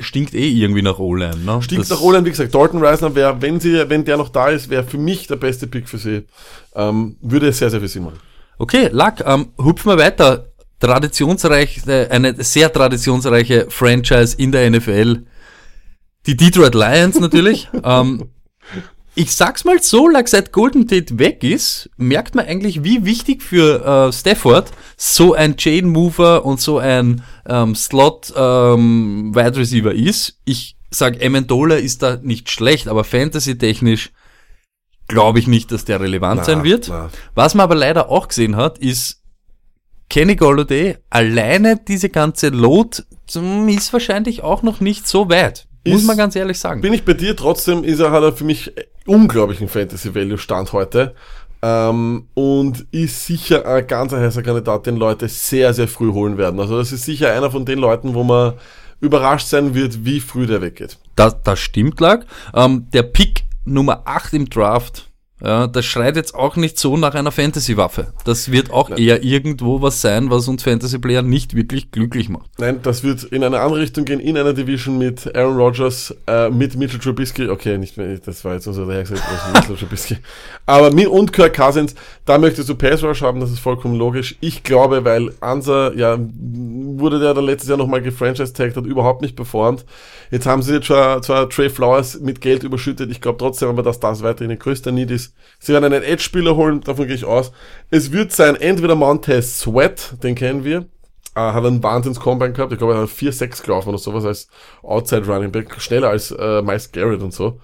stinkt 0.00 0.34
eh 0.34 0.48
irgendwie 0.48 0.82
nach 0.82 0.98
O-Line. 0.98 1.36
Ne? 1.36 1.62
Stinkt 1.62 1.82
das, 1.82 1.90
nach 1.90 2.00
Roland, 2.00 2.26
wie 2.26 2.30
gesagt, 2.30 2.54
Dalton 2.54 2.82
Reisner 2.82 3.14
wäre, 3.14 3.40
wenn 3.40 3.60
sie, 3.60 3.88
wenn 3.88 4.04
der 4.04 4.16
noch 4.16 4.28
da 4.28 4.48
ist, 4.48 4.70
wäre 4.70 4.84
für 4.84 4.98
mich 4.98 5.26
der 5.26 5.36
beste 5.36 5.66
Pick 5.66 5.88
für 5.88 5.98
sie. 5.98 6.24
Ähm, 6.74 7.16
würde 7.20 7.52
sehr, 7.52 7.70
sehr 7.70 7.80
viel 7.80 7.88
Sinn 7.88 8.04
machen. 8.04 8.18
Okay, 8.58 8.88
Lack, 8.92 9.22
ähm, 9.26 9.52
hupfen 9.58 9.92
wir 9.92 9.98
weiter. 9.98 10.52
Traditionsreich, 10.80 11.86
äh, 11.88 12.08
eine 12.08 12.42
sehr 12.42 12.72
traditionsreiche 12.72 13.66
Franchise 13.68 14.36
in 14.36 14.52
der 14.52 14.70
NFL. 14.70 15.24
Die 16.26 16.36
Detroit 16.36 16.74
Lions 16.74 17.18
natürlich. 17.20 17.68
ähm, 17.84 18.30
ich 19.14 19.34
sag's 19.34 19.64
mal 19.64 19.82
so, 19.82 20.08
Lack, 20.08 20.28
seit 20.28 20.52
Golden 20.52 20.86
Tate 20.86 21.18
weg 21.18 21.42
ist, 21.42 21.90
merkt 21.96 22.36
man 22.36 22.46
eigentlich, 22.46 22.84
wie 22.84 23.04
wichtig 23.04 23.42
für 23.42 23.84
äh, 23.84 24.12
Stafford 24.12 24.70
so 24.96 25.34
ein 25.34 25.56
Chain 25.56 25.88
Mover 25.88 26.44
und 26.44 26.60
so 26.60 26.78
ein 26.78 27.24
ähm, 27.46 27.74
Slot 27.74 28.32
ähm, 28.36 29.34
Wide 29.34 29.56
Receiver 29.56 29.92
ist. 29.92 30.38
Ich 30.44 30.76
sag, 30.90 31.20
Amendola 31.24 31.74
ist 31.76 32.02
da 32.02 32.16
nicht 32.22 32.48
schlecht, 32.50 32.86
aber 32.86 33.02
fantasy-technisch 33.02 34.12
glaube 35.08 35.38
ich 35.38 35.46
nicht, 35.46 35.72
dass 35.72 35.84
der 35.84 36.00
relevant 36.00 36.38
Na, 36.40 36.44
sein 36.44 36.64
wird. 36.64 36.88
na. 36.88 37.10
Was 37.34 37.54
man 37.54 37.64
aber 37.64 37.74
leider 37.74 38.10
auch 38.10 38.28
gesehen 38.28 38.56
hat, 38.56 38.78
ist 38.78 39.22
Kenny 40.10 40.36
Golladay, 40.36 40.96
alleine 41.10 41.76
diese 41.76 42.08
ganze 42.08 42.48
Load 42.48 43.02
mm, 43.34 43.68
ist 43.68 43.92
wahrscheinlich 43.92 44.42
auch 44.42 44.62
noch 44.62 44.80
nicht 44.80 45.06
so 45.06 45.28
weit. 45.28 45.67
Muss 45.86 46.00
Ist- 46.02 46.06
man 46.06 46.16
ganz 46.16 46.36
ehrlich 46.36 46.58
sagen. 46.58 46.80
Bin 46.80 46.92
ich 46.92 47.04
bei 47.04 47.14
dir, 47.14 47.34
trotzdem 47.36 47.84
ist 47.84 48.00
er, 48.00 48.10
hat 48.10 48.22
er 48.22 48.32
für 48.32 48.44
mich 48.44 48.72
unglaublichen 49.06 49.68
Fantasy 49.68 50.14
Value 50.14 50.38
Stand 50.38 50.72
heute. 50.72 51.14
Ähm, 51.60 52.28
und 52.34 52.86
ist 52.92 53.26
sicher 53.26 53.66
ein 53.66 53.84
ganz 53.86 54.12
heißer 54.12 54.42
Kandidat, 54.44 54.86
den 54.86 54.96
Leute 54.96 55.26
sehr, 55.28 55.74
sehr 55.74 55.88
früh 55.88 56.12
holen 56.12 56.38
werden. 56.38 56.60
Also 56.60 56.78
das 56.78 56.92
ist 56.92 57.04
sicher 57.04 57.32
einer 57.32 57.50
von 57.50 57.64
den 57.64 57.80
Leuten, 57.80 58.14
wo 58.14 58.22
man 58.22 58.52
überrascht 59.00 59.48
sein 59.48 59.74
wird, 59.74 60.04
wie 60.04 60.20
früh 60.20 60.46
der 60.46 60.60
weggeht. 60.62 60.98
Das, 61.16 61.36
das 61.42 61.58
stimmt, 61.58 61.98
lag. 62.00 62.24
Ähm, 62.54 62.86
der 62.92 63.02
Pick 63.02 63.44
Nummer 63.64 64.02
8 64.04 64.34
im 64.34 64.48
Draft, 64.50 65.07
ja, 65.42 65.66
das 65.66 65.84
schreit 65.84 66.16
jetzt 66.16 66.34
auch 66.34 66.56
nicht 66.56 66.78
so 66.78 66.96
nach 66.96 67.14
einer 67.14 67.30
Fantasy-Waffe. 67.30 68.08
Das 68.24 68.50
wird 68.50 68.72
auch 68.72 68.90
eher 68.90 69.22
irgendwo 69.22 69.80
was 69.80 70.00
sein, 70.00 70.30
was 70.30 70.48
uns 70.48 70.64
Fantasy-Player 70.64 71.22
nicht 71.22 71.54
wirklich 71.54 71.90
glücklich 71.90 72.28
macht. 72.28 72.50
Nein, 72.58 72.80
das 72.82 73.04
wird 73.04 73.22
in 73.24 73.44
eine 73.44 73.60
andere 73.60 73.80
Richtung 73.80 74.04
gehen, 74.04 74.20
in 74.20 74.36
einer 74.36 74.52
Division 74.52 74.98
mit 74.98 75.34
Aaron 75.36 75.56
Rodgers, 75.56 76.14
äh, 76.26 76.50
mit 76.50 76.76
Mitchell 76.76 76.98
Trubisky, 76.98 77.48
okay, 77.48 77.78
nicht 77.78 77.96
mehr, 77.96 78.18
das 78.18 78.44
war 78.44 78.54
jetzt 78.54 78.66
unser 78.66 78.86
dahergesagt, 78.86 79.22
Mitchell 79.54 79.76
Trubisky, 79.76 80.16
aber 80.66 80.92
mit, 80.92 81.06
und 81.06 81.32
Kirk 81.32 81.54
Cousins, 81.54 81.94
da 82.24 82.36
möchtest 82.38 82.68
du 82.68 82.74
Pass 82.74 83.02
Rush 83.02 83.22
haben, 83.22 83.40
das 83.40 83.50
ist 83.50 83.60
vollkommen 83.60 83.94
logisch. 83.94 84.36
Ich 84.40 84.62
glaube, 84.62 85.04
weil 85.04 85.32
Ansa, 85.40 85.92
ja, 85.92 86.18
wurde 86.20 87.20
der 87.20 87.34
dann 87.34 87.44
letztes 87.44 87.68
Jahr 87.68 87.78
nochmal 87.78 88.02
gefranchise-tagged, 88.02 88.76
hat 88.76 88.84
überhaupt 88.84 89.22
nicht 89.22 89.36
performt. 89.36 89.84
Jetzt 90.30 90.46
haben 90.46 90.62
sie 90.62 90.74
jetzt 90.74 90.86
zwar, 90.86 91.22
zwar 91.22 91.48
Trey 91.48 91.70
Flowers 91.70 92.20
mit 92.20 92.40
Geld 92.40 92.64
überschüttet, 92.64 93.10
ich 93.10 93.20
glaube 93.20 93.38
trotzdem 93.38 93.68
aber, 93.68 93.82
dass 93.82 94.00
das 94.00 94.22
weiterhin 94.22 94.50
ein 94.50 94.58
größter 94.58 94.92
Need 94.92 95.10
ist. 95.10 95.27
Sie 95.58 95.72
werden 95.72 95.92
einen 95.92 96.04
Edge-Spieler 96.04 96.56
holen, 96.56 96.80
davon 96.82 97.06
gehe 97.06 97.16
ich 97.16 97.24
aus. 97.24 97.52
Es 97.90 98.12
wird 98.12 98.32
sein, 98.32 98.56
entweder 98.56 98.94
Montez 98.94 99.60
Sweat, 99.60 100.22
den 100.22 100.34
kennen 100.34 100.64
wir, 100.64 100.86
äh, 101.34 101.40
hat 101.40 101.64
einen 101.64 101.82
wahnsinns 101.82 102.20
Combine 102.20 102.52
gehabt. 102.52 102.72
Ich 102.72 102.78
glaube, 102.78 102.94
er 102.94 103.02
hat 103.02 103.08
4-6 103.08 103.62
gelaufen 103.62 103.88
oder 103.88 103.98
sowas 103.98 104.24
als 104.24 104.48
Outside 104.82 105.26
Running 105.26 105.52
Back. 105.52 105.80
Schneller 105.80 106.10
als 106.10 106.30
äh, 106.30 106.62
Miles 106.62 106.92
Garrett 106.92 107.22
und 107.22 107.32
so. 107.32 107.60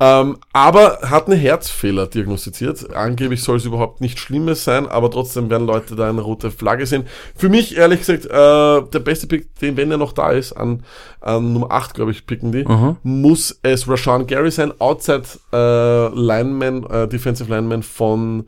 Ähm, 0.00 0.36
aber 0.52 0.98
hat 1.02 1.26
einen 1.26 1.40
Herzfehler 1.40 2.06
diagnostiziert. 2.06 2.94
Angeblich 2.94 3.42
soll 3.42 3.56
es 3.56 3.64
überhaupt 3.64 4.00
nichts 4.00 4.20
Schlimmes 4.20 4.62
sein, 4.62 4.86
aber 4.86 5.10
trotzdem 5.10 5.50
werden 5.50 5.66
Leute 5.66 5.96
da 5.96 6.08
eine 6.08 6.20
rote 6.20 6.52
Flagge 6.52 6.86
sehen. 6.86 7.06
Für 7.34 7.48
mich, 7.48 7.76
ehrlich 7.76 8.00
gesagt, 8.00 8.26
äh, 8.26 8.90
der 8.90 9.00
beste 9.00 9.26
Pick, 9.26 9.54
den, 9.56 9.76
wenn 9.76 9.90
er 9.90 9.96
noch 9.96 10.12
da 10.12 10.30
ist, 10.30 10.52
an, 10.52 10.84
an 11.20 11.52
Nummer 11.52 11.72
8, 11.72 11.94
glaube 11.94 12.12
ich, 12.12 12.26
picken 12.26 12.52
die, 12.52 12.64
muss 13.02 13.58
es 13.62 13.88
Rashawn 13.88 14.28
Gary 14.28 14.52
sein, 14.52 14.72
Outside 14.80 15.24
äh, 15.52 16.08
Lineman, 16.14 16.84
äh, 16.84 17.08
Defensive 17.08 17.52
Lineman 17.52 17.82
von 17.82 18.44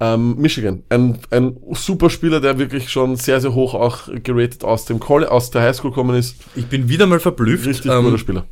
ähm, 0.00 0.36
Michigan. 0.38 0.84
Ein, 0.88 1.18
ein 1.30 1.56
super 1.72 2.08
Spieler, 2.08 2.40
der 2.40 2.58
wirklich 2.58 2.88
schon 2.88 3.16
sehr, 3.16 3.40
sehr 3.40 3.52
hoch 3.52 3.74
auch 3.74 4.08
geratet 4.22 4.64
aus 4.64 4.86
dem 4.86 5.00
College, 5.00 5.30
aus 5.30 5.50
der 5.50 5.62
Highschool 5.62 5.90
gekommen 5.90 6.16
ist. 6.16 6.36
Ich 6.54 6.66
bin 6.66 6.88
wieder 6.88 7.06
mal 7.06 7.20
verblüfft. 7.20 7.66
Richtig 7.66 7.90
ähm, 7.90 8.04
guter 8.04 8.18
Spieler. 8.18 8.46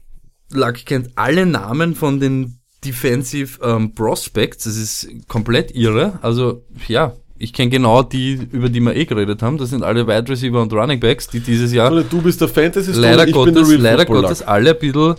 Luck 0.52 0.74
kennt 0.87 1.11
alle 1.16 1.46
Namen 1.46 1.94
von 1.94 2.20
den 2.20 2.61
Defensive 2.85 3.59
ähm, 3.62 3.94
Prospects. 3.94 4.64
Das 4.64 4.76
ist 4.76 5.09
komplett 5.28 5.74
irre. 5.74 6.18
Also, 6.22 6.64
ja, 6.88 7.14
ich 7.38 7.52
kenne 7.52 7.70
genau 7.70 8.02
die, 8.02 8.35
über 8.52 8.68
die 8.68 8.80
wir 8.80 8.94
eh 8.94 9.04
geredet 9.04 9.42
haben. 9.42 9.59
Das 9.59 9.70
sind 9.70 9.82
alle 9.82 10.06
Wide 10.06 10.28
Receiver 10.28 10.61
und 10.62 10.72
Running 10.72 11.00
Backs, 11.00 11.28
die 11.28 11.40
dieses 11.40 11.72
Jahr 11.72 11.92
Oder 11.92 12.02
du 12.02 12.22
bist 12.22 12.40
der 12.40 12.48
fantasy 12.48 12.92
leider 12.92 13.26
Gottes, 13.26 13.68
leider 13.76 14.04
Gottes 14.04 14.42
alle 14.42 14.70
ein 14.70 14.78
bisschen, 14.78 15.16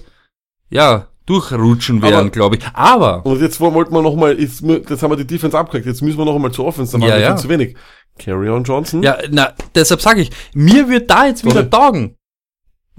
ja, 0.70 1.08
durchrutschen 1.26 2.02
werden, 2.02 2.32
glaube 2.32 2.56
ich. 2.56 2.66
Aber, 2.74 3.26
Und 3.26 3.42
jetzt 3.42 3.60
wollten 3.60 3.94
wir 3.94 4.02
nochmal, 4.02 4.40
jetzt, 4.40 4.62
jetzt 4.62 5.04
haben 5.04 5.12
wir 5.12 5.18
die 5.18 5.28
Defense 5.28 5.58
abgekriegt, 5.58 5.86
jetzt 5.86 6.02
müssen 6.02 6.18
wir 6.18 6.26
nochmal 6.26 6.52
zur 6.52 6.66
Offense, 6.66 6.94
dann 6.94 7.02
Ja, 7.02 7.16
wir 7.16 7.20
ja. 7.20 7.36
viel 7.36 7.42
zu 7.44 7.50
wenig. 7.50 7.76
Carry 8.18 8.50
on 8.50 8.64
Johnson. 8.64 9.04
ja, 9.04 9.18
na, 9.30 9.54
deshalb 9.76 10.02
sage 10.02 10.22
ich, 10.22 10.32
mir 10.56 10.90
wird 10.90 11.10
da 11.12 11.28
jetzt 11.28 11.46
wieder 11.46 11.70
taugen. 11.70 12.16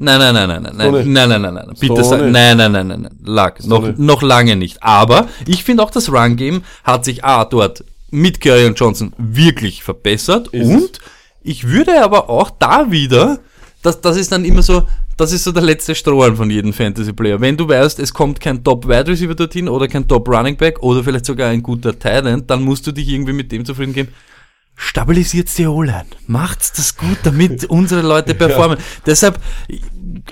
Nein, 0.01 0.21
nein, 0.21 0.33
nein, 0.33 0.49
nein, 0.49 0.63
nein, 0.63 0.77
nein, 0.77 1.13
nein, 1.13 1.29
nein, 1.29 1.43
nein, 1.43 1.55
nein, 1.55 1.77
bitte 1.81 2.05
sag, 2.05 2.21
nein, 2.21 2.57
nein, 2.57 2.71
nein, 2.71 2.87
nein, 2.87 3.01
nein, 3.03 3.19
lag, 3.25 3.59
noch, 3.65 3.97
noch 3.99 4.23
lange 4.23 4.55
nicht. 4.55 4.81
Aber 4.81 5.27
ich 5.45 5.65
finde 5.65 5.83
auch 5.83 5.91
das 5.91 6.13
Run-Game 6.13 6.63
hat 6.85 7.05
sich 7.05 7.25
A, 7.25 7.45
dort 7.45 7.85
mit 8.11 8.41
Curry 8.41 8.67
und 8.67 8.79
Johnson 8.79 9.13
wirklich 9.19 9.83
verbessert 9.83 10.49
Ist 10.49 10.71
und 10.71 11.01
Ich 11.43 11.67
würde 11.67 12.03
aber 12.03 12.31
auch 12.31 12.51
da 12.51 12.91
wieder, 12.93 13.41
das, 13.83 14.01
das 14.01 14.17
ist 14.17 14.31
dann 14.31 14.45
immer 14.45 14.63
so, 14.63 14.85
das 15.17 15.33
ist 15.33 15.43
so 15.43 15.51
der 15.51 15.63
letzte 15.63 15.97
Strohhalm 15.97 16.37
von 16.37 16.49
jedem 16.49 16.73
Fantasy-Player. 16.73 17.41
Wenn 17.41 17.57
du 17.57 17.69
weißt, 17.69 17.99
es 17.99 18.15
kommt 18.15 18.41
kein 18.41 18.63
Top-Wide 18.63 19.09
Receiver 19.09 19.35
dorthin 19.35 19.69
oder 19.69 19.89
kein 19.89 20.07
Top-Running 20.07 20.57
Back 20.57 20.81
oder 20.81 21.03
vielleicht 21.03 21.27
sogar 21.27 21.51
ein 21.51 21.61
guter 21.61 21.99
Tight 21.99 22.25
End, 22.25 22.49
dann 22.49 22.63
musst 22.63 22.87
du 22.87 22.93
dich 22.93 23.09
irgendwie 23.09 23.33
mit 23.33 23.51
dem 23.51 23.65
zufrieden 23.65 23.93
geben. 23.93 24.09
Stabilisiert 24.81 25.49
die 25.59 25.67
O-Line. 25.67 26.07
Macht's 26.29 26.73
das 26.73 26.97
gut, 26.97 27.19
damit 27.25 27.65
unsere 27.69 28.01
Leute 28.01 28.33
performen. 28.33 28.79
Deshalb, 29.05 29.41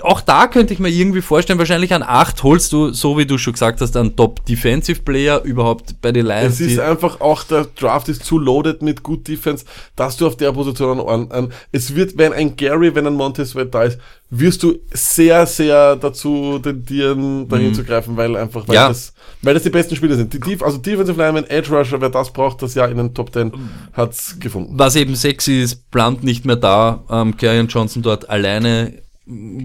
auch 0.01 0.21
da 0.21 0.47
könnte 0.47 0.73
ich 0.73 0.79
mir 0.79 0.87
irgendwie 0.87 1.21
vorstellen, 1.21 1.59
wahrscheinlich 1.59 1.93
an 1.93 2.01
8 2.01 2.43
holst 2.43 2.71
du, 2.71 2.93
so 2.93 3.17
wie 3.17 3.25
du 3.25 3.37
schon 3.37 3.51
gesagt 3.51 3.81
hast, 3.81 3.97
einen 3.97 4.15
Top-Defensive-Player 4.15 5.43
überhaupt 5.43 5.99
bei 6.01 6.13
den 6.13 6.25
Lions. 6.27 6.61
Es 6.61 6.71
ist 6.71 6.79
einfach 6.79 7.19
auch, 7.19 7.43
der 7.43 7.65
Draft 7.77 8.07
ist 8.07 8.23
zu 8.23 8.39
loaded 8.39 8.81
mit 8.81 9.03
gut 9.03 9.27
Defense, 9.27 9.65
dass 9.97 10.15
du 10.15 10.25
auf 10.27 10.37
der 10.37 10.53
Position 10.53 11.01
an, 11.01 11.29
an 11.29 11.51
es 11.73 11.93
wird, 11.93 12.17
wenn 12.17 12.31
ein 12.31 12.55
Gary, 12.55 12.95
wenn 12.95 13.05
ein 13.05 13.15
Montez 13.15 13.49
Sweat 13.49 13.73
da 13.75 13.83
ist, 13.83 13.99
wirst 14.29 14.63
du 14.63 14.75
sehr, 14.91 15.45
sehr 15.45 15.97
dazu 15.97 16.57
tendieren, 16.59 17.49
dahin 17.49 17.73
zu 17.73 17.83
greifen, 17.83 18.15
weil 18.15 18.35
einfach, 18.37 18.65
weil 18.67 18.75
Ja. 18.75 18.87
das, 18.87 19.13
weil 19.41 19.53
das 19.53 19.63
die 19.63 19.69
besten 19.69 19.95
Spieler 19.95 20.15
sind. 20.15 20.33
Die 20.33 20.39
Def 20.39 20.63
also 20.63 20.77
Defensive 20.77 21.17
Lineman, 21.21 21.45
Edge 21.45 21.75
Rusher, 21.75 22.01
wer 22.01 22.09
das 22.09 22.31
braucht, 22.33 22.61
das 22.61 22.73
Jahr 22.75 22.89
in 22.89 22.97
den 22.97 23.13
Top 23.13 23.31
10 23.33 23.51
hat's 23.93 24.37
gefunden. 24.39 24.73
was 24.75 24.95
eben 24.95 25.15
sexy 25.15 25.61
ist, 25.61 25.89
Blunt 25.91 26.23
nicht 26.23 26.45
mehr 26.45 26.55
da, 26.55 27.03
ähm, 27.09 27.37
Kerryon 27.37 27.67
Johnson 27.67 28.01
dort 28.01 28.29
alleine 28.29 28.93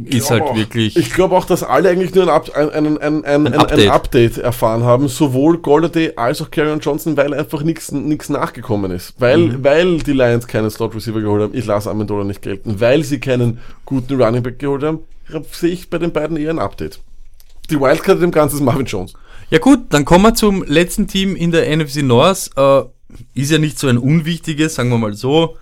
ist 0.06 0.28
halt 0.28 0.42
auch, 0.42 0.56
wirklich. 0.56 0.96
Ich 0.96 1.12
glaube 1.14 1.36
auch, 1.36 1.44
dass 1.44 1.62
alle 1.62 1.88
eigentlich 1.90 2.12
nur 2.16 2.24
ein, 2.32 2.70
ein, 2.70 2.98
ein, 2.98 3.24
ein, 3.24 3.54
Update. 3.54 3.90
Update 3.90 4.38
erfahren 4.38 4.82
haben, 4.82 5.06
sowohl 5.06 5.58
Golladay 5.58 6.14
als 6.16 6.42
auch 6.42 6.50
Carrion 6.50 6.80
Johnson, 6.80 7.16
weil 7.16 7.32
einfach 7.32 7.62
nichts 7.62 7.92
nichts 7.92 8.28
nachgekommen 8.28 8.90
ist. 8.90 9.14
Weil, 9.20 9.38
Mhm. 9.38 9.64
weil 9.64 9.98
die 9.98 10.14
Lions 10.14 10.48
keinen 10.48 10.68
Slot 10.68 10.96
Receiver 10.96 11.20
geholt 11.20 11.42
haben, 11.42 11.54
ich 11.56 11.64
lasse 11.64 11.88
Amendola 11.90 12.24
nicht 12.24 12.42
gelten, 12.42 12.80
weil 12.80 13.04
sie 13.04 13.20
keinen 13.20 13.58
guten 13.84 14.20
Running 14.20 14.42
Back 14.42 14.58
geholt 14.58 14.82
haben, 14.82 14.98
sehe 15.52 15.70
ich 15.70 15.88
bei 15.88 15.98
den 15.98 16.10
beiden 16.10 16.36
eher 16.36 16.50
ein 16.50 16.58
Update. 16.58 16.98
Die 17.70 17.80
Wildcard 17.80 18.20
dem 18.20 18.32
Ganzen 18.32 18.56
ist 18.56 18.62
Marvin 18.62 18.86
Jones. 18.86 19.14
Ja 19.52 19.58
gut, 19.58 19.92
dann 19.92 20.06
kommen 20.06 20.24
wir 20.24 20.34
zum 20.34 20.62
letzten 20.62 21.08
Team 21.08 21.36
in 21.36 21.50
der 21.50 21.76
NFC 21.76 21.96
North. 21.96 22.52
Äh, 22.56 22.84
ist 23.34 23.50
ja 23.50 23.58
nicht 23.58 23.78
so 23.78 23.86
ein 23.86 23.98
unwichtiges, 23.98 24.76
sagen 24.76 24.88
wir 24.88 24.96
mal 24.96 25.12
so. 25.12 25.58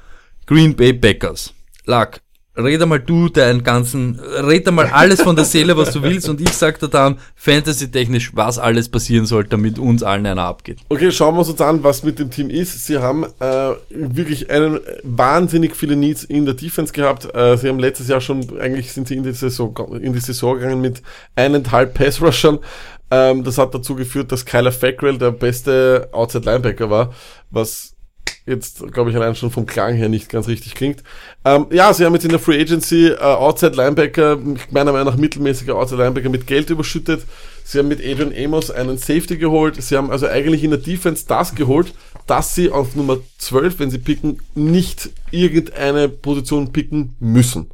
Green 0.47 0.77
Bay 0.77 0.93
Packers. 0.93 1.53
Lack, 1.87 2.21
red 2.57 2.85
mal 2.87 2.99
du 2.99 3.29
deinen 3.29 3.63
ganzen, 3.63 4.19
red 4.21 4.71
mal 4.71 4.87
alles 4.87 5.23
von 5.23 5.37
der 5.37 5.45
Seele, 5.45 5.77
was 5.77 5.93
du 5.93 6.03
willst 6.03 6.29
und 6.29 6.41
ich 6.41 6.53
sag 6.53 6.79
dir 6.81 6.89
dann 6.89 7.19
fantasy-technisch, 7.37 8.33
was 8.35 8.59
alles 8.59 8.89
passieren 8.89 9.27
soll, 9.27 9.45
damit 9.45 9.79
uns 9.79 10.03
allen 10.03 10.27
einer 10.27 10.43
abgeht. 10.43 10.79
Okay, 10.89 11.11
schauen 11.13 11.35
wir 11.35 11.41
uns 11.41 11.49
jetzt 11.49 11.63
an, 11.63 11.83
was 11.83 12.03
mit 12.03 12.19
dem 12.19 12.31
Team 12.31 12.51
ist. 12.51 12.85
Sie 12.85 12.99
haben 12.99 13.25
äh, 13.39 13.73
wirklich 13.91 14.51
einen 14.51 14.81
wahnsinnig 15.03 15.77
viele 15.77 15.97
Needs 15.97 16.25
in 16.25 16.45
der 16.45 16.55
Defense 16.55 16.93
gehabt. 16.93 17.35
Äh, 17.35 17.57
sie 17.57 17.69
haben 17.69 17.79
letztes 17.79 18.09
Jahr 18.09 18.21
schon, 18.21 18.61
eigentlich 18.61 18.93
sind 18.93 19.09
sie 19.09 19.17
in 19.17 19.23
die 19.23 19.33
Saison, 19.33 19.77
in 20.01 20.13
die 20.13 20.21
Saison 20.21 20.57
gegangen 20.57 20.81
mit 20.81 21.03
eineinhalb 21.37 21.95
Pass-Rushern. 21.95 22.59
Ähm, 23.11 23.45
das 23.45 23.59
hat 23.59 23.75
dazu 23.75 23.95
geführt, 23.95 24.31
dass 24.33 24.45
Kyler 24.45 24.73
Fackrell 24.73 25.19
der 25.19 25.33
beste 25.33 26.09
Outside-Linebacker 26.13 26.91
war, 26.91 27.13
was 27.51 27.95
jetzt, 28.51 28.93
glaube 28.93 29.11
ich, 29.11 29.17
allein 29.17 29.35
schon 29.35 29.51
vom 29.51 29.65
Klang 29.65 29.95
her 29.95 30.09
nicht 30.09 30.29
ganz 30.29 30.49
richtig 30.49 30.75
klingt. 30.75 31.03
Ähm, 31.45 31.67
ja, 31.71 31.93
sie 31.95 32.05
haben 32.05 32.13
jetzt 32.13 32.25
in 32.25 32.31
der 32.31 32.39
Free 32.39 32.61
Agency 32.61 33.09
äh, 33.09 33.19
Outside 33.19 33.75
Linebacker, 33.77 34.39
meiner 34.71 34.93
Meinung 34.93 35.07
nach 35.07 35.17
mittelmäßiger 35.17 35.75
Outside 35.75 36.03
Linebacker 36.03 36.29
mit 36.29 36.47
Geld 36.47 36.69
überschüttet. 36.69 37.23
Sie 37.65 37.79
haben 37.79 37.89
mit 37.89 38.01
Adrian 38.01 38.35
Amos 38.37 38.71
einen 38.71 38.99
Safety 38.99 39.37
geholt. 39.39 39.83
Sie 39.83 39.97
haben 39.97 40.11
also 40.11 40.27
eigentlich 40.27 40.65
in 40.65 40.71
der 40.71 40.81
Defense 40.81 41.25
das 41.27 41.55
geholt, 41.55 41.95
dass 42.27 42.55
sie 42.55 42.71
auf 42.71 42.97
Nummer 42.97 43.19
12, 43.39 43.79
wenn 43.79 43.91
sie 43.91 43.99
picken, 43.99 44.41
nicht 44.55 45.11
irgendeine 45.31 46.09
Position 46.09 46.73
picken 46.73 47.15
müssen. 47.21 47.71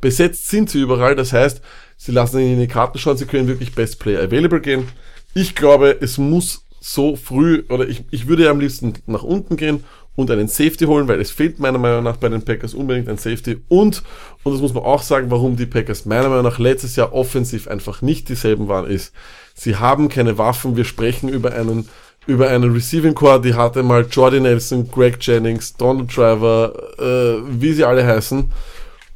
Besetzt 0.00 0.48
sind 0.48 0.70
sie 0.70 0.80
überall, 0.80 1.16
das 1.16 1.32
heißt, 1.32 1.60
sie 1.96 2.12
lassen 2.12 2.38
ihnen 2.38 2.54
in 2.54 2.60
die 2.60 2.68
Karten 2.68 2.98
schauen, 2.98 3.16
sie 3.16 3.26
können 3.26 3.48
wirklich 3.48 3.74
Best 3.74 3.98
Player 3.98 4.22
Available 4.22 4.60
gehen. 4.60 4.88
Ich 5.34 5.54
glaube, 5.54 5.96
es 6.00 6.18
muss 6.18 6.62
so 6.80 7.16
früh, 7.16 7.64
oder 7.68 7.88
ich, 7.88 8.04
ich 8.10 8.28
würde 8.28 8.44
ja 8.44 8.50
am 8.50 8.60
liebsten 8.60 8.94
nach 9.06 9.22
unten 9.22 9.56
gehen 9.56 9.84
und 10.18 10.32
einen 10.32 10.48
Safety 10.48 10.84
holen, 10.86 11.06
weil 11.06 11.20
es 11.20 11.30
fehlt 11.30 11.60
meiner 11.60 11.78
Meinung 11.78 12.02
nach 12.02 12.16
bei 12.16 12.28
den 12.28 12.42
Packers 12.42 12.74
unbedingt 12.74 13.08
ein 13.08 13.18
Safety 13.18 13.60
und, 13.68 14.02
und 14.42 14.52
das 14.52 14.60
muss 14.60 14.74
man 14.74 14.82
auch 14.82 15.02
sagen, 15.02 15.30
warum 15.30 15.54
die 15.54 15.64
Packers 15.64 16.06
meiner 16.06 16.28
Meinung 16.28 16.42
nach 16.42 16.58
letztes 16.58 16.96
Jahr 16.96 17.12
offensiv 17.14 17.68
einfach 17.68 18.02
nicht 18.02 18.28
dieselben 18.28 18.66
waren, 18.66 18.90
ist, 18.90 19.14
sie 19.54 19.76
haben 19.76 20.08
keine 20.08 20.36
Waffen, 20.36 20.76
wir 20.76 20.84
sprechen 20.84 21.28
über 21.28 21.52
einen 21.52 21.88
über 22.26 22.48
einen 22.48 22.72
Receiving 22.72 23.14
Core, 23.14 23.40
die 23.40 23.54
hatte 23.54 23.82
mal 23.84 24.04
Jordy 24.10 24.40
Nelson, 24.40 24.90
Greg 24.90 25.18
Jennings, 25.20 25.74
Donald 25.74 26.14
Driver, 26.14 26.74
äh, 26.98 27.40
wie 27.48 27.72
sie 27.72 27.84
alle 27.84 28.04
heißen 28.04 28.50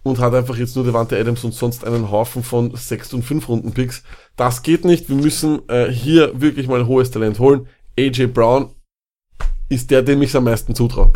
und 0.04 0.20
hat 0.20 0.34
einfach 0.34 0.56
jetzt 0.56 0.76
nur 0.76 0.84
Devante 0.84 1.18
Adams 1.18 1.42
und 1.42 1.52
sonst 1.52 1.84
einen 1.84 2.12
Haufen 2.12 2.44
von 2.44 2.74
6 2.74 3.12
und 3.14 3.24
5 3.24 3.48
Runden 3.48 3.72
Picks. 3.72 4.04
Das 4.36 4.62
geht 4.62 4.84
nicht. 4.84 5.08
Wir 5.08 5.16
müssen 5.16 5.68
äh, 5.68 5.90
hier 5.90 6.40
wirklich 6.40 6.68
mal 6.68 6.86
hohes 6.86 7.10
Talent 7.10 7.40
holen. 7.40 7.66
AJ 7.98 8.28
Brown 8.28 8.70
ist 9.72 9.90
der, 9.90 10.02
dem 10.02 10.22
ich 10.22 10.34
am 10.36 10.44
meisten 10.44 10.74
zutraue. 10.74 11.10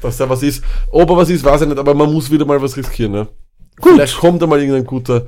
Dass 0.00 0.20
er 0.20 0.28
was 0.28 0.42
ist. 0.42 0.64
Ob 0.90 1.10
er 1.10 1.16
was 1.16 1.30
ist, 1.30 1.44
weiß 1.44 1.62
ich 1.62 1.68
nicht, 1.68 1.78
aber 1.78 1.94
man 1.94 2.12
muss 2.12 2.30
wieder 2.30 2.44
mal 2.44 2.60
was 2.60 2.76
riskieren. 2.76 3.12
Ne? 3.12 3.28
Vielleicht 3.80 4.18
kommt 4.18 4.42
da 4.42 4.46
mal 4.46 4.60
irgendein 4.60 4.84
guter 4.84 5.26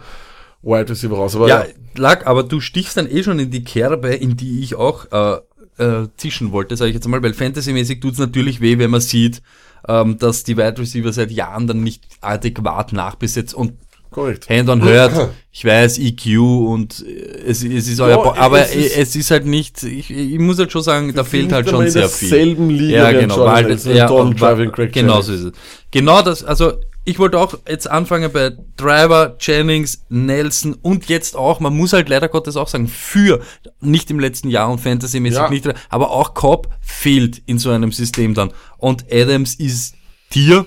Wide 0.63 0.91
Receiver 0.91 1.17
raus. 1.17 1.37
Aber 1.37 1.49
Ja, 1.49 1.65
Lack, 1.97 2.27
aber 2.27 2.43
du 2.43 2.61
stichst 2.61 2.97
dann 2.97 3.09
eh 3.09 3.23
schon 3.23 3.39
in 3.39 3.51
die 3.51 3.65
Kerbe, 3.65 4.15
in 4.15 4.37
die 4.37 4.61
ich 4.61 4.75
auch 4.75 5.07
äh, 5.13 5.83
äh, 5.83 6.09
zischen 6.17 6.53
wollte, 6.53 6.77
sage 6.77 6.91
ich 6.91 6.95
jetzt 6.95 7.09
mal, 7.09 7.23
weil 7.23 7.35
Fantasy-mäßig 7.35 8.01
tut's 8.01 8.19
natürlich 8.19 8.61
weh, 8.61 8.79
wenn 8.79 8.91
man 8.91 9.01
sieht, 9.01 9.43
ähm, 9.89 10.19
dass 10.19 10.45
die 10.45 10.57
Wide 10.57 10.79
Receiver 10.79 11.13
seit 11.13 11.31
Jahren 11.31 11.67
dann 11.67 11.83
nicht 11.83 12.05
adäquat 12.21 12.93
nachbesetzt 12.93 13.55
und 13.55 13.75
korrekt. 14.15 14.49
Hand 14.49 14.69
on 14.69 14.83
hört, 14.83 15.31
ich 15.53 15.65
weiß, 15.65 15.99
EQ 15.99 16.39
und 16.39 17.05
äh, 17.07 17.43
es, 17.47 17.63
es 17.63 17.89
ist 17.89 18.01
euer, 18.01 18.11
Ja, 18.11 18.17
Bo 18.17 18.33
aber 18.35 18.61
es 18.63 18.75
es 18.75 18.97
ist- 18.99 19.17
ist, 19.17 19.31
halt 19.31 19.45
nicht, 19.47 19.83
ich, 19.83 20.11
ich 20.11 20.39
muss 20.39 20.59
halt 20.59 20.73
schon 20.73 20.83
sagen, 20.83 21.13
da 21.15 21.25
fehlt 21.25 21.53
halt 21.53 21.69
schon 21.69 21.89
sehr 21.91 22.09
viel. 22.09 22.31
derselben 22.31 22.71
Liga 22.71 23.11
Ja, 23.11 23.21
genau, 23.21 23.41
weil, 23.45 23.65
Nelson, 23.65 23.95
ja, 23.97 24.09
und 24.09 24.39
Greg 24.73 24.93
genau 24.93 25.21
so 25.21 25.33
ist 25.33 25.41
es. 25.43 25.53
Genau 25.91 26.23
das, 26.23 26.43
also 26.45 26.75
ich 27.07 27.19
wollte 27.19 27.39
auch 27.39 27.55
jetzt 27.69 27.91
anfangen 27.91 28.33
bei 28.33 28.53
Driver, 28.79 29.37
Jennings, 29.39 30.05
Nelson 30.09 30.75
und 30.81 31.07
jetzt 31.11 31.37
auch, 31.37 31.61
man 31.61 31.77
muss 31.77 31.93
halt 31.93 32.09
leider 32.09 32.29
Gottes 32.29 32.57
auch 32.57 32.69
sagen, 32.69 32.89
für, 32.89 33.41
nicht 33.83 34.11
im 34.11 34.19
letzten 34.19 34.49
Jahr 34.49 34.71
und 34.71 34.81
Fantasy-mäßig 34.81 35.39
Ja. 35.39 35.51
nicht, 35.51 35.69
aber 35.91 36.11
auch 36.11 36.33
Cobb 36.33 36.69
fehlt 36.81 37.43
in 37.45 37.59
so 37.59 37.69
einem 37.71 37.93
System 37.93 38.33
dann. 38.33 38.53
Und 38.79 39.05
Adams 39.13 39.55
ist 39.57 39.95
Tier, 40.31 40.65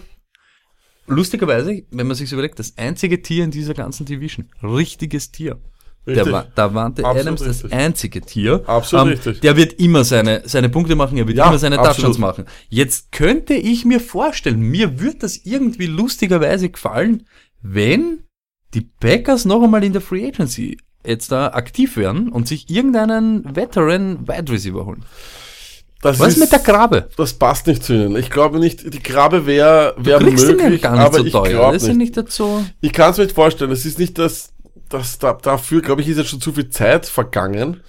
lustigerweise, 1.07 1.83
wenn 1.91 2.07
man 2.07 2.15
sich 2.15 2.31
überlegt, 2.31 2.59
das 2.59 2.77
einzige 2.77 3.21
Tier 3.21 3.43
in 3.43 3.51
dieser 3.51 3.73
ganzen 3.73 4.05
Division. 4.05 4.47
Richtiges 4.61 5.31
Tier. 5.31 5.57
Der, 6.05 6.25
Richtig. 6.25 6.31
da 6.31 6.47
Davante 6.55 7.03
Absolut 7.03 7.21
Adams 7.21 7.39
das 7.41 7.63
richtig. 7.65 7.73
einzige 7.73 8.21
Tier. 8.21 8.63
Absolut 8.65 9.13
richtig. 9.13 9.41
Der 9.41 9.57
wird 9.57 9.73
immer 9.73 10.05
seine, 10.05 10.41
seine 10.45 10.69
Punkte 10.69 10.95
machen, 10.95 11.17
er 11.17 11.27
wird 11.27 11.37
Ja, 11.37 11.49
immer 11.49 11.59
seine. 11.59 11.75
Touchdowns 11.75 12.17
machen. 12.17 12.45
Jetzt 12.69 13.11
könnte 13.11 13.55
ich 13.55 13.83
mir 13.83 13.99
vorstellen, 13.99 14.61
mir 14.61 15.01
wird 15.01 15.21
das 15.21 15.35
irgendwie 15.43 15.87
lustigerweise 15.87 16.69
gefallen, 16.69 17.27
wenn 17.61 18.23
die 18.73 18.81
Packers 18.81 19.43
noch 19.43 19.61
einmal 19.61 19.83
in 19.83 19.91
der 19.91 20.01
Free 20.01 20.25
Agency 20.27 20.77
jetzt 21.05 21.31
da 21.31 21.47
aktiv 21.49 21.97
werden 21.97 22.29
und 22.29 22.47
sich 22.47 22.69
irgendeinen 22.69 23.55
Veteran 23.55 24.27
Wide 24.27 24.51
Receiver 24.51 24.85
holen. 24.85 25.03
Das 26.01 26.19
Was 26.19 26.29
ist 26.33 26.37
mit 26.39 26.51
der 26.51 26.59
Grabe? 26.59 27.09
Das 27.17 27.33
passt 27.33 27.65
nicht 27.67 27.83
zu 27.83 27.93
ihnen. 27.93 28.15
Ich 28.17 28.29
glaube 28.29 28.59
nicht, 28.59 28.93
die 28.93 29.01
Grabe 29.01 29.45
wäre 29.45 29.95
wär 29.97 30.19
Du 30.19 30.25
kriegst 30.27 30.43
ihn 30.45 30.49
ja 30.51 30.55
möglich, 30.55 30.81
nicht 30.83 30.85
aber 30.85 31.17
so 31.19 31.25
ich 31.25 31.31
teuer. 31.31 31.49
glaube 31.49 31.77
ja 31.77 31.87
nicht. 31.87 31.97
nicht 31.97 32.17
dazu. 32.17 32.65
Ich 32.81 32.93
kann 32.93 33.11
es 33.11 33.17
mir 33.17 33.23
nicht 33.23 33.35
vorstellen. 33.35 33.71
Es 33.71 33.85
ist 33.85 33.97
nicht 33.97 34.17
das, 34.19 34.53
das 34.89 35.17
da, 35.17 35.33
dafür, 35.33 35.81
glaube 35.81 36.01
ich, 36.01 36.07
ist 36.07 36.17
jetzt 36.17 36.29
schon 36.29 36.41
zu 36.41 36.53
viel 36.53 36.69
Zeit 36.69 37.07
vergangen. 37.07 37.81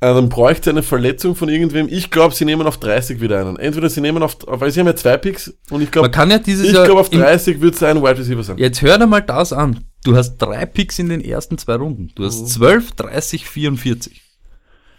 Äh, 0.00 0.12
dann 0.12 0.28
bräuchte 0.28 0.70
eine 0.70 0.82
Verletzung 0.82 1.34
von 1.36 1.48
irgendwem. 1.48 1.88
Ich 1.88 2.10
glaube, 2.10 2.34
sie 2.34 2.44
nehmen 2.44 2.66
auf 2.66 2.76
30 2.76 3.20
wieder 3.22 3.40
einen. 3.40 3.56
Entweder 3.58 3.88
sie 3.88 4.02
nehmen 4.02 4.22
auf, 4.22 4.36
weil 4.44 4.70
sie 4.70 4.80
haben 4.80 4.86
ja 4.88 4.96
zwei 4.96 5.16
Picks 5.16 5.54
und 5.70 5.80
ich 5.80 5.90
glaube, 5.90 6.10
ja 6.14 6.36
ich 6.36 6.72
glaube 6.72 7.00
auf 7.00 7.12
im- 7.12 7.20
30 7.20 7.60
wird 7.62 7.76
es 7.76 7.82
ein 7.82 8.02
Wide 8.02 8.18
Receiver 8.18 8.42
sein. 8.42 8.58
Jetzt 8.58 8.82
hör 8.82 8.98
dir 8.98 9.06
mal 9.06 9.22
das 9.22 9.52
an. 9.54 9.84
Du 10.04 10.14
hast 10.16 10.36
drei 10.36 10.66
Picks 10.66 10.98
in 10.98 11.08
den 11.08 11.22
ersten 11.22 11.56
zwei 11.56 11.76
Runden. 11.76 12.12
Du 12.14 12.22
Mhm. 12.22 12.26
hast 12.26 12.46
12, 12.48 12.92
30, 12.92 13.48
44. 13.48 14.20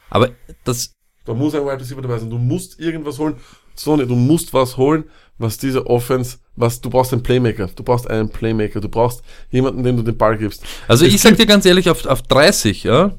Aber 0.10 0.30
das, 0.64 0.94
Da 1.26 1.34
muss 1.34 1.56
ein 1.56 1.64
Wide 1.66 1.80
Receiver 1.80 2.02
dabei 2.02 2.20
sein. 2.20 2.30
Du 2.30 2.38
musst 2.38 2.80
irgendwas 2.80 3.18
holen. 3.20 3.36
Sony, 3.76 4.08
du 4.08 4.16
musst 4.16 4.54
was 4.54 4.78
holen, 4.78 5.06
was 5.38 5.58
diese 5.58 5.88
Offense, 5.88 6.38
was, 6.56 6.80
du 6.80 6.90
brauchst 6.90 7.12
einen 7.12 7.24
Playmaker. 7.24 7.68
Du 7.76 7.84
brauchst 7.84 8.10
einen 8.10 8.30
Playmaker. 8.30 8.80
Du 8.80 8.88
brauchst 8.88 9.22
jemanden, 9.52 9.84
dem 9.84 9.98
du 9.98 10.04
den 10.04 10.18
Ball 10.18 10.38
gibst. 10.38 10.64
also 10.88 11.06
Es 11.06 11.14
ich 11.14 11.22
sag 11.22 11.36
dir 11.36 11.46
ganz 11.46 11.66
ehrlich, 11.66 11.90
auf, 11.90 12.06
auf 12.06 12.22
30, 12.22 12.84
ja, 12.84 13.16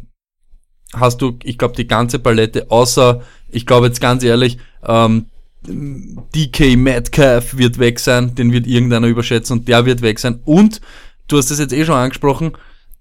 hast 0.94 1.20
du, 1.20 1.38
ich 1.42 1.58
glaube, 1.58 1.74
die 1.74 1.86
ganze 1.86 2.18
Palette, 2.18 2.70
außer, 2.70 3.22
ich 3.48 3.66
glaube 3.66 3.88
jetzt 3.88 4.00
ganz 4.00 4.22
ehrlich, 4.22 4.58
ähm, 4.86 5.26
DK 5.68 6.76
Metcalf 6.76 7.56
wird 7.56 7.78
weg 7.78 7.98
sein, 7.98 8.34
den 8.34 8.52
wird 8.52 8.66
irgendeiner 8.66 9.08
überschätzen 9.08 9.58
und 9.58 9.68
der 9.68 9.84
wird 9.84 10.00
weg 10.00 10.18
sein. 10.18 10.40
Und, 10.44 10.80
du 11.26 11.38
hast 11.38 11.50
das 11.50 11.58
jetzt 11.58 11.72
eh 11.72 11.84
schon 11.84 11.96
angesprochen, 11.96 12.52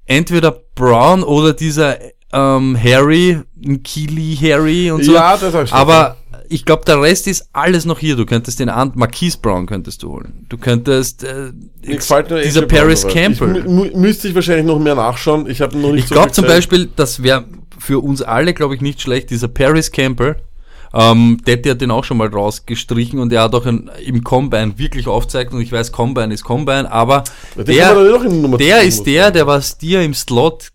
entweder 0.05 0.51
Brown 0.51 1.23
oder 1.23 1.53
dieser 1.53 1.99
ähm, 2.35 2.77
Harry, 2.81 3.39
Keely 3.83 4.37
Harry 4.41 4.91
und 4.91 5.03
so. 5.03 5.13
Ja, 5.13 5.37
das 5.37 5.53
hab 5.53 5.63
ich 5.63 5.73
Aber 5.73 6.17
ich 6.49 6.65
glaube, 6.65 6.83
der 6.85 7.01
Rest 7.01 7.27
ist 7.27 7.47
alles 7.53 7.85
noch 7.85 7.97
hier. 7.97 8.15
Du 8.15 8.25
könntest 8.25 8.59
den 8.59 8.69
Ant 8.69 8.95
Marquise 8.95 9.37
Brown 9.41 9.65
könntest 9.65 10.03
du 10.03 10.11
holen. 10.11 10.45
Du 10.49 10.57
könntest 10.57 11.23
äh, 11.23 11.51
Mir 11.85 11.95
gefällt 11.95 12.29
nur 12.29 12.39
dieser 12.41 12.63
Paris. 12.63 13.07
Campbell. 13.07 13.57
Ich, 13.57 13.63
mü- 13.63 13.67
mü- 13.91 13.97
müsste 13.97 14.27
ich 14.27 14.35
wahrscheinlich 14.35 14.65
noch 14.65 14.77
mehr 14.79 14.95
nachschauen. 14.95 15.49
Ich 15.49 15.61
habe 15.61 15.77
noch 15.77 15.91
nicht 15.91 16.03
Ich 16.03 16.09
so 16.09 16.15
glaube 16.15 16.31
zum. 16.31 16.45
Beispiel, 16.45 16.89
das 16.95 17.23
wäre 17.23 17.45
für 17.79 17.99
uns 18.03 18.21
alle, 18.21 18.53
glaube 18.53 18.75
ich, 18.75 18.81
nicht 18.81 19.01
schlecht, 19.01 19.29
dieser 19.31 19.47
Paris 19.47 19.91
Campbell. 19.91 20.35
Ähm, 20.93 21.39
Detti 21.45 21.69
hat 21.69 21.81
den 21.81 21.91
auch 21.91 22.05
schon 22.05 22.15
mal 22.17 22.27
rausgestrichen 22.29 23.19
und 23.19 23.33
er 23.33 23.41
hat 23.43 23.53
auch 23.53 23.65
ein, 23.65 23.89
im 24.05 24.23
Combine 24.23 24.77
wirklich 24.77 25.07
aufgezeigt 25.07 25.51
und 25.53 25.59
ich 25.59 25.69
weiß, 25.71 25.91
Combine 25.91 26.33
ist 26.33 26.43
Combine, 26.45 26.89
aber 26.89 27.23
man 27.55 27.65
der, 27.65 28.23
in 28.23 28.41
Nummer 28.41 28.57
der 28.57 28.81
ist 28.83 29.03
der, 29.05 29.29
der 29.31 29.45
was 29.45 29.77
dir 29.77 30.01
im 30.03 30.13
Slot 30.13 30.69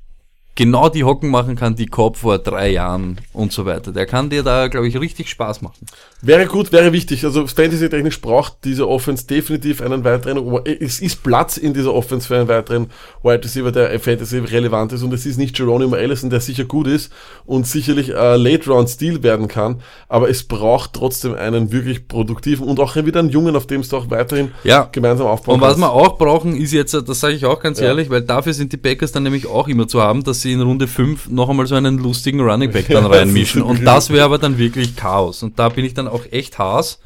genau 0.60 0.90
die 0.90 1.04
Hocken 1.04 1.30
machen 1.30 1.56
kann, 1.56 1.74
die 1.74 1.86
Cobb 1.86 2.18
vor 2.18 2.38
drei 2.38 2.70
Jahren 2.70 3.18
und 3.32 3.50
so 3.50 3.64
weiter. 3.64 3.92
Der 3.92 4.04
kann 4.04 4.28
dir 4.28 4.42
da, 4.42 4.68
glaube 4.68 4.88
ich, 4.88 5.00
richtig 5.00 5.30
Spaß 5.30 5.62
machen. 5.62 5.86
Wäre 6.20 6.44
gut, 6.46 6.70
wäre 6.70 6.92
wichtig. 6.92 7.24
Also 7.24 7.46
Fantasy-technisch 7.46 8.20
braucht 8.20 8.58
diese 8.64 8.86
Offense 8.86 9.26
definitiv 9.26 9.80
einen 9.80 10.04
weiteren, 10.04 10.60
es 10.66 11.00
ist 11.00 11.22
Platz 11.22 11.56
in 11.56 11.72
dieser 11.72 11.94
Offense 11.94 12.28
für 12.28 12.36
einen 12.36 12.48
weiteren 12.48 12.88
Wide 13.22 13.42
Receiver, 13.42 13.72
der 13.72 13.98
Fantasy 13.98 14.38
relevant 14.38 14.92
ist 14.92 15.02
und 15.02 15.14
es 15.14 15.24
ist 15.24 15.38
nicht 15.38 15.56
Geronimo 15.56 15.96
Allison, 15.96 16.28
der 16.28 16.40
sicher 16.40 16.64
gut 16.64 16.86
ist 16.88 17.10
und 17.46 17.66
sicherlich 17.66 18.10
äh, 18.10 18.36
Late 18.36 18.68
Round 18.70 18.90
Stil 18.90 19.22
werden 19.22 19.48
kann, 19.48 19.80
aber 20.08 20.28
es 20.28 20.42
braucht 20.44 20.92
trotzdem 20.92 21.34
einen 21.34 21.72
wirklich 21.72 22.06
produktiven 22.06 22.66
und 22.68 22.80
auch 22.80 22.96
wieder 22.96 23.20
einen 23.20 23.30
Jungen, 23.30 23.56
auf 23.56 23.66
dem 23.66 23.80
es 23.80 23.88
doch 23.88 24.10
weiterhin 24.10 24.50
Ja. 24.64 24.88
gemeinsam 24.92 25.26
aufbauen 25.26 25.54
Und 25.54 25.60
was 25.62 25.68
kannst. 25.78 25.80
wir 25.84 25.92
auch 25.92 26.18
brauchen, 26.18 26.54
ist 26.54 26.72
jetzt, 26.72 26.92
das 26.92 27.20
sage 27.20 27.34
ich 27.34 27.46
auch 27.46 27.60
ganz 27.60 27.80
Ja. 27.80 27.86
ehrlich, 27.86 28.10
weil 28.10 28.20
dafür 28.20 28.52
sind 28.52 28.72
die 28.74 28.76
Packers 28.76 29.12
dann 29.12 29.22
nämlich 29.22 29.46
auch 29.46 29.68
immer 29.68 29.88
zu 29.88 30.02
haben, 30.02 30.22
dass 30.22 30.42
sie 30.42 30.49
in 30.52 30.60
Runde 30.60 30.86
5 30.88 31.28
noch 31.28 31.48
einmal 31.48 31.66
so 31.66 31.74
einen 31.74 31.98
lustigen 31.98 32.40
Running 32.40 32.70
Back 32.72 32.88
dann 32.88 33.06
reinmischen. 33.18 33.62
Und 33.62 33.84
das 33.84 34.10
wäre 34.10 34.24
aber 34.24 34.38
dann 34.38 34.58
wirklich 34.58 34.96
Chaos. 34.96 35.42
Und 35.42 35.58
da 35.58 35.68
bin 35.68 35.84
ich 35.84 35.94
dann 35.94 36.08
auch 36.08 36.22
echt 36.30 36.58
Haas. 36.58 36.98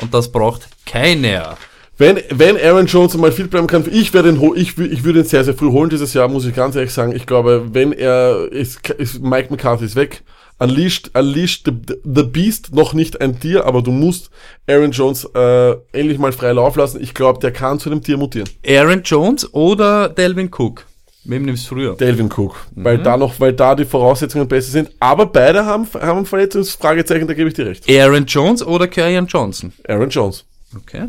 Und 0.00 0.14
das 0.14 0.30
braucht 0.30 0.68
keiner. 0.86 1.56
Wenn, 1.96 2.20
wenn 2.30 2.56
Aaron 2.56 2.86
Jones 2.86 3.16
mal 3.16 3.32
fit 3.32 3.50
bleiben 3.50 3.66
kann, 3.66 3.84
ich 3.90 4.14
werde 4.14 4.28
ihn, 4.28 4.40
ho- 4.40 4.54
ich, 4.54 4.78
ich 4.78 5.02
würde 5.02 5.18
ihn 5.20 5.24
sehr, 5.24 5.42
sehr 5.42 5.54
früh 5.54 5.70
holen 5.70 5.90
dieses 5.90 6.14
Jahr, 6.14 6.28
muss 6.28 6.46
ich 6.46 6.54
ganz 6.54 6.76
ehrlich 6.76 6.92
sagen. 6.92 7.14
Ich 7.14 7.26
glaube, 7.26 7.70
wenn 7.72 7.92
er, 7.92 8.46
ist, 8.52 8.88
ist 8.90 9.20
Mike 9.20 9.48
McCarthy 9.50 9.84
ist 9.86 9.96
weg, 9.96 10.22
unleashed, 10.60 11.10
unleashed 11.18 11.64
the, 11.66 11.96
the 12.04 12.22
Beast, 12.22 12.72
noch 12.72 12.92
nicht 12.94 13.20
ein 13.20 13.40
Tier, 13.40 13.64
aber 13.66 13.82
du 13.82 13.90
musst 13.90 14.30
Aaron 14.68 14.92
Jones 14.92 15.24
äh, 15.34 15.70
endlich 15.90 16.18
mal 16.18 16.30
frei 16.30 16.52
Lauf 16.52 16.76
lassen. 16.76 17.00
Ich 17.02 17.14
glaube, 17.14 17.40
der 17.40 17.50
kann 17.50 17.80
zu 17.80 17.90
einem 17.90 18.00
Tier 18.02 18.16
mutieren. 18.16 18.48
Aaron 18.64 19.02
Jones 19.02 19.52
oder 19.52 20.08
Delvin 20.08 20.50
Cook? 20.56 20.84
Wem 21.28 21.42
nimmst 21.44 21.64
du 21.70 21.74
früher? 21.74 21.94
Delvin 21.94 22.30
Cook, 22.34 22.56
weil 22.74 22.98
da 22.98 23.16
noch, 23.18 23.38
weil 23.38 23.52
da 23.52 23.74
die 23.74 23.84
Voraussetzungen 23.84 24.48
besser 24.48 24.70
sind. 24.70 24.90
Aber 24.98 25.26
beide 25.26 25.66
haben, 25.66 25.86
haben 25.92 26.24
Verletzungsfragezeichen, 26.24 27.28
da 27.28 27.34
gebe 27.34 27.48
ich 27.48 27.54
dir 27.54 27.66
recht. 27.66 27.84
Aaron 27.88 28.24
Jones 28.24 28.66
oder 28.66 28.88
Kerryon 28.88 29.26
Johnson? 29.26 29.72
Aaron 29.86 30.08
Jones. 30.08 30.46
Okay. 30.74 31.08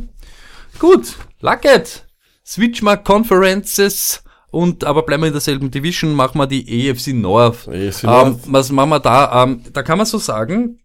Gut, 0.78 1.16
Lucket. 1.40 2.06
Switch 2.46 2.82
mal 2.82 2.98
Conferences 2.98 4.22
und 4.52 4.84
aber 4.84 5.04
bleiben 5.04 5.24
wir 5.24 5.28
in 5.28 5.34
derselben 5.34 5.72
Division, 5.72 6.14
machen 6.16 6.38
wir 6.38 6.48
die 6.48 6.88
EFC 6.90 7.14
North. 7.14 7.68
AFC 7.70 8.04
Ähm, 8.04 8.10
North. 8.10 8.40
was 8.48 8.72
machen 8.72 8.90
wir 8.90 9.00
da? 9.00 9.44
Ähm, 9.44 9.62
da 9.72 9.84
kann 9.84 9.98
man 9.98 10.06
so 10.08 10.18
sagen, 10.18 10.80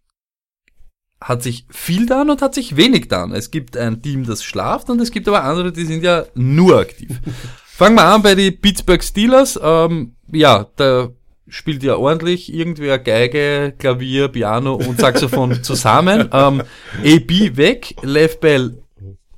hat 1.20 1.42
sich 1.42 1.66
viel 1.70 2.06
dann 2.06 2.30
und 2.30 2.40
hat 2.40 2.54
sich 2.54 2.76
wenig 2.76 3.08
dann. 3.08 3.32
Es 3.32 3.50
gibt 3.50 3.76
ein 3.76 4.00
Team, 4.00 4.26
das 4.26 4.44
schlaft 4.44 4.90
und 4.90 5.00
es 5.00 5.10
gibt 5.10 5.26
aber 5.26 5.42
andere, 5.42 5.72
die 5.72 5.86
sind 5.86 6.04
ja 6.04 6.24
nur 6.34 6.78
aktiv. 6.78 7.18
Fangen 7.76 7.96
wir 7.96 8.04
an 8.04 8.22
bei 8.22 8.36
die 8.36 8.52
Pittsburgh 8.52 9.02
Steelers. 9.02 9.58
Ähm, 9.60 10.14
ja, 10.30 10.68
da 10.76 11.08
spielt 11.48 11.82
ja 11.82 11.96
ordentlich 11.96 12.54
irgendwer 12.54 13.00
Geige, 13.00 13.74
Klavier, 13.76 14.28
Piano 14.28 14.74
und 14.74 15.00
Saxophon 15.00 15.60
zusammen. 15.64 16.28
Ähm, 16.32 16.62
AB 17.02 17.56
weg, 17.56 17.96
Lev 18.02 18.38
Bell 18.38 18.80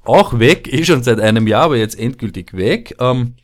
auch 0.05 0.39
weg, 0.39 0.71
eh 0.71 0.85
schon 0.85 1.03
seit 1.03 1.19
einem 1.19 1.47
Jahr, 1.47 1.63
aber 1.63 1.79
jetzt 1.79 1.99
endgültig 1.99 2.53
weg. 2.53 2.95
Ähm, 3.01 3.37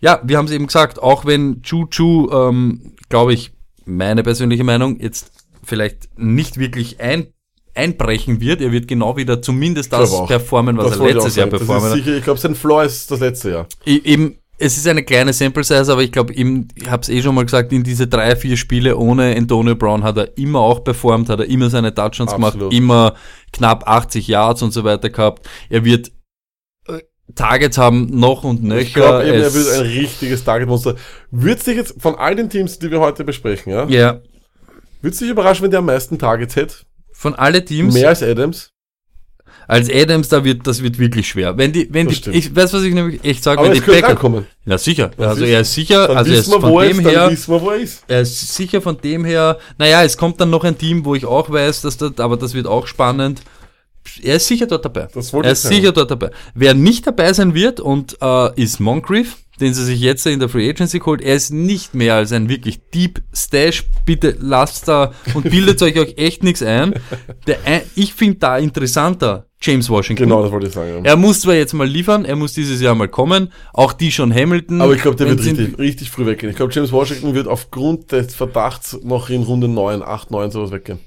ja, 0.00 0.22
wir 0.24 0.38
haben 0.38 0.46
es 0.46 0.52
eben 0.52 0.68
gesagt, 0.68 0.98
auch 0.98 1.26
wenn 1.26 1.60
Chu-Chu, 1.60 2.30
ähm, 2.32 2.94
glaube 3.10 3.34
ich, 3.34 3.52
meine 3.84 4.22
persönliche 4.22 4.64
Meinung, 4.64 4.98
jetzt 4.98 5.30
vielleicht 5.62 6.08
nicht 6.18 6.56
wirklich 6.56 7.00
ein, 7.00 7.34
einbrechen 7.76 8.40
wird, 8.40 8.60
er 8.60 8.72
wird 8.72 8.88
genau 8.88 9.16
wieder 9.16 9.40
zumindest 9.42 9.92
das 9.92 10.26
performen, 10.26 10.76
was 10.76 10.90
Das 10.90 10.98
er 11.00 11.12
letztes 11.14 11.36
Jahr 11.36 11.46
performen 11.48 11.90
hat. 11.90 11.92
sicher, 11.94 12.16
ich 12.16 12.24
glaube, 12.24 12.40
sein 12.40 12.54
Floor 12.54 12.84
ist 12.84 13.10
das 13.10 13.20
letzte 13.20 13.50
Jahr. 13.50 13.66
I- 13.86 14.02
Eben, 14.04 14.38
es 14.58 14.78
ist 14.78 14.86
eine 14.88 15.02
kleine 15.04 15.34
Sample 15.34 15.62
Size, 15.64 15.92
aber 15.92 16.02
ich 16.02 16.10
glaube, 16.10 16.32
ich 16.32 16.44
habe 16.88 17.02
es 17.02 17.08
eh 17.10 17.20
schon 17.20 17.34
mal 17.34 17.44
gesagt, 17.44 17.72
in 17.74 17.82
diese 17.84 18.06
drei, 18.06 18.34
vier 18.36 18.56
Spiele 18.56 18.96
ohne 18.96 19.36
Antonio 19.36 19.74
Brown 19.76 20.02
hat 20.02 20.16
er 20.16 20.38
immer 20.38 20.60
auch 20.60 20.82
performt, 20.82 21.28
hat 21.28 21.40
er 21.40 21.46
immer 21.46 21.68
seine 21.68 21.92
Touchdowns 21.94 22.32
Absolut. 22.32 22.58
gemacht, 22.60 22.72
immer 22.72 23.14
knapp 23.52 23.86
80 23.86 24.26
Yards 24.28 24.62
und 24.62 24.72
so 24.72 24.82
weiter 24.82 25.10
gehabt. 25.10 25.46
Er 25.68 25.84
wird 25.84 26.10
äh, 26.88 27.00
Targets 27.34 27.76
haben 27.76 28.06
noch 28.18 28.44
und 28.44 28.62
nöcher. 28.62 28.80
Ich 28.80 28.94
glaube 28.94 29.24
eben, 29.28 29.42
er 29.42 29.52
wird 29.52 29.68
ein 29.74 29.80
richtiges 29.82 30.42
Target-Monster. 30.44 30.94
Würd's 31.30 31.64
dich 31.64 31.76
jetzt 31.76 32.00
von 32.00 32.14
all 32.14 32.34
den 32.34 32.48
Teams, 32.48 32.78
die 32.78 32.90
wir 32.90 33.00
heute 33.00 33.24
besprechen, 33.24 33.72
ja, 33.74 33.86
ja, 33.88 34.20
würd's 35.02 35.18
dich 35.18 35.28
überraschen, 35.28 35.64
wenn 35.64 35.70
der 35.70 35.80
am 35.80 35.86
meisten 35.86 36.18
Targets 36.18 36.56
hätte? 36.56 36.76
Von 37.16 37.34
alle 37.34 37.64
Teams. 37.64 37.94
Mehr 37.94 38.10
als 38.10 38.22
Adams? 38.22 38.70
Als 39.68 39.90
Adams, 39.90 40.28
da 40.28 40.44
wird, 40.44 40.64
das 40.66 40.80
wird 40.82 40.98
wirklich 40.98 41.26
schwer. 41.26 41.56
Wenn 41.58 41.72
die, 41.72 41.88
wenn 41.92 42.06
Das 42.06 42.14
die, 42.14 42.20
stimmt. 42.20 42.36
ich 42.36 42.54
weiß, 42.54 42.72
was 42.72 42.82
ich 42.84 42.94
nämlich 42.94 43.24
echt 43.24 43.42
sage, 43.42 43.62
wenn 43.64 43.72
die 43.72 43.80
Packers, 43.80 44.44
ja 44.64 44.78
sicher, 44.78 45.10
Ja, 45.18 45.28
also 45.28 45.44
er 45.44 45.62
ist 45.62 45.74
sicher, 45.74 46.06
Dann 46.06 46.18
also 46.18 46.32
er 46.32 46.38
ist 46.38 46.48
wir, 46.48 46.60
von 46.60 46.82
dem 46.82 47.00
ist, 47.00 47.06
her, 47.06 47.30
wir, 47.30 47.48
wo 47.48 47.70
er 47.70 47.76
ist. 47.78 48.04
er 48.06 48.20
ist 48.20 48.54
sicher 48.54 48.80
von 48.80 48.96
dem 49.00 49.24
her, 49.24 49.58
naja, 49.76 50.04
es 50.04 50.16
kommt 50.16 50.40
dann 50.40 50.50
noch 50.50 50.62
ein 50.62 50.78
Team, 50.78 51.04
wo 51.04 51.16
ich 51.16 51.24
auch 51.24 51.50
weiß, 51.50 51.80
dass 51.80 51.96
das, 51.96 52.16
aber 52.18 52.36
das 52.36 52.54
wird 52.54 52.66
auch 52.68 52.86
spannend. 52.86 53.42
Er 54.22 54.36
ist 54.36 54.46
sicher 54.46 54.66
dort 54.66 54.84
dabei. 54.84 55.08
Das 55.12 55.32
wollte 55.32 55.48
er 55.48 55.52
ist 55.52 55.62
sicher 55.62 55.90
dort 55.90 56.12
dabei. 56.12 56.30
Wer 56.54 56.74
nicht 56.74 57.04
dabei 57.06 57.32
sein 57.32 57.54
wird 57.54 57.80
und 57.80 58.16
äh, 58.22 58.62
ist 58.62 58.78
Moncrief, 58.78 59.36
den 59.60 59.74
sie 59.74 59.84
sich 59.84 60.00
jetzt 60.00 60.26
in 60.26 60.38
der 60.38 60.48
Free 60.48 60.68
Agency 60.68 60.98
holt. 61.00 61.22
Er 61.22 61.34
ist 61.34 61.52
nicht 61.52 61.94
mehr 61.94 62.14
als 62.14 62.32
ein 62.32 62.48
wirklich 62.48 62.80
Deep 62.92 63.22
Stash. 63.32 63.84
Bitte 64.04 64.36
lasst 64.38 64.88
da 64.88 65.12
und 65.34 65.42
bildet 65.50 65.82
euch 65.82 65.98
euch 65.98 66.14
echt 66.18 66.42
nichts 66.42 66.62
ein. 66.62 66.94
Der, 67.46 67.58
ein 67.64 67.82
ich 67.94 68.14
finde 68.14 68.38
da 68.38 68.58
interessanter 68.58 69.46
James 69.60 69.88
Washington. 69.88 70.24
Genau, 70.24 70.42
das 70.42 70.52
wollte 70.52 70.66
ich 70.66 70.74
sagen. 70.74 71.04
ja. 71.04 71.10
Er 71.10 71.16
muss 71.16 71.40
zwar 71.40 71.54
jetzt 71.54 71.72
mal 71.72 71.88
liefern, 71.88 72.24
er 72.24 72.36
muss 72.36 72.52
dieses 72.52 72.80
Jahr 72.80 72.94
mal 72.94 73.08
kommen. 73.08 73.52
Auch 73.72 73.92
die 73.92 74.12
schon 74.12 74.32
Hamilton. 74.32 74.80
Aber 74.82 74.94
ich 74.94 75.02
glaube, 75.02 75.16
der 75.16 75.28
wird 75.28 75.44
richtig, 75.44 75.78
richtig 75.78 76.10
früh 76.10 76.26
weggehen. 76.26 76.50
Ich 76.50 76.56
glaube, 76.56 76.72
James 76.72 76.92
Washington 76.92 77.34
wird 77.34 77.48
aufgrund 77.48 78.12
des 78.12 78.34
Verdachts 78.34 78.98
noch 79.02 79.30
in 79.30 79.42
Runde 79.42 79.68
9, 79.68 80.02
8, 80.02 80.30
9 80.30 80.50
sowas 80.50 80.70
weggehen. 80.70 80.98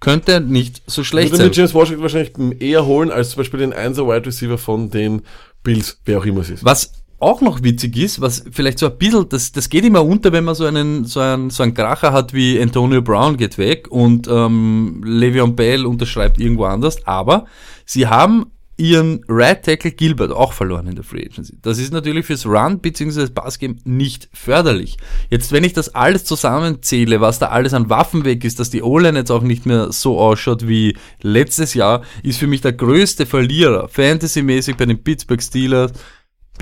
Könnte 0.00 0.40
nicht 0.40 0.82
so 0.86 1.04
schlecht 1.04 1.30
würde 1.30 1.44
sein. 1.44 1.48
mir 1.50 1.54
James 1.54 1.74
Washington 1.74 2.02
wahrscheinlich 2.02 2.32
eher 2.60 2.86
holen, 2.86 3.12
als 3.12 3.30
zum 3.30 3.38
Beispiel 3.38 3.60
den 3.60 3.72
1er 3.72 4.08
Wide 4.08 4.26
Receiver 4.26 4.58
von 4.58 4.90
den 4.90 5.22
Bills, 5.62 6.00
wer 6.04 6.18
auch 6.18 6.24
immer 6.24 6.40
es 6.40 6.50
ist. 6.50 6.64
Was 6.64 7.01
auch 7.22 7.40
noch 7.40 7.62
witzig 7.62 7.96
ist, 7.96 8.20
was 8.20 8.44
vielleicht 8.50 8.78
so 8.78 8.86
ein 8.86 8.98
bisschen, 8.98 9.28
das, 9.28 9.52
das 9.52 9.68
geht 9.68 9.84
immer 9.84 10.04
unter, 10.04 10.32
wenn 10.32 10.44
man 10.44 10.54
so 10.54 10.64
einen, 10.64 11.04
so 11.04 11.20
einen, 11.20 11.50
so 11.50 11.62
einen 11.62 11.74
Kracher 11.74 12.12
hat 12.12 12.32
wie 12.32 12.60
Antonio 12.60 13.02
Brown 13.02 13.36
geht 13.36 13.58
weg 13.58 13.88
und 13.90 14.28
ähm, 14.28 15.02
Le'Veon 15.04 15.54
Bell 15.54 15.86
unterschreibt 15.86 16.40
irgendwo 16.40 16.64
anders, 16.64 17.06
aber 17.06 17.46
sie 17.84 18.06
haben 18.06 18.46
ihren 18.76 19.24
Right 19.28 19.64
Tackle 19.64 19.92
Gilbert 19.92 20.32
auch 20.32 20.52
verloren 20.52 20.88
in 20.88 20.94
der 20.96 21.04
Free 21.04 21.24
Agency. 21.24 21.56
Das 21.62 21.78
ist 21.78 21.92
natürlich 21.92 22.26
fürs 22.26 22.46
Run 22.46 22.80
bzw. 22.80 23.28
Passgame 23.28 23.76
nicht 23.84 24.28
förderlich. 24.32 24.96
Jetzt, 25.30 25.52
wenn 25.52 25.62
ich 25.62 25.72
das 25.72 25.94
alles 25.94 26.24
zusammenzähle, 26.24 27.20
was 27.20 27.38
da 27.38 27.48
alles 27.48 27.74
an 27.74 27.90
Waffen 27.90 28.24
weg 28.24 28.44
ist, 28.44 28.58
dass 28.58 28.70
die 28.70 28.82
O-Line 28.82 29.18
jetzt 29.18 29.30
auch 29.30 29.42
nicht 29.42 29.66
mehr 29.66 29.92
so 29.92 30.18
ausschaut 30.18 30.66
wie 30.66 30.96
letztes 31.20 31.74
Jahr, 31.74 32.02
ist 32.22 32.38
für 32.38 32.46
mich 32.46 32.62
der 32.62 32.72
größte 32.72 33.26
Verlierer, 33.26 33.88
fantasymäßig 33.88 34.76
bei 34.76 34.86
den 34.86 35.02
Pittsburgh 35.02 35.42
Steelers, 35.42 35.92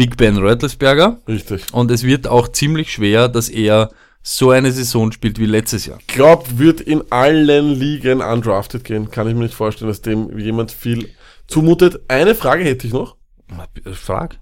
Big 0.01 0.17
Ben 0.17 0.39
Röttelsberger. 0.39 1.19
Richtig. 1.29 1.67
Und 1.73 1.91
es 1.91 2.05
wird 2.05 2.27
auch 2.27 2.49
ziemlich 2.49 2.91
schwer, 2.91 3.29
dass 3.29 3.51
er 3.51 3.91
so 4.23 4.51
eine 4.51 4.73
Saison 4.73 5.13
spielt 5.13 5.39
wie 5.39 5.45
letztes 5.45 5.85
Jahr. 5.85 5.99
Ich 6.01 6.07
glaube, 6.07 6.59
wird 6.59 6.81
in 6.81 7.03
allen 7.13 7.79
Ligen 7.79 8.23
undrafted 8.23 8.83
gehen. 8.83 9.11
Kann 9.11 9.29
ich 9.29 9.35
mir 9.35 9.43
nicht 9.43 9.55
vorstellen, 9.55 9.91
dass 9.91 10.01
dem 10.01 10.39
jemand 10.39 10.73
viel 10.73 11.11
zumutet. 11.49 12.01
Eine 12.09 12.35
Frage 12.35 12.65
hätte 12.65 12.87
ich 12.87 12.95
noch. 12.95 13.17
Frag. 13.93 14.41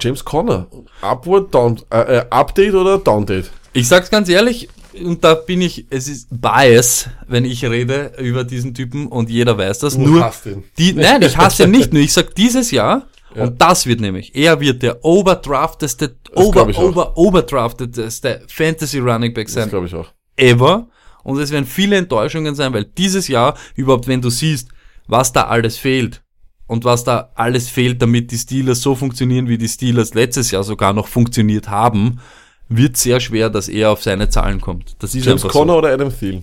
James 0.00 0.24
Conner. 0.24 0.66
Upward, 1.02 1.54
down, 1.54 1.80
äh, 1.92 2.16
äh, 2.16 2.24
Update 2.28 2.74
oder 2.74 2.98
Downdate? 2.98 3.52
Ich 3.74 3.86
sag's 3.86 4.10
ganz 4.10 4.28
ehrlich, 4.28 4.68
und 5.04 5.22
da 5.22 5.34
bin 5.34 5.60
ich, 5.60 5.86
es 5.90 6.08
ist 6.08 6.26
Bias, 6.32 7.10
wenn 7.28 7.44
ich 7.44 7.64
rede 7.64 8.10
über 8.18 8.42
diesen 8.42 8.74
Typen 8.74 9.06
und 9.06 9.30
jeder 9.30 9.56
weiß 9.56 9.78
das. 9.78 9.96
nur 9.96 10.24
hast 10.24 10.46
ihn. 10.46 10.64
die, 10.78 10.94
nein, 10.94 11.22
ich 11.22 11.36
hasse 11.36 11.62
ihn 11.62 11.70
nicht 11.70 11.92
nur. 11.92 12.02
Ich 12.02 12.12
sag 12.12 12.34
dieses 12.34 12.72
Jahr, 12.72 13.06
und 13.34 13.60
das 13.60 13.86
wird 13.86 14.00
nämlich, 14.00 14.34
er 14.34 14.60
wird 14.60 14.82
der 14.82 15.04
overdrafteste, 15.04 16.16
auch. 16.34 16.54
over, 16.78 17.16
overdraftedeste 17.18 18.42
Fantasy 18.48 18.98
Running 18.98 19.34
Back 19.34 19.46
Das 19.46 19.54
sein 19.54 19.68
glaube 19.68 19.86
ich 19.86 19.94
auch. 19.94 20.08
ever. 20.36 20.88
Und 21.22 21.38
es 21.40 21.50
werden 21.50 21.66
viele 21.66 21.96
Enttäuschungen 21.96 22.54
sein, 22.54 22.72
weil 22.72 22.84
dieses 22.84 23.26
Jahr, 23.28 23.56
überhaupt 23.74 24.06
wenn 24.06 24.22
du 24.22 24.30
siehst, 24.30 24.68
was 25.08 25.32
da 25.32 25.42
alles 25.48 25.76
fehlt 25.76 26.22
und 26.68 26.84
was 26.84 27.02
da 27.04 27.30
alles 27.34 27.68
fehlt, 27.68 28.00
damit 28.00 28.30
die 28.30 28.38
Steelers 28.38 28.80
so 28.80 28.94
funktionieren, 28.94 29.48
wie 29.48 29.58
die 29.58 29.68
Steelers 29.68 30.14
letztes 30.14 30.50
Jahr 30.52 30.62
sogar 30.62 30.92
noch 30.92 31.08
funktioniert 31.08 31.68
haben, 31.68 32.20
wird 32.68 32.96
sehr 32.96 33.18
schwer, 33.20 33.50
dass 33.50 33.68
er 33.68 33.90
auf 33.90 34.02
seine 34.02 34.28
Zahlen 34.28 34.60
kommt. 34.60 34.96
Das 35.00 35.14
ist 35.14 35.24
James 35.26 35.42
einfach 35.42 35.52
Conner 35.52 35.76
oder 35.78 35.92
Adam 35.92 36.16
Thielen? 36.16 36.42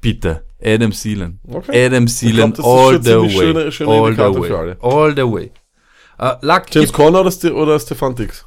Bitte. 0.00 0.44
Adam 0.64 0.90
Thielen. 0.92 1.38
Okay. 1.48 1.86
Adam 1.86 2.06
Thielen 2.06 2.52
glaub, 2.52 2.54
das 2.54 2.64
all 2.64 3.02
the 3.02 3.10
way. 3.10 3.30
schöne- 3.30 3.72
schöne 3.72 3.90
all 3.90 4.14
the 4.14 4.20
way. 4.40 4.76
All 4.80 5.14
the 5.14 5.22
way. 5.22 5.50
Äh, 6.22 6.36
Luck, 6.42 6.62
James 6.70 6.92
Conner 6.92 7.20
oder, 7.22 7.30
Ste 7.32 7.52
oder 7.54 7.78
Stefan 7.80 8.14
Dix? 8.14 8.44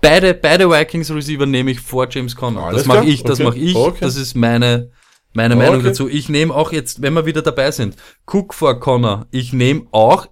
beide, 0.00 0.34
beide 0.34 0.68
Vikings 0.70 1.10
Receiver 1.10 1.46
nehme 1.46 1.70
ich 1.70 1.80
vor 1.80 2.06
James 2.10 2.34
Conner. 2.34 2.70
Das 2.72 2.86
mache 2.86 3.04
ich, 3.04 3.22
das 3.22 3.38
Okay. 3.40 3.48
mache 3.48 3.58
ich. 3.58 3.74
Okay. 3.76 3.98
Das 4.00 4.16
ist 4.16 4.34
meine, 4.34 4.90
meine 5.34 5.54
Okay. 5.54 5.66
Meinung 5.66 5.84
dazu. 5.84 6.08
Ich 6.08 6.28
nehme 6.28 6.54
auch 6.54 6.72
jetzt, 6.72 7.02
wenn 7.02 7.12
wir 7.14 7.26
wieder 7.26 7.42
dabei 7.42 7.70
sind, 7.70 7.96
Cook 8.26 8.54
vor 8.54 8.80
Connor. 8.80 9.26
Ich 9.30 9.52
nehme 9.52 9.86
auch 9.92 10.28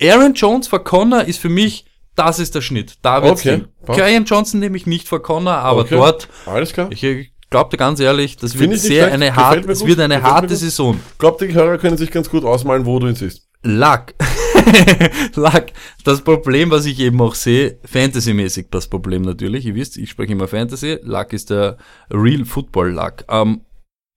Aaron 0.00 0.34
Jones 0.34 0.68
vor 0.68 0.84
Connor 0.84 1.24
ist 1.24 1.40
für 1.40 1.48
mich, 1.48 1.84
das 2.14 2.38
ist 2.38 2.54
der 2.54 2.60
Schnitt. 2.60 2.94
Da 3.02 3.22
wird's 3.22 3.40
Okay. 3.44 3.64
Kerryon 3.86 4.24
Johnson 4.24 4.60
nehme 4.60 4.76
ich 4.76 4.86
nicht 4.86 5.08
vor 5.08 5.20
Connor, 5.22 5.54
aber 5.54 5.80
Okay. 5.80 5.96
dort, 5.96 6.28
Alles 6.46 6.72
klar. 6.72 6.88
ich 6.92 7.00
glaube 7.50 7.70
dir 7.70 7.76
ganz 7.76 7.98
ehrlich, 7.98 8.36
das 8.36 8.56
wird 8.58 8.78
sehr 8.78 9.06
eine 9.12 9.32
mir 9.32 9.70
es 9.70 9.84
wird 9.84 9.98
eine 9.98 10.16
Gefällt 10.16 10.32
harte. 10.32 10.56
Saison. 10.56 11.00
Ich 11.12 11.18
glaube, 11.18 11.44
die 11.44 11.52
Hörer 11.52 11.78
können 11.78 11.96
sich 11.96 12.10
ganz 12.12 12.30
gut 12.30 12.44
ausmalen, 12.44 12.86
wo 12.86 12.98
du 13.00 13.08
ihn 13.08 13.16
siehst. 13.16 13.48
Luck. 13.62 14.14
Luck. 15.34 15.66
Das 16.04 16.22
Problem, 16.22 16.70
was 16.70 16.86
ich 16.86 17.00
eben 17.00 17.20
auch 17.20 17.34
sehe, 17.34 17.78
Fantasy-mäßig 17.84 18.66
das 18.70 18.88
Problem 18.88 19.22
natürlich. 19.22 19.66
Ihr 19.66 19.74
wisst, 19.74 19.96
ich 19.96 20.10
spreche 20.10 20.32
immer 20.32 20.48
Fantasy. 20.48 20.98
Luck 21.02 21.32
ist 21.32 21.50
der 21.50 21.76
Real 22.10 22.44
Football 22.44 22.90
Luck. 22.90 23.24
Ähm, 23.28 23.62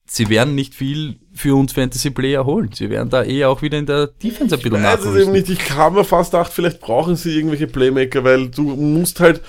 sie 0.05 0.29
werden 0.29 0.55
nicht 0.55 0.75
viel 0.75 1.19
für 1.33 1.55
uns 1.55 1.73
Fantasy-Player 1.73 2.45
holen. 2.45 2.69
Sie 2.73 2.89
werden 2.89 3.09
da 3.09 3.23
eher 3.23 3.49
auch 3.49 3.61
wieder 3.61 3.77
in 3.77 3.85
der 3.85 4.07
Defense 4.07 4.55
ein 4.55 4.61
bisschen 4.61 4.83
weiß 4.83 4.99
es 4.99 5.05
eben 5.05 5.13
nachrüsten. 5.13 5.33
nicht. 5.33 5.49
Ich 5.49 5.71
habe 5.71 5.99
mir 5.99 6.03
fast 6.03 6.31
gedacht, 6.31 6.51
vielleicht 6.53 6.81
brauchen 6.81 7.15
sie 7.15 7.35
irgendwelche 7.35 7.67
Playmaker, 7.67 8.23
weil 8.23 8.49
du 8.49 8.63
musst 8.63 9.19
halt, 9.19 9.41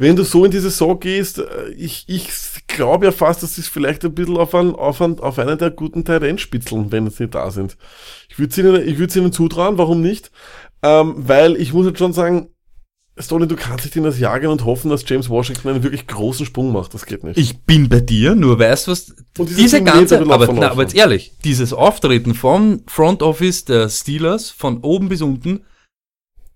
wenn 0.00 0.16
du 0.16 0.24
so 0.24 0.46
in 0.46 0.50
die 0.50 0.58
Saison 0.58 0.98
gehst, 0.98 1.38
äh, 1.38 1.68
ich, 1.76 2.04
ich 2.06 2.30
glaube 2.66 3.04
ja 3.04 3.12
fast, 3.12 3.42
dass 3.42 3.56
sie 3.56 3.60
es 3.60 3.68
vielleicht 3.68 4.02
ein 4.02 4.14
bisschen 4.14 4.38
auf, 4.38 4.54
einen, 4.54 4.74
auf, 4.74 5.02
einen, 5.02 5.20
auf 5.20 5.38
einen 5.38 5.58
der 5.58 5.70
guten 5.70 6.06
Teile 6.06 6.38
spitzeln, 6.38 6.90
wenn 6.90 7.10
sie 7.10 7.28
da 7.28 7.50
sind. 7.50 7.76
Ich 8.30 8.38
würde 8.38 8.50
es 8.50 8.58
ihnen, 8.58 8.88
ich 8.88 8.98
würde 8.98 9.18
ihnen 9.18 9.30
zutrauen, 9.30 9.76
warum 9.76 10.00
nicht? 10.00 10.30
Ähm, 10.82 11.16
weil 11.18 11.54
ich 11.56 11.74
muss 11.74 11.84
jetzt 11.84 11.98
schon 11.98 12.14
sagen, 12.14 12.48
Stoney, 13.18 13.46
du 13.46 13.56
kannst 13.56 13.84
nicht 13.84 13.96
in 13.96 14.04
das 14.04 14.18
Jahr 14.18 14.40
gehen 14.40 14.48
und 14.48 14.64
hoffen, 14.64 14.88
dass 14.90 15.06
James 15.06 15.28
Washington 15.28 15.68
einen 15.68 15.82
wirklich 15.82 16.06
großen 16.06 16.46
Sprung 16.46 16.72
macht. 16.72 16.94
Das 16.94 17.04
geht 17.04 17.22
nicht. 17.22 17.36
Ich 17.36 17.58
bin 17.64 17.90
bei 17.90 18.00
dir, 18.00 18.34
nur 18.34 18.58
weißt 18.58 18.86
du 18.86 18.92
was, 18.92 19.14
Und 19.36 19.50
diese 19.50 19.84
ganze, 19.84 20.18
aber, 20.18 20.50
na, 20.50 20.70
aber 20.70 20.82
jetzt 20.82 20.94
ehrlich, 20.94 21.32
dieses 21.44 21.74
Auftreten 21.74 22.34
vom 22.34 22.84
Front 22.86 23.22
Office 23.22 23.66
der 23.66 23.90
Steelers, 23.90 24.48
von 24.48 24.78
oben 24.78 25.10
bis 25.10 25.20
unten, 25.20 25.60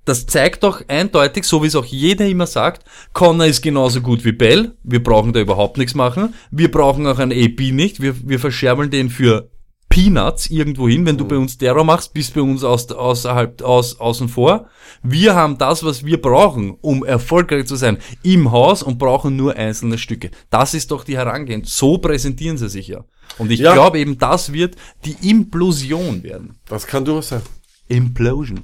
das 0.05 0.27
zeigt 0.27 0.63
doch 0.63 0.83
eindeutig, 0.89 1.45
so 1.45 1.63
wie 1.63 1.67
es 1.67 1.77
auch 1.77 1.85
jeder 1.85 2.27
immer 2.27 2.47
sagt, 2.47 2.85
Connor 3.13 3.47
ist 3.47 3.63
genauso 3.63 4.01
gut 4.01 4.25
wie 4.25 4.33
Bell, 4.33 4.77
wir 4.83 5.03
brauchen 5.03 5.33
da 5.33 5.41
überhaupt 5.41 5.79
nichts 5.79 5.95
machen, 5.95 6.35
wir 6.51 6.71
brauchen 6.71 7.07
auch 7.07 7.19
einen 7.19 7.33
AP 7.33 7.73
nicht, 7.73 8.01
wir, 8.01 8.15
wir 8.29 8.39
verscherbeln 8.39 8.91
den 8.91 9.11
für 9.11 9.51
Peanuts 9.89 10.51
irgendwo 10.51 10.89
hin, 10.89 11.07
wenn 11.07 11.17
du 11.17 11.25
bei 11.25 11.37
uns 11.37 11.57
Terror 11.57 11.85
machst, 11.85 12.15
bist 12.15 12.35
bei 12.35 12.41
uns 12.41 12.65
aus, 12.65 12.91
außerhalb, 12.91 13.63
aus, 13.63 14.01
außen 14.01 14.29
vor. 14.29 14.67
Wir 15.05 15.37
haben 15.37 15.57
das, 15.57 15.85
was 15.85 16.05
wir 16.05 16.21
brauchen, 16.21 16.77
um 16.81 17.05
erfolgreich 17.05 17.67
zu 17.67 17.77
sein, 17.77 17.99
im 18.25 18.51
Haus 18.51 18.83
und 18.83 18.99
brauchen 18.99 19.37
nur 19.37 19.55
einzelne 19.55 19.97
Stücke. 19.99 20.33
Das 20.51 20.75
ist 20.75 20.91
doch 20.91 21.05
die 21.05 21.17
Herangehen. 21.17 21.63
So 21.65 21.99
präsentieren 21.99 22.57
sie 22.59 22.69
sich 22.69 22.89
ja. 22.89 23.05
Und 23.39 23.53
ich 23.53 23.61
Ja. 23.61 23.73
glaube 23.73 24.01
eben, 24.01 24.19
das 24.19 24.53
wird 24.53 24.75
die 25.05 25.31
Implosion 25.31 26.25
werden. 26.25 26.59
Das 26.69 26.89
kann 26.89 27.05
durchaus 27.05 27.29
sein. 27.29 27.43
Implosion. 27.87 28.63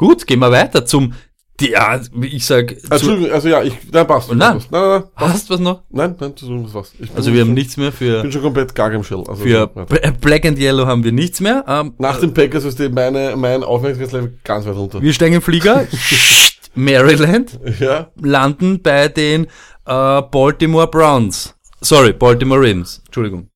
Gut, 0.00 0.26
gehen 0.26 0.38
wir 0.40 0.50
weiter 0.50 0.86
zum, 0.86 1.12
ja, 1.60 2.00
ich 2.22 2.46
sag, 2.46 2.70
zu, 2.80 2.90
Entschuldigung, 2.90 3.32
also 3.32 3.48
ja, 3.50 3.62
ich, 3.62 3.74
nein, 3.92 4.06
passt. 4.06 4.30
Nein. 4.30 4.38
Nein, 4.38 4.60
nein, 4.70 4.80
nein, 4.92 5.02
passt. 5.14 5.34
hast 5.34 5.50
was 5.50 5.60
noch? 5.60 5.82
Nein, 5.90 6.16
nein, 6.18 6.32
du 6.34 6.64
hast 6.64 6.72
was. 6.74 6.92
Ich 6.98 7.10
Also 7.14 7.34
wir 7.34 7.40
haben 7.42 7.48
schon, 7.48 7.54
nichts 7.54 7.76
mehr 7.76 7.90
Ich 7.90 7.94
für, 7.96 8.22
bin 8.22 8.32
schon 8.32 8.40
komplett 8.40 8.74
gar 8.74 8.90
im 8.92 9.04
Shell. 9.04 9.24
Also, 9.28 9.42
für. 9.42 9.66
Bla- 9.66 10.10
Black 10.22 10.46
and 10.46 10.58
Yellow 10.58 10.86
haben 10.86 11.04
wir 11.04 11.12
nichts 11.12 11.42
mehr. 11.42 11.62
Ähm, 11.68 11.92
Nach 11.98 12.18
dem 12.18 12.32
Packers 12.32 12.64
ist 12.64 12.78
die- 12.78 12.88
meine, 12.88 13.36
mein 13.36 13.62
Aufmerksamkeitslevel 13.62 14.38
ganz 14.42 14.64
weit 14.64 14.74
runter. 14.76 15.02
wir 15.02 15.12
steigen 15.12 15.34
im 15.34 15.42
Flieger, 15.42 15.86
Maryland, 16.74 17.58
Ja, 17.78 18.10
landen 18.22 18.80
bei 18.82 19.08
den 19.08 19.44
äh, 19.44 19.48
Baltimore 20.22 20.88
Browns. 20.88 21.54
Sorry, 21.82 22.14
Baltimore 22.14 22.60
Ravens. 22.60 23.02
Entschuldigung. 23.04 23.48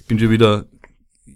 Ich 0.00 0.06
bin 0.06 0.18
schon 0.18 0.30
wieder. 0.30 0.64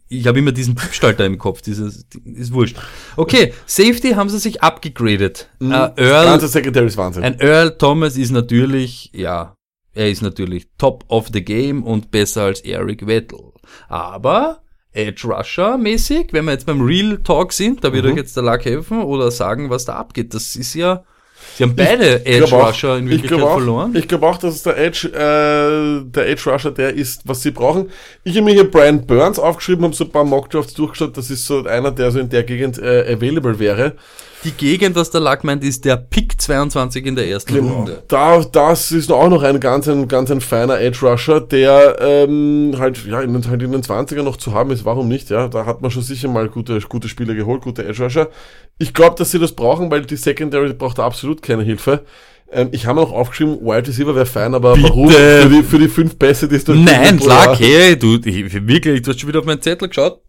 Ich 0.08 0.26
habe 0.26 0.38
immer 0.38 0.52
diesen 0.52 0.76
Tippstalter 0.76 1.24
im 1.24 1.38
Kopf. 1.38 1.62
Dieses 1.62 2.06
ist 2.24 2.52
wurscht. 2.52 2.76
Okay, 3.16 3.52
Safety 3.66 4.10
haben 4.12 4.28
sie 4.28 4.38
sich 4.38 4.62
abgegradet. 4.62 5.48
Äh, 5.60 5.64
Earl, 5.66 6.24
ganze 6.26 6.48
Secretary 6.48 6.86
ist 6.86 6.96
Wahnsinn. 6.96 7.22
ein 7.24 7.38
Earl 7.40 7.76
Thomas 7.78 8.16
ist 8.16 8.30
natürlich, 8.30 9.10
ja, 9.14 9.54
er 9.92 10.10
ist 10.10 10.22
natürlich 10.22 10.68
top 10.78 11.04
of 11.08 11.28
the 11.32 11.44
game 11.44 11.82
und 11.84 12.10
besser 12.10 12.42
als 12.44 12.60
Eric 12.60 13.06
Vettel. 13.06 13.52
Aber 13.88 14.62
Edge 14.92 15.26
Rusher 15.28 15.76
mäßig, 15.78 16.28
wenn 16.32 16.44
wir 16.44 16.52
jetzt 16.52 16.66
beim 16.66 16.80
Real 16.80 17.18
Talk 17.22 17.52
sind, 17.52 17.82
da 17.82 17.90
Mhm. 17.90 17.94
wird 17.94 18.06
euch 18.06 18.16
jetzt 18.16 18.36
der 18.36 18.42
Lack 18.44 18.64
helfen 18.64 19.02
oder 19.02 19.30
sagen, 19.30 19.70
was 19.70 19.84
da 19.84 19.94
abgeht. 19.94 20.34
Das 20.34 20.54
ist 20.56 20.74
ja, 20.74 21.04
sie 21.56 21.62
haben 21.64 21.76
beide 21.76 22.24
Edge 22.26 22.46
glaub 22.46 22.52
auch- 22.52 22.68
Rusher 22.68 22.96
in 22.98 23.04
ich 23.06 23.10
Wirklichkeit 23.12 23.38
glaube 23.38 23.50
auch, 23.52 23.56
verloren. 23.56 23.94
Ich 23.96 24.08
glaube 24.08 24.26
auch, 24.26 24.36
dass 24.38 24.62
der 24.62 24.76
Edge, 24.78 25.08
äh, 25.08 26.10
der 26.10 26.28
Edge 26.28 26.50
Rusher, 26.50 26.70
der 26.70 26.94
ist, 26.94 27.22
was 27.24 27.42
sie 27.42 27.50
brauchen. 27.50 27.90
Ich 28.24 28.34
habe 28.36 28.44
mir 28.44 28.54
hier 28.54 28.70
Brian 28.70 29.06
Burns 29.06 29.38
aufgeschrieben, 29.38 29.84
habe 29.84 29.94
so 29.94 30.04
ein 30.04 30.10
paar 30.10 30.24
Mockdrafts 30.24 30.74
durchgeschaut. 30.74 31.16
Das 31.16 31.30
ist 31.30 31.46
so 31.46 31.64
einer, 31.64 31.90
der 31.90 32.10
so 32.10 32.18
in 32.18 32.28
der 32.28 32.42
Gegend 32.44 32.78
äh, 32.78 33.14
available 33.16 33.58
wäre. 33.58 33.92
Die 34.44 34.52
Gegend, 34.52 34.94
was 34.94 35.10
der 35.10 35.20
Lack 35.22 35.42
meint, 35.42 35.64
ist 35.64 35.84
der 35.86 35.96
Pick 35.96 36.40
22 36.40 37.06
in 37.06 37.16
der 37.16 37.26
ersten 37.28 37.58
Runde. 37.58 38.02
Da, 38.08 38.40
das 38.44 38.92
ist 38.92 39.10
auch 39.10 39.28
noch 39.30 39.42
ein 39.42 39.58
ganz, 39.58 39.88
ein 39.88 40.06
ganz 40.06 40.30
ein 40.30 40.42
feiner 40.42 40.78
Edge 40.80 40.98
Rusher, 41.06 41.40
der 41.40 41.96
ähm, 42.00 42.74
halt, 42.78 43.04
ja, 43.06 43.22
in, 43.22 43.32
den- 43.32 43.48
halt 43.48 43.62
in 43.62 43.72
den 43.72 43.82
20er 43.82 44.22
noch 44.22 44.36
zu 44.36 44.52
haben 44.52 44.70
ist. 44.70 44.84
Warum 44.84 45.08
nicht? 45.08 45.30
Ja, 45.30 45.48
da 45.48 45.64
hat 45.64 45.80
man 45.80 45.90
schon 45.90 46.02
sicher 46.02 46.28
mal 46.28 46.48
gute, 46.48 46.78
gute 46.80 47.08
Spieler 47.08 47.34
geholt, 47.34 47.62
gute 47.62 47.86
Edge 47.86 48.02
Rusher. 48.04 48.28
Ich 48.78 48.92
glaube, 48.92 49.16
dass 49.16 49.30
sie 49.30 49.38
das 49.38 49.52
brauchen, 49.52 49.90
weil 49.90 50.02
die 50.04 50.16
Secondary 50.16 50.74
braucht 50.74 50.98
absolut 51.00 51.40
keine 51.40 51.62
Hilfe. 51.62 52.04
Ähm, 52.54 52.68
ich 52.70 52.86
habe 52.86 53.00
noch 53.00 53.10
aufgeschrieben, 53.12 53.58
Wide 53.60 53.88
Receiver 53.88 54.14
wäre 54.14 54.26
fein, 54.26 54.54
aber 54.54 54.74
Bitte. 54.74 54.88
warum? 54.88 55.10
Für 55.10 55.48
die, 55.50 55.62
für 55.64 55.78
die 55.78 55.88
fünf 55.88 56.16
Pässe, 56.18 56.46
die 56.48 56.54
es 56.56 56.64
dort 56.64 56.78
Nein, 56.78 57.18
oder? 57.18 57.56
hey, 57.58 57.98
du, 57.98 58.14
ich, 58.24 58.66
wirklich, 58.66 59.02
du 59.02 59.10
hast 59.10 59.20
schon 59.20 59.28
wieder 59.28 59.40
auf 59.40 59.44
meinen 59.44 59.60
Zettel 59.60 59.88
geschaut. 59.88 60.20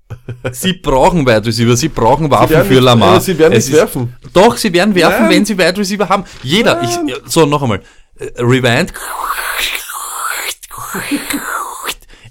Sie 0.52 0.74
brauchen 0.82 1.26
Wide 1.26 1.46
Receiver, 1.46 1.76
sie 1.78 1.90
brauchen 1.90 2.30
Waffen 2.32 2.50
werden 2.50 2.68
für 2.68 2.74
nicht- 2.74 2.84
Lamar. 2.84 3.18
äh, 3.18 3.22
sie 3.22 3.38
werden 3.38 3.54
Es 3.54 3.66
nicht 3.68 3.74
ist- 3.76 3.80
werfen. 3.80 4.16
Doch, 4.34 4.58
sie 4.58 4.74
werden 4.74 4.96
werfen, 4.96 5.24
Nein. 5.24 5.32
wenn 5.32 5.46
sie 5.46 5.58
Wide 5.58 5.78
Receiver 5.78 6.10
haben. 6.10 6.24
Jeder, 6.44 6.82
ich, 6.84 6.90
so, 7.32 7.46
noch 7.46 7.62
einmal. 7.62 7.82
Äh, 8.18 8.26
Rewind. 8.42 8.92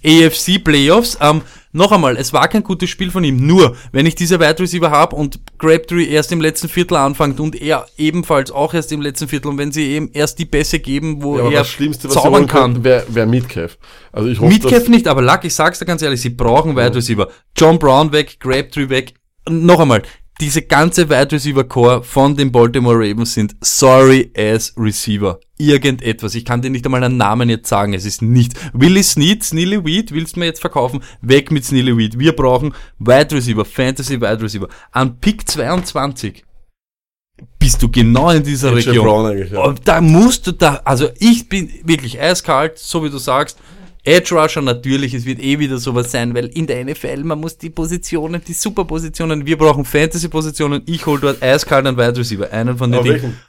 AFC 0.04 0.62
Playoffs, 0.62 1.16
ähm, 1.20 1.42
noch 1.74 1.92
einmal, 1.92 2.16
es 2.16 2.32
war 2.32 2.46
kein 2.48 2.62
gutes 2.62 2.88
Spiel 2.88 3.10
von 3.10 3.24
ihm. 3.24 3.46
Nur, 3.46 3.76
wenn 3.92 4.06
ich 4.06 4.14
diese 4.14 4.38
Wide 4.40 4.60
Receiver 4.60 4.90
habe 4.90 5.16
und 5.16 5.40
Crabtree 5.58 6.04
erst 6.06 6.30
im 6.32 6.40
letzten 6.40 6.68
Viertel 6.68 6.96
anfängt 6.96 7.40
und 7.40 7.60
er 7.60 7.86
ebenfalls 7.98 8.50
auch 8.52 8.72
erst 8.74 8.92
im 8.92 9.02
letzten 9.02 9.26
Viertel 9.28 9.48
und 9.48 9.58
wenn 9.58 9.72
sie 9.72 9.88
eben 9.88 10.08
erst 10.12 10.38
die 10.38 10.44
Pässe 10.46 10.78
geben, 10.78 11.22
wo 11.22 11.36
Ja, 11.50 11.50
er 11.50 11.64
zaubern 12.08 12.46
kann. 12.46 12.84
wäre 12.84 13.04
wär 13.08 13.26
Metcalf. 13.26 13.76
Also 14.12 14.28
ich 14.28 14.40
hoffe, 14.40 14.58
dass, 14.60 14.88
nicht, 14.88 15.08
aber 15.08 15.20
Luck, 15.20 15.40
ich 15.42 15.54
sag's 15.54 15.80
dir 15.80 15.84
ganz 15.84 16.00
ehrlich, 16.00 16.20
sie 16.20 16.30
brauchen 16.30 16.76
Wide 16.76 16.94
Receiver. 16.94 17.28
John 17.56 17.78
Brown 17.78 18.12
weg, 18.12 18.38
Crabtree 18.38 18.88
weg. 18.88 19.14
Noch 19.48 19.80
einmal, 19.80 20.02
diese 20.40 20.62
ganze 20.62 21.08
Wide 21.08 21.32
Receiver 21.32 21.64
Core 21.64 22.02
von 22.02 22.36
den 22.36 22.50
Baltimore 22.50 22.96
Ravens 22.96 23.34
sind 23.34 23.54
sorry 23.60 24.32
as 24.36 24.74
Receiver. 24.76 25.38
Irgendetwas. 25.58 26.34
Ich 26.34 26.44
kann 26.44 26.60
dir 26.60 26.70
nicht 26.70 26.84
einmal 26.84 27.04
einen 27.04 27.16
Namen 27.16 27.48
jetzt 27.48 27.68
sagen. 27.68 27.94
Es 27.94 28.04
ist 28.04 28.20
nicht. 28.20 28.54
Willie 28.72 29.04
Snead, 29.04 29.44
Snilly 29.44 29.84
Weed, 29.84 30.10
willst 30.12 30.34
du 30.34 30.40
mir 30.40 30.46
jetzt 30.46 30.60
verkaufen? 30.60 31.02
Weg 31.20 31.52
mit 31.52 31.64
Snilly 31.64 31.96
Weed. 31.96 32.18
Wir 32.18 32.32
brauchen 32.32 32.74
Wide 32.98 33.34
Receiver, 33.34 33.64
Fantasy 33.64 34.20
Wide 34.20 34.42
Receiver. 34.42 34.68
An 34.90 35.20
Pick 35.20 35.48
22 35.48 36.44
bist 37.58 37.82
du 37.82 37.88
genau 37.88 38.30
in 38.30 38.42
dieser 38.42 38.74
Region. 38.74 39.48
Ja. 39.52 39.72
Da 39.84 40.00
musst 40.00 40.46
du 40.46 40.52
da, 40.52 40.80
also 40.84 41.08
ich 41.18 41.48
bin 41.48 41.70
wirklich 41.84 42.20
eiskalt, 42.20 42.78
so 42.78 43.04
wie 43.04 43.10
du 43.10 43.18
sagst. 43.18 43.58
Edge 44.04 44.34
Rusher 44.34 44.60
natürlich, 44.60 45.14
es 45.14 45.24
wird 45.24 45.40
eh 45.40 45.58
wieder 45.58 45.78
sowas 45.78 46.12
sein, 46.12 46.34
weil 46.34 46.46
in 46.46 46.66
der 46.66 46.84
NFL, 46.84 47.24
man 47.24 47.40
muss 47.40 47.56
die 47.56 47.70
Positionen, 47.70 48.42
die 48.46 48.52
Superpositionen, 48.52 49.46
wir 49.46 49.56
brauchen 49.56 49.84
Fantasy-Positionen, 49.84 50.82
ich 50.84 51.06
hol 51.06 51.18
dort 51.18 51.42
eiskalt 51.42 51.86
einen 51.86 51.96
Wide 51.96 52.18
Receiver, 52.18 52.52
einen 52.52 52.76
von 52.76 52.92
den 52.92 53.02
Dingen. 53.02 53.14
welchen? 53.14 53.40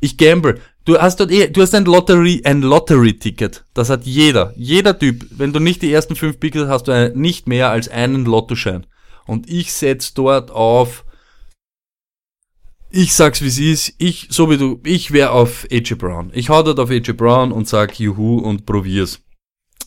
Ich 0.00 0.16
gamble. 0.16 0.60
Du 0.84 0.98
hast 0.98 1.18
dort 1.18 1.30
eh, 1.30 1.48
du 1.48 1.62
hast 1.62 1.74
ein 1.74 1.86
Lottery, 1.86 2.42
ein 2.44 2.60
Lottery-Ticket. 2.60 3.64
Das 3.72 3.88
hat 3.88 4.04
jeder. 4.04 4.52
Jeder 4.54 4.98
Typ. 4.98 5.24
Wenn 5.30 5.52
du 5.52 5.60
nicht 5.60 5.82
die 5.82 5.92
ersten 5.92 6.14
fünf 6.14 6.38
Picks 6.38 6.58
hast, 6.58 6.68
hast 6.68 6.88
du 6.88 6.92
ein, 6.92 7.14
nicht 7.14 7.48
mehr 7.48 7.70
als 7.70 7.88
einen 7.88 8.24
Lottoschein. 8.24 8.86
Und 9.26 9.48
ich 9.48 9.72
setz 9.72 10.12
dort 10.12 10.50
auf, 10.50 11.04
ich 12.90 13.14
sag's 13.14 13.40
wie 13.40 13.46
es 13.46 13.58
ist, 13.58 13.94
ich, 13.98 14.28
so 14.30 14.50
wie 14.50 14.58
du, 14.58 14.78
ich 14.84 15.10
wär 15.10 15.32
auf 15.32 15.66
AJ 15.72 15.94
Brown. 15.94 16.30
Ich 16.34 16.50
hau 16.50 16.62
dort 16.62 16.78
auf 16.78 16.90
AJ 16.90 17.14
Brown 17.14 17.50
und 17.50 17.66
sag 17.66 17.98
Juhu 17.98 18.38
und 18.38 18.66
probier's. 18.66 19.23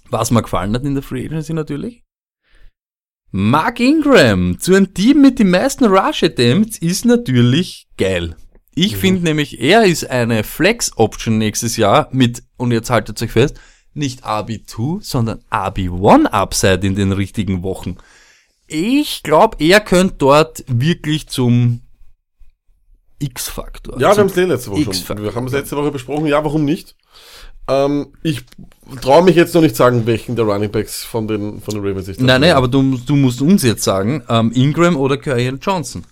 Was 0.10 0.32
mir 0.32 0.41
gefallen 0.41 0.74
hat 0.74 0.84
in 0.84 0.93
der 0.93 1.03
Free 1.03 1.26
Agency 1.26 1.53
natürlich. 1.53 2.03
Mark 3.32 3.80
Ingram 3.80 4.58
zu 4.60 4.74
einem 4.74 4.93
Team 4.93 5.22
mit 5.22 5.39
den 5.39 5.49
meisten 5.49 5.86
Rush 5.86 6.24
Attempts 6.24 6.78
ist 6.78 7.05
natürlich 7.05 7.88
geil. 7.97 8.38
Ich 8.74 8.95
finde 8.95 9.24
nämlich, 9.24 9.60
er 9.60 9.86
ist 9.86 10.10
eine 10.10 10.43
Flex-Option 10.43 11.38
nächstes 11.38 11.78
Jahr 11.78 12.10
mit, 12.12 12.43
und 12.58 12.72
jetzt 12.72 12.89
haltet 12.89 13.22
euch 13.22 13.32
fest, 13.32 13.60
nicht 13.93 14.24
RB2, 14.24 15.01
sondern 15.01 15.43
RB1 15.51 16.28
Upside 16.28 16.86
in 16.86 16.95
den 16.95 17.12
richtigen 17.12 17.64
Wochen. 17.64 17.97
Ich 18.68 19.24
glaube, 19.24 19.58
er 19.60 19.80
könnte 19.80 20.16
dort 20.20 20.64
wirklich 20.68 21.28
zum 21.28 21.82
X-Faktor. 23.20 23.99
Ja, 23.99 24.12
wir 24.12 24.18
haben 24.18 24.28
es 24.28 24.36
letzte 24.36 24.72
Woche 24.72 24.93
schon. 24.93 25.24
Wir 25.24 25.34
haben 25.34 25.47
es 25.47 25.53
letzte 25.53 25.76
Woche 25.76 25.91
besprochen. 25.91 26.28
Ja, 26.28 26.43
warum 26.45 26.64
nicht? 26.64 26.95
Ähm, 27.70 28.07
ich 28.24 28.43
traue 29.01 29.24
mich 29.24 29.36
jetzt 29.36 29.53
noch 29.53 29.61
nicht 29.61 29.76
sagen, 29.76 30.05
welchen 30.05 30.36
der 30.36 30.45
Running 30.45 30.72
Backs 30.72 31.03
von 31.03 31.28
den, 31.28 31.61
von 31.61 31.74
den 31.74 31.86
Ravens 31.86 32.07
ich 32.07 32.20
Nein, 32.20 32.41
nein, 32.41 32.53
aber 32.53 32.68
du, 32.68 32.97
du 32.97 33.15
musst 33.15 33.41
uns 33.41 33.63
jetzt 33.63 33.84
sagen, 33.84 34.24
ähm, 34.30 34.51
Ingram 34.53 34.95
oder 34.95 35.18
Kyan 35.18 35.59
Johnson. 35.61 36.03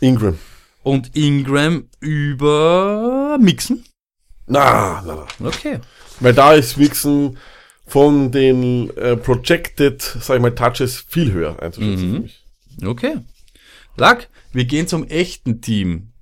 Ingram. 0.00 0.38
Und 0.82 1.16
Ingram 1.16 1.88
über 2.00 3.38
Mixon? 3.40 3.82
Na, 4.46 5.02
na, 5.06 5.26
na. 5.38 5.48
Okay. 5.48 5.80
Weil 6.20 6.34
da 6.34 6.52
ist 6.52 6.76
Mixon 6.76 7.38
von 7.86 8.30
den 8.30 8.90
äh, 8.96 9.16
Projected, 9.16 10.02
sag 10.02 10.36
ich 10.36 10.42
mal, 10.42 10.54
Touches 10.54 11.04
viel 11.08 11.32
höher 11.32 11.60
einzuschätzen 11.62 12.08
Mhm. 12.10 12.14
für 12.14 12.20
mich. 12.20 12.44
Okay. 12.84 13.16
Lack, 13.96 14.28
wir 14.52 14.64
gehen 14.64 14.86
zum 14.86 15.04
echten 15.08 15.60
Team. 15.60 16.12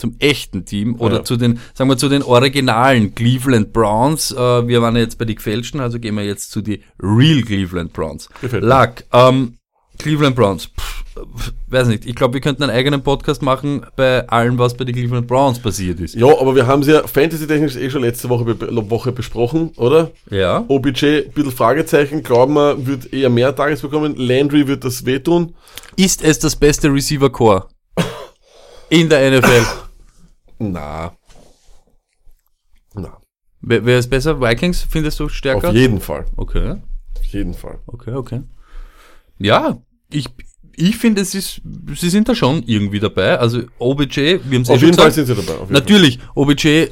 Zum 0.00 0.16
echten 0.18 0.64
Team 0.64 0.96
oder 0.98 1.18
Ja. 1.18 1.24
zu 1.24 1.36
den, 1.36 1.60
sagen 1.74 1.90
wir, 1.90 1.98
zu 1.98 2.08
den 2.08 2.22
originalen 2.22 3.14
Cleveland 3.14 3.72
Browns. 3.72 4.32
Äh, 4.32 4.66
wir 4.66 4.80
waren 4.80 4.96
ja 4.96 5.02
jetzt 5.02 5.18
bei 5.18 5.26
die 5.26 5.34
gefälschten, 5.34 5.78
also 5.80 5.98
gehen 5.98 6.14
wir 6.14 6.24
jetzt 6.24 6.50
zu 6.50 6.62
die 6.62 6.82
Real 7.02 7.42
Cleveland 7.42 7.92
Browns. 7.92 8.28
Gefällt. 8.40 8.64
Lack, 8.64 9.04
ähm, 9.12 9.58
Cleveland 9.98 10.34
Browns. 10.34 10.64
Pff, 10.68 11.04
pff, 11.36 11.52
weiß 11.66 11.88
nicht, 11.88 12.06
ich 12.06 12.14
glaube, 12.14 12.32
wir 12.32 12.40
könnten 12.40 12.62
einen 12.62 12.72
eigenen 12.72 13.02
Podcast 13.02 13.42
machen 13.42 13.84
bei 13.96 14.26
allem, 14.30 14.58
was 14.58 14.74
bei 14.74 14.84
den 14.86 14.94
Cleveland 14.94 15.26
Browns 15.26 15.58
passiert 15.58 16.00
ist. 16.00 16.14
Ja, 16.14 16.28
aber 16.40 16.54
wir 16.56 16.66
haben 16.66 16.82
sie 16.82 16.92
ja 16.92 17.06
fantasy-technisch 17.06 17.76
eh 17.76 17.90
schon 17.90 18.00
letzte 18.00 18.30
Woche, 18.30 18.44
be 18.54 18.90
Woche 18.90 19.12
besprochen, 19.12 19.72
oder? 19.76 20.10
Ja. 20.30 20.64
OBJ, 20.68 21.24
ein 21.26 21.32
bisschen 21.32 21.52
Fragezeichen, 21.52 22.22
glauben 22.22 22.54
wir, 22.54 22.86
wird 22.86 23.12
eher 23.12 23.28
mehr 23.28 23.54
Tages 23.54 23.82
bekommen. 23.82 24.14
Landry 24.16 24.66
wird 24.66 24.82
das 24.84 25.04
wehtun. 25.04 25.54
Ist 25.96 26.22
es 26.22 26.38
das 26.38 26.56
beste 26.56 26.90
Receiver 26.90 27.28
Core 27.28 27.66
in 28.88 29.10
der 29.10 29.30
NFL? 29.38 29.66
Na. 30.60 31.12
Na. 32.94 33.18
wer, 33.62 33.84
wer 33.86 33.98
ist 33.98 34.10
besser? 34.10 34.40
Vikings 34.40 34.82
findest 34.82 35.18
du 35.18 35.28
stärker? 35.28 35.70
Auf 35.70 35.74
jeden 35.74 36.00
Fall. 36.00 36.26
Okay. 36.36 36.76
Auf 37.18 37.24
jeden 37.24 37.54
Fall. 37.54 37.78
Okay, 37.86 38.12
okay. 38.12 38.42
Ja, 39.38 39.78
ich, 40.12 40.26
ich 40.76 40.96
finde, 40.96 41.22
es 41.22 41.34
ist, 41.34 41.62
sie 41.96 42.10
sind 42.10 42.28
da 42.28 42.34
schon 42.34 42.62
irgendwie 42.64 43.00
dabei. 43.00 43.38
Also 43.38 43.62
OBJ, 43.78 44.16
wir 44.16 44.58
haben 44.58 44.62
es 44.62 44.68
eh 44.68 44.74
Auf 44.74 44.82
jeden 44.82 44.94
Fall 44.94 45.10
gesagt. 45.10 45.14
sind 45.14 45.26
sie 45.26 45.34
dabei. 45.34 45.72
Natürlich, 45.72 46.18
OBJ, 46.34 46.88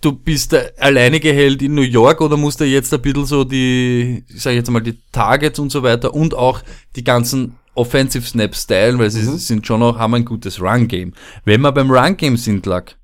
du 0.00 0.12
bist 0.12 0.52
der 0.52 0.72
alleinige 0.78 1.32
Held 1.32 1.62
in 1.62 1.74
New 1.74 1.82
York 1.82 2.20
oder 2.20 2.36
musst 2.36 2.60
du 2.60 2.64
jetzt 2.64 2.92
ein 2.92 3.00
bisschen 3.00 3.24
so 3.24 3.44
die, 3.44 4.22
ich 4.28 4.42
sage 4.42 4.56
jetzt 4.56 4.70
mal, 4.70 4.80
die 4.80 4.98
Targets 5.12 5.58
und 5.58 5.70
so 5.70 5.82
weiter 5.82 6.12
und 6.12 6.34
auch 6.34 6.60
die 6.94 7.04
ganzen 7.04 7.56
Offensive 7.78 8.26
Snaps 8.26 8.66
teilen, 8.66 8.98
weil 8.98 9.10
sie 9.10 9.22
Mhm. 9.22 9.36
sind 9.38 9.66
schon 9.66 9.82
auch, 9.82 9.98
haben 9.98 10.14
ein 10.14 10.24
gutes 10.24 10.60
Run-Game. 10.60 11.12
Wenn 11.44 11.60
wir 11.62 11.72
beim 11.72 11.90
Run-Game 11.90 12.36
sind, 12.36 12.66
Lack, 12.66 12.96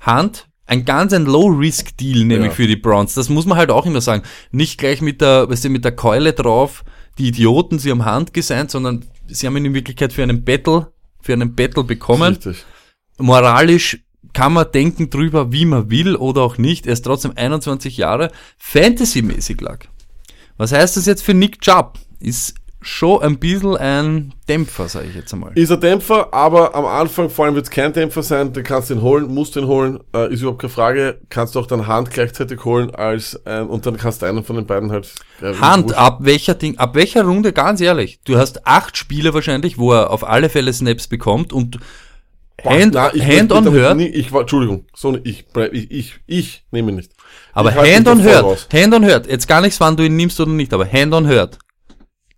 Hand, 0.00 0.48
ein 0.66 0.84
ganz 0.84 1.12
ein 1.12 1.26
Low-Risk-Deal, 1.26 2.24
nämlich 2.24 2.50
Ja. 2.50 2.54
für 2.54 2.66
die 2.66 2.76
Browns. 2.76 3.14
Das 3.14 3.28
muss 3.28 3.46
man 3.46 3.58
halt 3.58 3.70
auch 3.70 3.84
immer 3.84 4.00
sagen. 4.00 4.22
Nicht 4.52 4.78
gleich 4.78 5.02
mit 5.02 5.20
der, 5.20 5.48
weißt 5.50 5.64
du, 5.64 5.68
mit 5.68 5.84
der 5.84 5.92
Keule 5.92 6.32
drauf, 6.32 6.84
die 7.18 7.28
Idioten, 7.28 7.78
sie 7.78 7.90
haben 7.90 8.04
Hand 8.04 8.32
gesigned, 8.32 8.70
sondern 8.70 9.04
sie 9.26 9.46
haben 9.46 9.56
ihn 9.58 9.66
in 9.66 9.74
Wirklichkeit 9.74 10.12
für 10.12 10.22
einen 10.22 10.44
Battle, 10.44 10.92
für 11.20 11.34
einen 11.34 11.54
Battle 11.54 11.84
bekommen 11.84 12.34
Richtig. 12.34 12.64
moralisch 13.18 13.98
kann 14.32 14.54
man 14.54 14.66
denken 14.72 15.10
drüber, 15.10 15.52
wie 15.52 15.66
man 15.66 15.90
will 15.90 16.16
oder 16.16 16.40
auch 16.42 16.56
nicht. 16.56 16.86
Er 16.86 16.94
ist 16.94 17.02
trotzdem 17.02 17.32
21 17.36 17.98
Jahre. 17.98 18.30
Fantasy-mäßig 18.56 19.60
lag. 19.60 19.80
Was 20.56 20.72
heißt 20.72 20.96
das 20.96 21.04
jetzt 21.06 21.22
für 21.22 21.34
Nick 21.34 21.60
Chubb? 21.60 21.98
Ist 22.18 22.54
schon 22.82 23.22
ein 23.22 23.38
bisschen 23.38 23.76
ein 23.76 24.34
Dämpfer, 24.48 24.88
sage 24.88 25.06
ich 25.08 25.14
jetzt 25.14 25.32
einmal. 25.32 25.52
Ist 25.54 25.70
ein 25.72 25.80
Dämpfer, 25.80 26.32
aber 26.34 26.74
am 26.74 26.84
Anfang 26.84 27.30
vor 27.30 27.44
allem 27.46 27.54
wird 27.54 27.64
es 27.66 27.70
kein 27.70 27.92
Dämpfer 27.92 28.22
sein. 28.22 28.52
Du 28.52 28.62
kannst 28.62 28.90
ihn 28.90 29.00
holen, 29.02 29.32
musst 29.32 29.56
ihn 29.56 29.66
holen, 29.66 30.00
äh, 30.14 30.32
ist 30.32 30.40
überhaupt 30.40 30.60
keine 30.60 30.70
Frage. 30.72 31.20
Kannst 31.30 31.54
du 31.54 31.60
auch 31.60 31.66
dann 31.66 31.86
Hand 31.86 32.10
gleichzeitig 32.10 32.64
holen 32.64 32.94
als 32.94 33.40
ein, 33.46 33.66
und 33.68 33.86
dann 33.86 33.96
kannst 33.96 34.22
du 34.22 34.26
einen 34.26 34.44
von 34.44 34.56
den 34.56 34.66
beiden 34.66 34.90
halt. 34.92 35.14
äh, 35.40 35.54
Hand, 35.54 35.94
ab 35.94 36.18
welcher 36.22 36.54
Ding, 36.54 36.76
ab 36.78 36.94
welcher 36.94 37.24
Runde, 37.24 37.52
ganz 37.52 37.80
ehrlich, 37.80 38.20
du 38.24 38.36
hast 38.36 38.66
acht 38.66 38.96
Spiele 38.96 39.32
wahrscheinlich, 39.34 39.78
wo 39.78 39.92
er 39.92 40.10
auf 40.10 40.28
alle 40.28 40.48
Fälle 40.48 40.72
Snaps 40.72 41.06
bekommt 41.08 41.52
und 41.52 41.78
Hand, 42.64 42.94
Na, 42.94 43.12
ich- 43.12 43.24
Hand 43.24 43.50
on 43.50 43.72
hört, 43.72 43.96
nie- 43.96 44.06
Ich 44.08 44.30
Entschuldigung, 44.32 44.84
so 44.94 45.10
nicht, 45.10 45.26
ich, 45.26 45.44
ich, 45.72 45.90
ich, 45.90 46.14
ich 46.26 46.64
nehme 46.70 46.92
ihn 46.92 46.96
nicht. 46.96 47.10
aber 47.54 47.74
Hand 47.74 48.06
on 48.06 48.20
raus. 48.20 48.68
Hand 48.72 48.94
on 48.94 49.04
hört, 49.04 49.26
jetzt 49.26 49.48
gar 49.48 49.60
nichts, 49.60 49.80
wann 49.80 49.96
du 49.96 50.04
ihn 50.04 50.14
nimmst 50.14 50.38
oder 50.38 50.50
nicht, 50.52 50.72
aber 50.72 50.86
Hand 50.86 51.12
on 51.12 51.26
hört, 51.26 51.58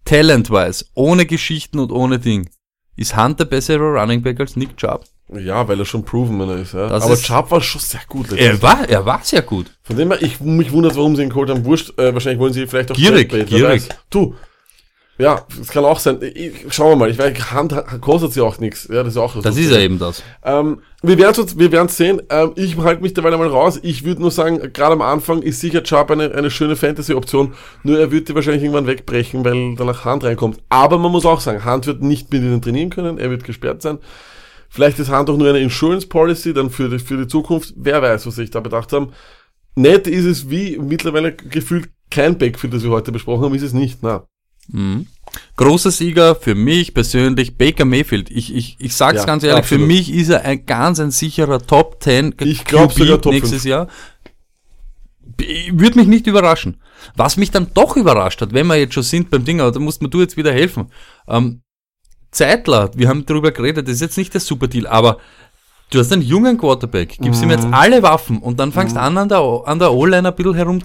talent-wise, 0.05 0.86
ohne 0.94 1.26
Geschichten 1.26 1.78
und 1.78 1.90
ohne 1.92 2.18
Ding, 2.18 2.48
ist 2.96 3.16
Hand 3.16 3.40
der 3.40 3.44
bessere 3.46 3.82
Running 4.00 4.22
Back 4.22 4.40
als 4.40 4.57
Nick 4.57 4.76
Chubb? 4.76 5.05
Ja, 5.32 5.66
weil 5.66 5.78
er 5.80 5.86
schon 5.86 6.05
proven 6.05 6.38
er 6.40 6.57
ist. 6.59 6.74
Ja. 6.74 6.88
Das 6.88 7.05
Aber 7.05 7.14
ist- 7.14 7.24
Chubb 7.24 7.50
war 7.50 7.61
schon 7.62 7.80
sehr 7.80 8.02
gut. 8.09 8.30
Er 8.32 8.61
war, 8.61 8.88
er 8.88 9.05
war 9.07 9.20
sehr 9.24 9.42
gut. 9.42 9.66
Von 9.82 9.96
dem 9.96 10.11
her, 10.12 10.22
ich 10.22 10.38
mich 10.40 10.70
wundert, 10.70 10.96
warum 10.96 11.16
sie 11.16 11.22
ihn 11.22 11.30
geholt 11.30 11.48
haben. 11.50 11.64
Wurscht, 11.64 11.98
äh, 11.98 12.12
wahrscheinlich 12.12 12.38
wollen 12.38 12.52
sie 12.52 12.66
vielleicht 12.66 12.92
auch 12.92 12.96
Gierig, 12.96 13.30
gierig. 13.46 13.88
Du, 14.11 14.34
ja, 15.17 15.47
das 15.57 15.69
kann 15.69 15.85
auch 15.85 16.01
sein. 16.01 16.19
Ich, 16.35 16.53
schauen 16.71 16.91
wir 16.91 16.97
mal. 16.97 17.11
Ich 17.11 17.19
weiß, 17.19 17.53
Hand 17.53 17.73
kostet 18.01 18.33
sie 18.33 18.41
auch 18.41 18.59
nichts. 18.59 18.89
Ja, 18.91 19.05
das 19.05 19.12
ist 19.12 19.17
auch 19.17 19.41
Das 19.41 19.57
ist 19.57 19.71
ja 19.71 19.79
eben 19.79 19.99
das. 19.99 20.25
Ähm, 20.43 20.81
wir 21.03 21.17
werden 21.19 21.45
es 21.45 21.57
wir 21.57 21.71
werden's 21.71 21.97
sehen. 21.97 22.21
Ähm, 22.31 22.53
ich 22.57 22.77
halte 22.79 23.01
mich 23.01 23.15
derweil 23.15 23.33
einmal 23.33 23.49
raus. 23.49 23.79
Ich 23.83 24.05
würde 24.05 24.21
nur 24.21 24.33
sagen, 24.33 24.73
gerade 24.73 24.95
am 24.95 25.03
Anfang 25.03 25.43
ist 25.43 25.61
sicher 25.61 25.85
Chubb 25.85 26.11
eine, 26.11 26.35
eine 26.35 26.51
schöne 26.51 26.75
Fantasy-Option. 26.75 27.55
Nur 27.85 28.01
er 28.01 28.11
wird 28.11 28.29
die 28.29 28.35
wahrscheinlich 28.35 28.65
irgendwann 28.65 28.89
wegbrechen, 28.89 29.45
weil 29.45 29.77
danach 29.77 30.05
Hand 30.05 30.25
reinkommt. 30.25 30.59
Aber 30.69 30.99
man 30.99 31.12
muss 31.12 31.27
auch 31.27 31.41
sagen, 31.41 31.65
Hand 31.65 31.87
wird 31.87 32.03
nicht 32.03 32.33
mit 32.33 32.43
ihnen 32.43 32.61
trainieren 32.61 32.91
können. 32.91 33.19
Er 33.19 33.31
wird 33.31 33.45
gesperrt 33.45 33.83
sein. 33.83 33.99
Vielleicht 34.69 34.99
ist 34.99 35.11
Hand 35.11 35.31
auch 35.31 35.37
nur 35.37 35.49
eine 35.49 35.61
Insurance 35.61 36.09
Policy 36.09 36.53
dann 36.53 36.71
für 36.71 36.89
die, 36.89 36.99
für 36.99 37.17
die 37.17 37.29
Zukunft. 37.29 37.73
Wer 37.77 38.03
weiß, 38.03 38.27
was 38.27 38.35
sich 38.35 38.51
da 38.51 38.59
bedacht 38.59 38.93
haben. 38.93 39.12
Nett 39.77 40.09
ist 40.09 40.25
es 40.25 40.51
wie 40.51 40.77
mittlerweile 40.79 41.33
gefühlt 41.33 41.91
kein 42.11 42.37
Backfield, 42.37 42.75
das 42.75 42.83
wir 42.83 42.91
heute 42.91 43.12
besprochen 43.12 43.45
haben, 43.45 43.55
ist 43.55 43.62
es 43.62 43.73
nicht. 43.73 44.03
Na. 44.03 44.27
Mhm. 44.69 45.07
Großer 45.57 45.91
Sieger 45.91 46.35
für 46.35 46.55
mich 46.55 46.95
persönlich, 46.95 47.57
Baker 47.57 47.85
Mayfield. 47.85 48.31
Ich, 48.31 48.55
ich, 48.55 48.77
ich 48.79 48.95
sag's 48.95 49.21
Ja, 49.21 49.25
ganz 49.25 49.43
ehrlich, 49.43 49.59
absolut. 49.59 49.83
für 49.83 49.87
mich 49.87 50.12
ist 50.12 50.29
er 50.29 50.43
ein 50.43 50.65
ganz 50.65 51.01
ein 51.01 51.11
sicherer 51.11 51.65
Top 51.65 52.03
10 52.03 52.35
Ich 52.41 52.65
glaub 52.65 52.91
QB 52.91 52.99
sogar 52.99 53.21
Top 53.21 53.33
nächstes 53.33 53.62
5. 53.62 53.65
Jahr. 53.65 53.89
Würde 55.73 55.99
mich 55.99 56.07
nicht 56.07 56.27
überraschen. 56.27 56.81
Was 57.17 57.37
mich 57.37 57.51
dann 57.51 57.73
doch 57.75 57.97
überrascht 57.97 58.41
hat, 58.41 58.53
wenn 58.53 58.67
wir 58.67 58.77
jetzt 58.77 58.95
schon 58.95 59.03
sind 59.03 59.31
beim 59.31 59.45
Ding, 59.45 59.61
aber 59.61 59.73
da 59.73 59.81
musst 59.81 60.03
mir 60.03 60.09
du 60.09 60.21
jetzt 60.21 60.37
wieder 60.37 60.53
helfen. 60.53 60.91
Ähm, 61.27 61.62
Zeitler, 62.31 62.91
wir 62.95 63.09
haben 63.09 63.27
darüber 63.27 63.53
geredet, 63.53 63.87
das 63.87 63.95
ist 63.95 64.01
jetzt 64.01 64.19
nicht 64.19 64.35
der 64.35 64.41
Superdeal, 64.41 64.87
aber 64.87 65.19
du 65.91 65.99
hast 65.99 66.12
einen 66.12 66.22
jungen 66.22 66.59
Quarterback, 66.59 67.18
gibst 67.20 67.41
ihm 67.43 67.47
Mhm. 67.49 67.53
jetzt 67.55 67.66
alle 67.70 68.03
Waffen 68.03 68.39
und 68.39 68.59
dann 68.61 68.72
fangst 68.72 68.97
an 68.97 69.16
an 69.18 69.28
der, 69.28 69.41
an 69.64 69.78
der 69.78 69.93
O-Line 69.93 70.28
ein 70.28 70.35
bisschen 70.35 70.55
herum 70.55 70.80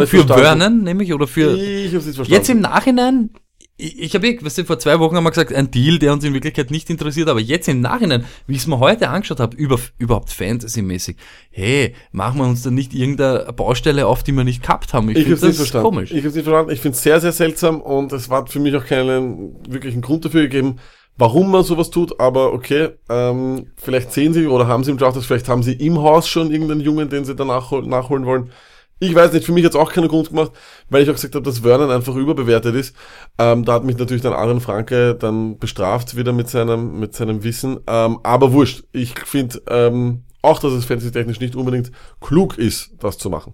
nicht 0.00 0.10
für 0.10 0.24
verstanden. 0.24 0.60
Vernon, 0.60 0.82
nämlich, 0.82 1.12
oder 1.12 1.26
für, 1.26 1.56
ich 1.56 1.94
hab's 1.94 2.06
nicht 2.06 2.16
verstanden. 2.16 2.32
Jetzt 2.32 2.48
im 2.50 2.60
Nachhinein, 2.60 3.30
ich, 3.78 4.00
ich 4.00 4.14
habe 4.14 4.26
eh, 4.26 4.42
weißt 4.42 4.56
du, 4.56 4.64
vor 4.64 4.78
zwei 4.78 4.98
Wochen 5.00 5.16
haben 5.16 5.24
wir 5.24 5.30
gesagt, 5.30 5.52
ein 5.52 5.70
Deal, 5.70 5.98
der 5.98 6.14
uns 6.14 6.24
in 6.24 6.32
Wirklichkeit 6.32 6.70
nicht 6.70 6.88
interessiert, 6.88 7.28
aber 7.28 7.40
jetzt 7.40 7.68
im 7.68 7.82
Nachhinein, 7.82 8.24
wie 8.46 8.54
ich 8.54 8.60
es 8.60 8.66
mir 8.66 8.78
heute 8.78 9.10
angeschaut 9.10 9.38
habe, 9.38 9.54
über, 9.54 9.78
überhaupt 9.98 10.30
Fantasy-mäßig, 10.30 11.16
hey, 11.50 11.94
machen 12.10 12.38
wir 12.38 12.44
uns 12.46 12.62
da 12.62 12.70
nicht 12.70 12.94
irgendeine 12.94 13.52
Baustelle 13.54 14.06
auf, 14.06 14.22
die 14.22 14.32
wir 14.32 14.44
nicht 14.44 14.62
gehabt 14.62 14.94
haben. 14.94 15.10
Ich, 15.10 15.18
Ich 15.18 15.24
finde 15.24 15.40
das 15.40 15.56
verstanden. 15.56 15.84
komisch. 15.84 16.10
Ich 16.12 16.24
hab's 16.24 16.34
nicht 16.34 16.44
verstanden. 16.44 16.72
Ich 16.72 16.80
finde 16.80 16.96
es 16.96 17.02
sehr, 17.02 17.20
sehr 17.20 17.32
seltsam 17.32 17.82
und 17.82 18.12
es 18.14 18.30
hat 18.30 18.48
für 18.48 18.60
mich 18.60 18.74
auch 18.74 18.86
keinen 18.86 19.56
wirklichen 19.68 20.00
Grund 20.00 20.24
dafür 20.24 20.42
gegeben, 20.42 20.76
warum 21.18 21.50
man 21.50 21.64
sowas 21.64 21.90
tut, 21.90 22.20
aber 22.20 22.52
okay, 22.52 22.90
ähm, 23.08 23.72
vielleicht 23.76 24.12
sehen 24.12 24.32
sie 24.32 24.46
oder 24.46 24.66
haben 24.66 24.84
sie 24.84 24.90
im 24.90 24.98
Draft, 24.98 25.22
vielleicht 25.22 25.48
haben 25.48 25.62
sie 25.62 25.72
im 25.72 25.98
Haus 26.00 26.28
schon 26.28 26.50
irgendeinen 26.50 26.80
Jungen, 26.80 27.08
den 27.08 27.24
sie 27.24 27.34
dann 27.34 27.48
nachhol 27.48 27.86
nachholen 27.86 28.26
wollen. 28.26 28.50
Ich 28.98 29.14
weiß 29.14 29.32
nicht, 29.34 29.44
für 29.44 29.52
mich 29.52 29.64
hat's 29.64 29.76
auch 29.76 29.92
keinen 29.92 30.08
Grund 30.08 30.30
gemacht, 30.30 30.52
weil 30.88 31.02
ich 31.02 31.10
auch 31.10 31.14
gesagt 31.14 31.34
habe, 31.34 31.44
dass 31.44 31.58
Vernon 31.58 31.90
einfach 31.90 32.14
überbewertet 32.14 32.74
ist. 32.74 32.96
Ähm, 33.36 33.64
da 33.64 33.74
hat 33.74 33.84
mich 33.84 33.98
natürlich 33.98 34.22
dann 34.22 34.32
Aaron 34.32 34.62
Franke 34.62 35.14
dann 35.14 35.58
bestraft 35.58 36.16
wieder 36.16 36.32
mit 36.32 36.48
seinem, 36.48 36.98
mit 36.98 37.14
seinem 37.14 37.44
Wissen. 37.44 37.78
Ähm, 37.86 38.20
aber 38.22 38.52
wurscht. 38.52 38.84
Ich 38.92 39.18
finde 39.18 39.60
ähm, 39.68 40.24
auch, 40.40 40.60
dass 40.60 40.72
es 40.72 40.86
fantasy-technisch 40.86 41.40
nicht 41.40 41.56
unbedingt 41.56 41.90
klug 42.20 42.56
ist, 42.56 42.94
das 42.98 43.18
zu 43.18 43.28
machen. 43.28 43.52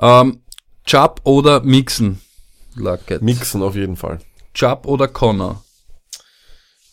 Ähm, 0.00 0.42
Chubb 0.84 1.20
oder 1.22 1.60
Mixen? 1.62 2.20
Luckett. 2.74 3.22
Mixen 3.22 3.62
auf 3.62 3.76
jeden 3.76 3.96
Fall. 3.96 4.18
Chubb 4.54 4.86
oder 4.86 5.06
Connor? 5.06 5.62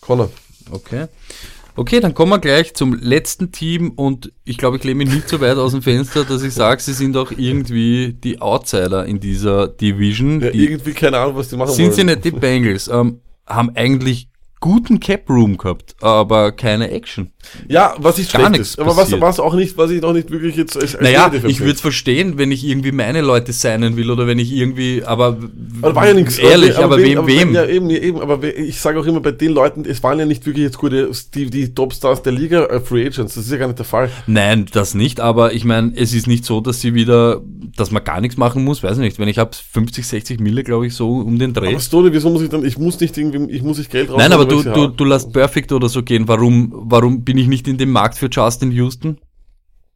Connor. 0.06 0.30
Okay. 0.72 1.08
Okay, 1.76 2.00
dann 2.00 2.14
kommen 2.14 2.32
wir 2.32 2.40
gleich 2.40 2.76
zum 2.76 2.94
letzten 2.94 3.52
Team 3.52 3.92
und 3.92 4.32
ich 4.44 4.60
glaube, 4.60 4.78
ich 4.78 4.84
lehne 4.84 5.04
mich 5.04 5.14
nicht 5.14 5.30
so 5.30 5.42
weit 5.42 5.58
aus 5.58 5.72
dem 5.72 5.82
Fenster, 5.82 6.24
dass 6.24 6.44
ich 6.44 6.54
sage, 6.54 6.82
sie 6.82 6.94
sind 6.94 7.18
auch 7.18 7.32
irgendwie 7.32 8.14
die 8.14 8.42
Outsider 8.42 9.06
in 9.06 9.20
dieser 9.20 9.70
Division. 9.70 10.42
Ja, 10.42 10.52
die 10.52 10.66
irgendwie 10.66 10.94
keine 10.94 11.18
Ahnung, 11.18 11.36
was 11.36 11.48
die 11.50 11.56
machen 11.56 11.74
sind 11.74 11.86
wollen. 11.86 11.96
sie 11.96 12.04
nicht 12.04 12.26
die 12.26 12.32
Bengals, 12.32 12.90
ähm, 12.90 13.22
haben 13.48 13.72
eigentlich 13.76 14.30
guten 14.60 15.00
Cap 15.00 15.28
Room 15.30 15.58
gehabt, 15.58 15.96
aber 16.02 16.52
keine 16.52 16.92
Action. 16.92 17.32
Ja, 17.68 17.96
was 17.98 18.20
ist 18.20 18.34
Gar 18.34 18.50
nichts 18.50 18.70
ist. 18.70 18.80
Aber 18.80 18.96
was, 18.98 19.12
was 19.20 19.40
auch 19.40 19.54
nicht, 19.54 19.78
was 19.78 19.92
ich 19.92 20.02
noch 20.02 20.14
nicht 20.14 20.32
wirklich 20.32 20.56
jetzt 20.56 20.76
als, 20.76 20.96
als 20.96 21.04
Naja, 21.04 21.32
ich 21.48 21.60
würde 21.60 21.74
es 21.74 21.82
verstehen, 21.82 22.38
wenn 22.38 22.52
ich 22.52 22.66
irgendwie 22.66 22.92
meine 22.92 23.22
Leute 23.22 23.54
signen 23.54 23.96
will 23.96 24.10
oder 24.10 24.28
wenn 24.28 24.40
ich 24.40 24.52
irgendwie, 24.52 25.04
aber 25.04 25.38
Aber 25.82 25.96
war 25.96 26.08
ja 26.08 26.14
nichts. 26.14 26.38
ehrlich, 26.38 26.78
aber, 26.78 26.98
wem, 26.98 27.26
wem? 27.28 27.54
Ja, 27.54 27.66
eben, 27.66 27.90
eben, 27.90 28.22
aber 28.22 28.44
ich 28.44 28.80
sage 28.80 29.00
auch 29.00 29.06
immer 29.06 29.20
bei 29.20 29.32
den 29.32 29.52
Leuten, 29.52 29.86
es 29.86 30.02
waren 30.04 30.20
ja 30.20 30.26
nicht 30.26 30.46
wirklich 30.46 30.64
jetzt 30.64 30.78
gute, 30.78 31.10
die, 31.34 31.50
die 31.50 31.74
Topstars 31.74 32.22
der 32.22 32.34
Liga, 32.34 32.66
äh, 32.66 32.80
Free 32.80 33.06
Agents, 33.06 33.36
das 33.36 33.46
ist 33.46 33.52
ja 33.52 33.58
gar 33.58 33.68
nicht 33.68 33.80
der 33.80 33.86
Fall. 33.86 34.10
Nein, 34.28 34.66
das 34.72 34.94
nicht, 34.94 35.20
aber 35.20 35.54
ich 35.54 35.66
meine, 35.66 35.94
es 35.96 36.14
ist 36.14 36.28
nicht 36.28 36.46
so, 36.46 36.62
dass 36.62 36.82
sie 36.82 36.94
wieder, 36.94 37.42
dass 37.76 37.92
man 37.92 38.04
gar 38.04 38.22
nichts 38.22 38.38
machen 38.38 38.64
muss, 38.64 38.84
weiß 38.84 38.98
nicht, 38.98 39.20
wenn 39.20 39.28
ich 39.28 39.38
habe 39.38 39.52
50, 39.74 40.06
60 40.08 40.40
Mille, 40.40 40.64
glaube 40.64 40.88
ich, 40.88 40.94
so 40.94 41.18
um 41.18 41.38
den 41.40 41.54
Dreh. 41.54 41.68
Aber 41.70 41.80
Stone, 41.80 42.14
wieso 42.14 42.30
muss 42.30 42.42
ich 42.42 42.50
dann, 42.50 42.66
ich 42.66 42.78
muss 42.78 43.00
nicht 43.00 43.18
irgendwie, 43.18 43.52
ich 43.54 43.62
muss 43.62 43.78
nicht 43.78 43.92
Geld 43.92 44.10
raus. 44.10 44.18
Nein, 44.18 44.32
aber 44.32 44.46
du, 44.46 44.64
du, 44.64 44.88
du 44.88 45.06
lässt 45.06 45.32
Perfect 45.34 45.72
oder 45.72 45.90
so 45.90 46.04
gehen. 46.04 46.28
Warum, 46.28 46.72
warum 46.74 47.24
bin 47.34 47.42
ich 47.42 47.48
nicht 47.48 47.68
in 47.68 47.80
dem 47.80 47.90
Markt 47.90 48.16
für 48.16 48.30
Justin 48.32 48.72
Houston? 48.72 49.18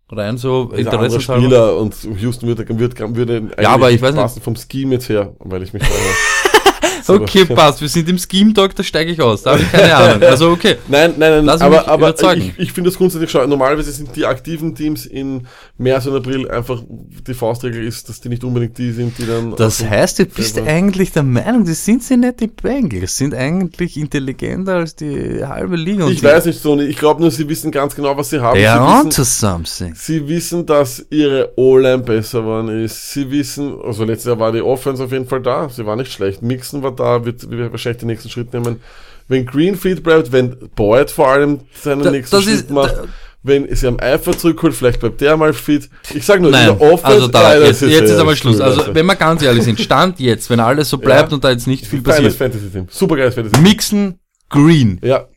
Rein 0.09 0.39
so 0.39 0.71
anderer 0.71 0.79
interessenshalber. 0.79 1.43
Spieler 1.43 1.77
und 1.77 1.95
Houston 2.19 2.47
würde, 2.47 2.67
würde, 2.67 3.15
würde 3.15 3.35
eigentlich 3.55 3.67
aber 3.67 3.91
ich 3.91 4.01
weiß 4.01 4.15
nicht. 4.15 4.21
passen 4.23 4.41
vom 4.41 4.55
Scheme 4.55 4.95
jetzt 4.95 5.07
her, 5.07 5.35
weil 5.37 5.61
ich 5.61 5.71
mich 5.71 5.83
da 5.83 5.89
Okay, 7.09 7.45
passt. 7.55 7.81
Wir 7.81 7.89
sind 7.89 8.07
im 8.09 8.17
Scheme 8.17 8.53
Talk, 8.53 8.75
da 8.75 8.83
steige 8.83 9.11
ich 9.11 9.21
aus. 9.21 9.43
Da 9.43 9.51
habe 9.51 9.61
ich 9.61 9.71
keine 9.71 9.95
Ahnung. 9.95 10.21
Also 10.27 10.49
okay. 10.49 10.75
Nein, 10.87 11.13
nein, 11.17 11.45
nein, 11.45 11.61
aber, 11.61 11.87
aber 11.87 12.09
überzeugen. 12.09 12.53
ich, 12.57 12.67
ich 12.67 12.73
finde 12.73 12.89
das 12.89 12.97
grundsätzlich 12.97 13.31
schon. 13.31 13.49
Normalerweise 13.49 13.91
sind 13.91 14.15
die 14.15 14.25
aktiven 14.25 14.75
Teams 14.75 15.05
in 15.05 15.47
März 15.77 16.05
und 16.07 16.15
April 16.15 16.49
einfach, 16.49 16.81
die 17.27 17.33
Faustregel 17.33 17.85
ist, 17.85 18.09
dass 18.09 18.19
die 18.21 18.29
nicht 18.29 18.43
unbedingt 18.43 18.77
die 18.77 18.91
sind, 18.91 19.17
die 19.17 19.25
dann. 19.25 19.51
Das 19.51 19.81
also- 19.81 19.89
heißt, 19.89 20.19
du 20.19 20.25
bist 20.25 20.59
eigentlich 20.59 21.11
der 21.11 21.23
Meinung, 21.23 21.65
das 21.65 21.83
sind 21.85 22.03
sie 22.03 22.17
nicht 22.17 22.39
die 22.39 22.47
Bengals, 22.47 23.17
sind 23.17 23.33
eigentlich 23.33 23.97
intelligenter 23.97 24.75
als 24.75 24.95
die 24.95 25.43
halbe 25.45 25.75
Liga. 25.75 26.05
Und 26.05 26.11
Ich 26.11 26.19
die, 26.19 26.25
weiß 26.25 26.45
nicht, 26.45 26.59
Sony, 26.61 26.83
ich 26.83 26.97
glaube 26.97 27.21
nur, 27.21 27.31
sie 27.31 27.47
wissen 27.47 27.71
ganz 27.71 27.95
genau, 27.95 28.15
was 28.17 28.29
sie 28.29 28.39
haben. 28.39 28.55
They 28.55 28.65
are 28.67 28.79
sie, 28.79 29.05
onto 29.05 29.21
wissen, 29.21 29.25
something. 29.25 29.95
sie 29.95 30.27
wissen, 30.27 30.65
dass 30.65 31.05
ihre 31.09 31.51
O-Line 31.55 31.99
besser 31.99 32.41
geworden 32.41 32.83
ist. 32.83 33.11
Sie 33.13 33.29
wissen, 33.31 33.75
also 33.83 34.03
letztes 34.03 34.25
Jahr 34.27 34.39
war 34.39 34.51
die 34.51 34.61
Offense 34.61 35.03
auf 35.03 35.11
jeden 35.11 35.27
Fall 35.27 35.41
da. 35.41 35.69
Sie 35.69 35.85
war 35.85 35.95
nicht 35.95 36.11
schlecht. 36.11 36.41
Mixon 36.41 36.83
war 36.83 36.91
da, 36.99 37.23
wird, 37.25 37.49
wird 37.49 37.71
wahrscheinlich 37.71 37.99
den 37.99 38.07
nächsten 38.07 38.29
Schritt 38.29 38.53
nehmen. 38.53 38.81
Wenn 39.27 39.45
Green 39.45 39.75
fit 39.75 40.03
bleibt, 40.03 40.31
wenn 40.31 40.57
Boyd 40.75 41.11
vor 41.11 41.27
allem 41.29 41.61
seinen 41.81 42.03
Da- 42.03 42.11
nächsten 42.11 42.41
Schritt 42.41 42.53
ist- 42.55 42.69
macht, 42.69 42.95
da- 42.97 43.05
wenn 43.43 43.73
sie 43.73 43.87
am 43.87 43.99
Eifer 43.99 44.37
zurückholt, 44.37 44.73
vielleicht 44.73 44.99
bleibt 44.99 45.21
der 45.21 45.37
mal 45.37 45.53
fit. 45.53 45.89
Ich 46.13 46.25
sage 46.25 46.41
nur, 46.41 46.51
Nein, 46.51 46.69
Offense, 46.71 47.05
also 47.05 47.27
da, 47.27 47.55
ja, 47.57 47.65
jetzt, 47.65 47.81
jetzt 47.81 48.09
ist 48.11 48.19
einmal 48.19 48.35
Schluss. 48.35 48.59
Also, 48.59 48.93
wenn 48.93 49.05
wir 49.05 49.15
ganz 49.15 49.41
ehrlich 49.41 49.63
sind, 49.63 49.79
Stand 49.79 50.19
jetzt, 50.19 50.49
wenn 50.49 50.59
alles 50.59 50.89
so 50.89 50.97
bleibt 50.97 51.29
Ja. 51.31 51.35
und 51.35 51.43
da 51.43 51.51
jetzt 51.51 51.67
nicht 51.67 51.85
viel 51.85 52.01
Geiles 52.01 52.35
passiert. 52.37 52.53
Fantasy-Team. 52.53 52.87
Super 52.89 53.15
geiles 53.15 53.35
Fantasy-Team. 53.35 53.63
Mixen, 53.63 54.19
Green. 54.49 54.99
Ja, 55.03 55.27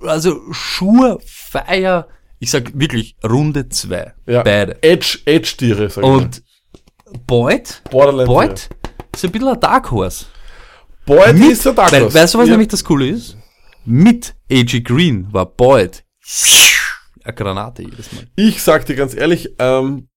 Also, 0.00 0.40
Sure, 0.52 1.18
Feier, 1.24 2.08
ich 2.38 2.50
sag 2.50 2.78
wirklich, 2.78 3.16
Runde 3.26 3.68
zwei 3.70 4.12
ja. 4.26 4.42
Beide. 4.42 4.76
Edge, 4.82 5.18
Edge-Tiere, 5.24 5.88
sag 5.88 6.04
ich 6.04 6.10
mal. 6.10 6.16
Und 6.18 6.42
Boyd, 7.26 7.80
Borderlands. 7.90 8.28
Boyd 8.30 8.68
ist 9.14 9.24
ein 9.24 9.30
bisschen 9.30 9.48
ein 9.48 9.60
Dark 9.60 9.90
Horse. 9.90 10.26
Boyd 11.06 11.34
Mit- 11.36 11.52
ist 11.52 11.64
der 11.64 11.72
Dark 11.72 11.92
Weil, 11.92 12.12
weißt 12.12 12.34
du, 12.34 12.38
was 12.38 12.46
ja. 12.46 12.52
nämlich 12.52 12.68
das 12.68 12.84
Coole 12.84 13.08
ist? 13.08 13.36
Mit 13.84 14.34
AG 14.50 14.80
Green 14.82 15.32
war 15.32 15.46
Boyd 15.46 16.02
eine 17.24 17.34
Granate 17.34 17.82
jedes 17.82 18.12
Mal. 18.12 18.26
Ich 18.36 18.62
sag 18.62 18.86
dir 18.86 18.94
ganz 18.96 19.14
ehrlich, 19.14 19.50
ähm, 19.58 20.08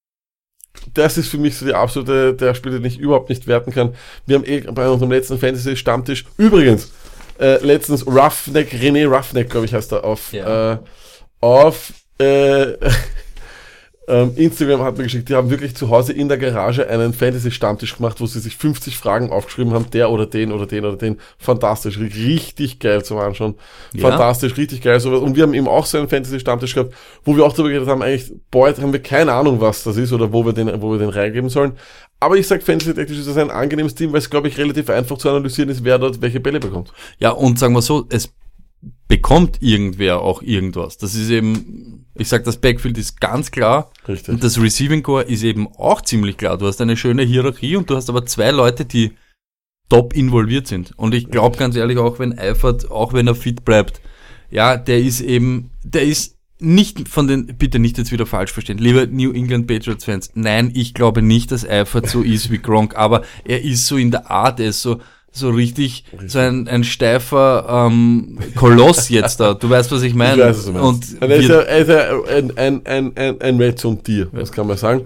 das 0.94 1.18
ist 1.18 1.28
für 1.30 1.38
mich 1.38 1.58
so 1.58 1.66
die 1.66 1.74
absolute, 1.74 2.34
der 2.36 2.54
Spieler, 2.54 2.76
den 2.78 2.86
ich 2.86 3.00
überhaupt 3.00 3.30
nicht 3.30 3.48
werten 3.48 3.72
kann. 3.72 3.96
Wir 4.28 4.36
haben 4.38 4.46
eh 4.46 4.62
bei 4.62 4.88
unserem 4.88 5.12
letzten 5.12 5.40
Fantasy-Stammtisch, 5.40 6.26
übrigens, 6.38 6.92
äh, 7.40 7.64
letztens 7.66 8.06
Roughneck, 8.06 8.72
René 8.74 9.08
Roughneck, 9.08 9.50
glaube 9.50 9.66
ich, 9.66 9.74
heißt 9.74 9.92
er, 9.92 10.04
auf, 10.04 10.32
Ja. 10.34 10.74
äh, 10.74 10.78
auf 11.42 11.94
äh, 12.20 12.74
ähm, 14.10 14.32
Instagram 14.36 14.82
hat 14.82 14.98
mir 14.98 15.04
geschickt, 15.04 15.30
die 15.30 15.36
haben 15.36 15.52
wirklich 15.52 15.76
zu 15.76 15.90
Hause 15.90 16.14
in 16.14 16.28
der 16.28 16.40
Garage 16.40 16.90
einen 16.90 17.14
Fantasy-Stammtisch 17.14 17.98
gemacht, 17.98 18.20
wo 18.20 18.26
sie 18.26 18.40
sich 18.40 18.58
50 18.58 18.98
Fragen 18.98 19.30
aufgeschrieben 19.30 19.74
haben, 19.74 19.90
der 19.92 20.10
oder 20.10 20.26
den 20.26 20.52
oder 20.52 20.66
den 20.66 20.84
oder 20.84 20.98
den. 20.98 21.18
Fantastisch, 21.38 22.00
richtig 22.00 22.80
geil 22.80 23.04
zum 23.04 23.20
Anschauen. 23.20 23.56
Ja. 23.94 24.10
Fantastisch, 24.10 24.58
richtig 24.58 24.82
geil. 24.82 25.00
sowas. 25.00 25.22
Und 25.22 25.36
wir 25.36 25.44
haben 25.44 25.54
eben 25.54 25.68
auch 25.68 25.86
so 25.86 26.00
einen 26.00 26.10
Fantasy-Stammtisch 26.10 26.74
gehabt, 26.74 26.94
wo 27.24 27.36
wir 27.38 27.46
auch 27.46 27.54
darüber 27.54 27.70
geredet 27.70 27.88
haben, 27.88 28.02
eigentlich, 28.02 28.34
boah, 28.50 28.68
jetzt 28.68 28.82
haben 28.82 28.92
wir 28.92 29.02
keine 29.02 29.32
Ahnung, 29.32 29.62
was 29.62 29.84
das 29.84 29.96
ist 29.98 30.12
oder 30.12 30.34
wo 30.34 30.44
wir 30.44 30.54
den, 30.54 30.82
wo 30.82 30.92
wir 30.92 30.98
den 30.98 31.10
reingeben 31.10 31.50
sollen. 31.50 31.74
Aber 32.20 32.36
ich 32.36 32.48
sag, 32.48 32.64
Fantasy-technisch 32.64 33.20
ist 33.20 33.28
das 33.28 33.38
ein 33.38 33.52
angenehmes 33.52 33.94
Team, 33.94 34.12
weil 34.12 34.20
es, 34.20 34.30
glaube 34.30 34.48
ich, 34.48 34.58
relativ 34.58 34.90
einfach 34.90 35.18
zu 35.20 35.30
analysieren 35.30 35.70
ist, 35.70 35.84
wer 35.84 36.00
dort 36.00 36.20
welche 36.22 36.40
Bälle 36.40 36.60
bekommt. 36.60 36.92
Ja, 37.20 37.30
und 37.30 37.60
sagen 37.60 37.74
wir 37.74 37.82
so, 37.84 38.08
es 38.10 38.34
bekommt 39.08 39.62
irgendwer 39.62 40.22
auch 40.22 40.42
irgendwas. 40.42 40.98
Das 40.98 41.16
ist 41.16 41.30
eben, 41.30 42.06
ich 42.20 42.28
sag, 42.28 42.44
das 42.44 42.58
Backfield 42.58 42.98
ist 42.98 43.20
ganz 43.20 43.50
klar. 43.52 43.92
Richtig. 44.08 44.30
Und 44.30 44.44
das 44.44 44.62
Receiving 44.62 45.04
Core 45.04 45.24
ist 45.24 45.44
eben 45.44 45.68
auch 45.78 46.02
ziemlich 46.02 46.38
klar. 46.38 46.58
Du 46.58 46.68
hast 46.68 46.82
eine 46.82 46.98
schöne 46.98 47.24
Hierarchie 47.24 47.76
und 47.76 47.90
du 47.90 47.96
hast 47.96 48.10
aber 48.10 48.26
zwei 48.26 48.52
Leute, 48.52 48.86
die 48.86 49.14
top 49.90 50.14
involviert 50.14 50.68
sind. 50.68 50.94
Und 50.98 51.14
ich 51.16 51.30
glaube 51.30 51.58
ganz 51.58 51.76
ehrlich, 51.76 51.98
auch 51.98 52.20
wenn 52.20 52.38
Eifert, 52.38 52.92
auch 52.92 53.14
wenn 53.14 53.28
er 53.28 53.36
fit 53.36 53.66
bleibt, 53.66 54.02
ja, 54.52 54.78
der 54.78 55.00
ist 55.00 55.22
eben, 55.22 55.72
der 55.84 56.04
ist 56.04 56.38
nicht 56.60 57.08
von 57.08 57.28
den, 57.28 57.58
bitte 57.58 57.80
nicht 57.80 57.98
jetzt 57.98 58.12
wieder 58.12 58.26
falsch 58.26 58.52
verstehen, 58.52 58.78
liebe 58.78 59.08
New 59.08 59.32
England 59.32 59.68
Patriots 59.68 60.06
Fans, 60.06 60.32
nein, 60.34 60.72
ich 60.74 60.94
glaube 60.94 61.22
nicht, 61.22 61.52
dass 61.52 61.68
Eifert 61.68 62.10
so 62.10 62.22
ist 62.22 62.52
wie 62.52 62.58
Gronk, 62.58 62.96
aber 62.98 63.24
er 63.46 63.64
ist 63.64 63.88
so 63.88 63.96
in 63.96 64.12
der 64.12 64.30
Art, 64.30 64.60
er 64.60 64.70
ist 64.70 64.82
so, 64.82 65.00
so 65.32 65.50
richtig, 65.50 66.04
so 66.28 66.40
ein, 66.40 66.68
ein 66.68 66.84
steifer 66.84 67.88
ähm, 67.88 68.38
Koloss 68.56 69.10
jetzt 69.10 69.40
da. 69.40 69.54
Du 69.54 69.70
weißt, 69.70 69.92
was 69.92 70.02
ich 70.02 70.14
meine. 70.16 70.42
Ich 70.42 70.48
weiß, 70.48 70.58
was 70.58 70.66
du 70.66 70.72
meinst. 70.72 71.14
Und 71.14 71.22
Und 71.22 71.32
er 71.32 71.38
ist, 71.38 71.50
ja, 71.50 71.60
er 71.60 71.78
ist 71.80 71.90
ja 71.90 72.36
ein, 72.36 72.58
ein, 72.58 72.86
ein, 72.86 73.18
ein, 73.18 73.42
ein 73.42 73.58
Red 73.58 73.80
Zone 73.80 74.02
Tier, 74.02 74.28
das 74.34 74.52
kann 74.52 74.68
man 74.68 74.78
sagen. 74.78 75.04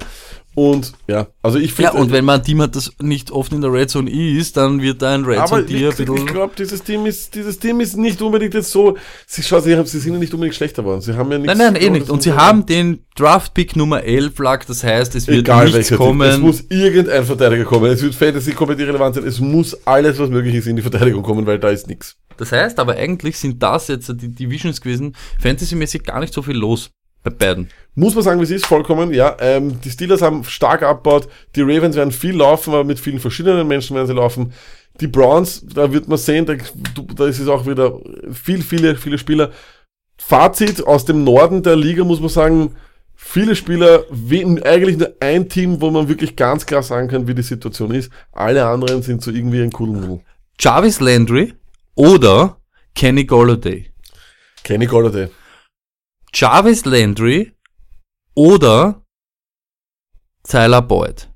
Und 0.55 0.93
ja, 1.07 1.27
also 1.41 1.57
ich 1.57 1.75
ja, 1.77 1.89
finde. 1.89 2.03
und 2.03 2.11
wenn 2.11 2.25
man 2.25 2.39
ein 2.39 2.43
Team 2.45 2.61
hat, 2.61 2.75
das 2.75 2.91
nicht 3.01 3.31
oft 3.31 3.51
in 3.53 3.61
der 3.61 3.73
Red 3.73 3.89
Zone 3.89 4.11
ist, 4.11 4.55
dann 4.55 4.81
wird 4.81 5.01
da 5.01 5.15
ein 5.15 5.25
Red 5.25 5.47
Zone 5.47 5.61
ich, 5.61 5.67
Tier 5.67 5.89
ein 5.89 6.15
ich 6.15 6.25
glaube, 6.27 6.53
dieses 6.55 6.83
Team 6.83 7.07
ist, 7.07 7.33
dieses 7.33 7.57
Team 7.57 7.79
ist 7.79 7.97
nicht 7.97 8.21
unbedingt 8.21 8.53
jetzt 8.53 8.69
so. 8.69 8.95
Sie, 9.25 9.41
schau, 9.41 9.59
sie, 9.59 9.75
haben, 9.75 9.87
sie 9.87 9.99
sind 9.99 10.13
ja 10.13 10.19
nicht 10.19 10.33
unbedingt 10.33 10.55
schlechter 10.55 10.83
geworden. 10.83 11.01
Sie 11.01 11.13
haben 11.15 11.31
ja 11.31 11.39
nichts. 11.39 11.57
Nein, 11.57 11.73
nein, 11.73 11.81
eh 11.81 11.89
nicht. 11.89 12.09
Und 12.09 12.21
sie 12.21 12.33
haben 12.33 12.67
den 12.67 13.03
Draft-Pick 13.15 13.75
Nummer 13.75 14.03
11 14.03 14.37
lag, 14.39 14.65
das 14.65 14.83
heißt, 14.83 15.15
es 15.15 15.27
wird 15.27 15.39
Egal 15.39 15.65
nichts 15.65 15.75
welcher 15.75 15.97
Typ. 15.97 16.01
Es 16.01 16.05
kommen. 16.05 16.41
muss 16.41 16.63
irgendein 16.69 17.25
Verteidiger 17.25 17.65
kommen. 17.65 17.91
Es 17.91 18.03
wird 18.03 18.13
Fantasy 18.13 18.51
komplett 18.51 18.79
irrelevant 18.79 19.15
sein. 19.15 19.25
Es 19.25 19.39
muss 19.39 19.75
alles, 19.85 20.19
was 20.19 20.29
möglich 20.29 20.53
ist, 20.53 20.67
in 20.67 20.75
die 20.75 20.81
Verteidigung 20.83 21.23
kommen, 21.23 21.47
weil 21.47 21.57
da 21.57 21.69
ist 21.69 21.87
nichts. 21.87 22.15
Das 22.37 22.51
heißt 22.51 22.79
aber 22.79 22.95
eigentlich 22.95 23.37
sind 23.37 23.61
das 23.61 23.87
jetzt 23.87 24.11
die 24.15 24.29
Divisions 24.29 24.81
gewesen, 24.81 25.15
fantasymäßig 25.39 26.03
gar 26.03 26.19
nicht 26.19 26.33
so 26.33 26.41
viel 26.41 26.57
los 26.57 26.91
bei 27.23 27.31
beiden. 27.31 27.69
Muss 27.95 28.15
man 28.15 28.23
sagen, 28.23 28.39
wie 28.39 28.43
es 28.45 28.51
ist, 28.51 28.65
vollkommen, 28.65 29.13
ja. 29.13 29.37
Ähm, 29.39 29.79
die 29.81 29.91
Steelers 29.91 30.21
haben 30.21 30.43
stark 30.43 30.83
abgebaut. 30.83 31.27
Die 31.55 31.61
Ravens 31.61 31.95
werden 31.95 32.11
viel 32.11 32.35
laufen, 32.35 32.73
aber 32.73 32.83
mit 32.83 32.99
vielen 32.99 33.19
verschiedenen 33.19 33.67
Menschen 33.67 33.95
werden 33.95 34.07
sie 34.07 34.13
laufen. 34.13 34.53
Die 34.99 35.07
Browns, 35.07 35.65
da 35.73 35.91
wird 35.91 36.07
man 36.07 36.17
sehen, 36.17 36.45
da, 36.45 36.55
da 37.15 37.27
ist 37.27 37.39
es 37.39 37.47
auch 37.47 37.65
wieder 37.65 37.99
viel, 38.31 38.61
viele, 38.61 38.95
viele 38.95 39.17
Spieler. 39.17 39.51
Fazit 40.17 40.85
aus 40.85 41.05
dem 41.05 41.23
Norden 41.23 41.63
der 41.63 41.75
Liga 41.75 42.03
muss 42.03 42.19
man 42.19 42.29
sagen, 42.29 42.75
viele 43.15 43.55
Spieler, 43.55 44.03
wen- 44.09 44.61
eigentlich 44.63 44.97
nur 44.97 45.13
ein 45.19 45.49
Team, 45.49 45.81
wo 45.81 45.89
man 45.91 46.09
wirklich 46.09 46.35
ganz 46.35 46.65
klar 46.65 46.83
sagen 46.83 47.07
kann, 47.07 47.27
wie 47.27 47.35
die 47.35 47.41
Situation 47.41 47.93
ist. 47.93 48.11
Alle 48.31 48.65
anderen 48.65 49.01
sind 49.01 49.21
so 49.21 49.31
irgendwie 49.31 49.61
ein 49.61 49.71
Kuddelmuddel. 49.71 50.21
Jarvis 50.59 50.99
Landry 50.99 51.53
oder 51.95 52.57
Kenny 52.95 53.25
Golladay. 53.25 53.91
Kenny 54.63 54.85
Golladay. 54.85 55.29
Jarvis 56.33 56.85
Landry 56.85 57.53
oder 58.35 59.05
Tyler 60.43 60.81
Boyd. 60.81 61.29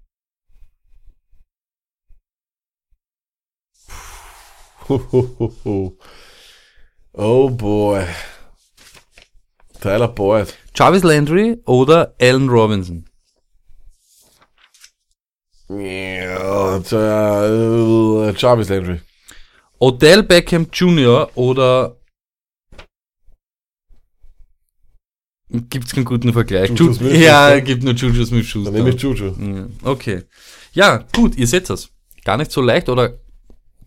Oh 7.20 7.50
boy. 7.50 8.06
Tyler 9.82 10.08
Boyd. 10.08 10.54
Jarvis 10.76 11.02
Landry 11.02 11.60
oder 11.66 12.14
Allen 12.22 12.48
Robinson. 12.48 13.10
Ja, 15.68 16.78
äh, 16.78 18.34
Jarvis 18.38 18.70
Landry. 18.70 19.02
Odell 19.80 20.22
Beckham 20.22 20.68
Jr. 20.72 21.32
oder 21.34 21.97
gibt's 25.50 25.94
keinen 25.94 26.06
guten 26.06 26.34
Vergleich? 26.34 26.70
Ju 26.78 26.92
ja, 26.92 27.50
ja. 27.56 27.60
gibt 27.60 27.84
nur 27.84 27.94
Juju 27.94 28.26
Smith 28.26 28.48
Schuster. 28.48 28.72
Dann 28.72 28.84
nehme 28.84 28.96
ich 28.96 29.02
Juju. 29.02 29.34
Ja, 29.40 29.68
Okay. 29.84 30.24
Ja, 30.74 31.04
gut, 31.16 31.36
ihr 31.38 31.48
seht 31.48 31.70
das. 31.70 31.90
Gar 32.26 32.38
nicht 32.38 32.52
so 32.52 32.62
leicht 32.62 32.90
oder 32.90 33.14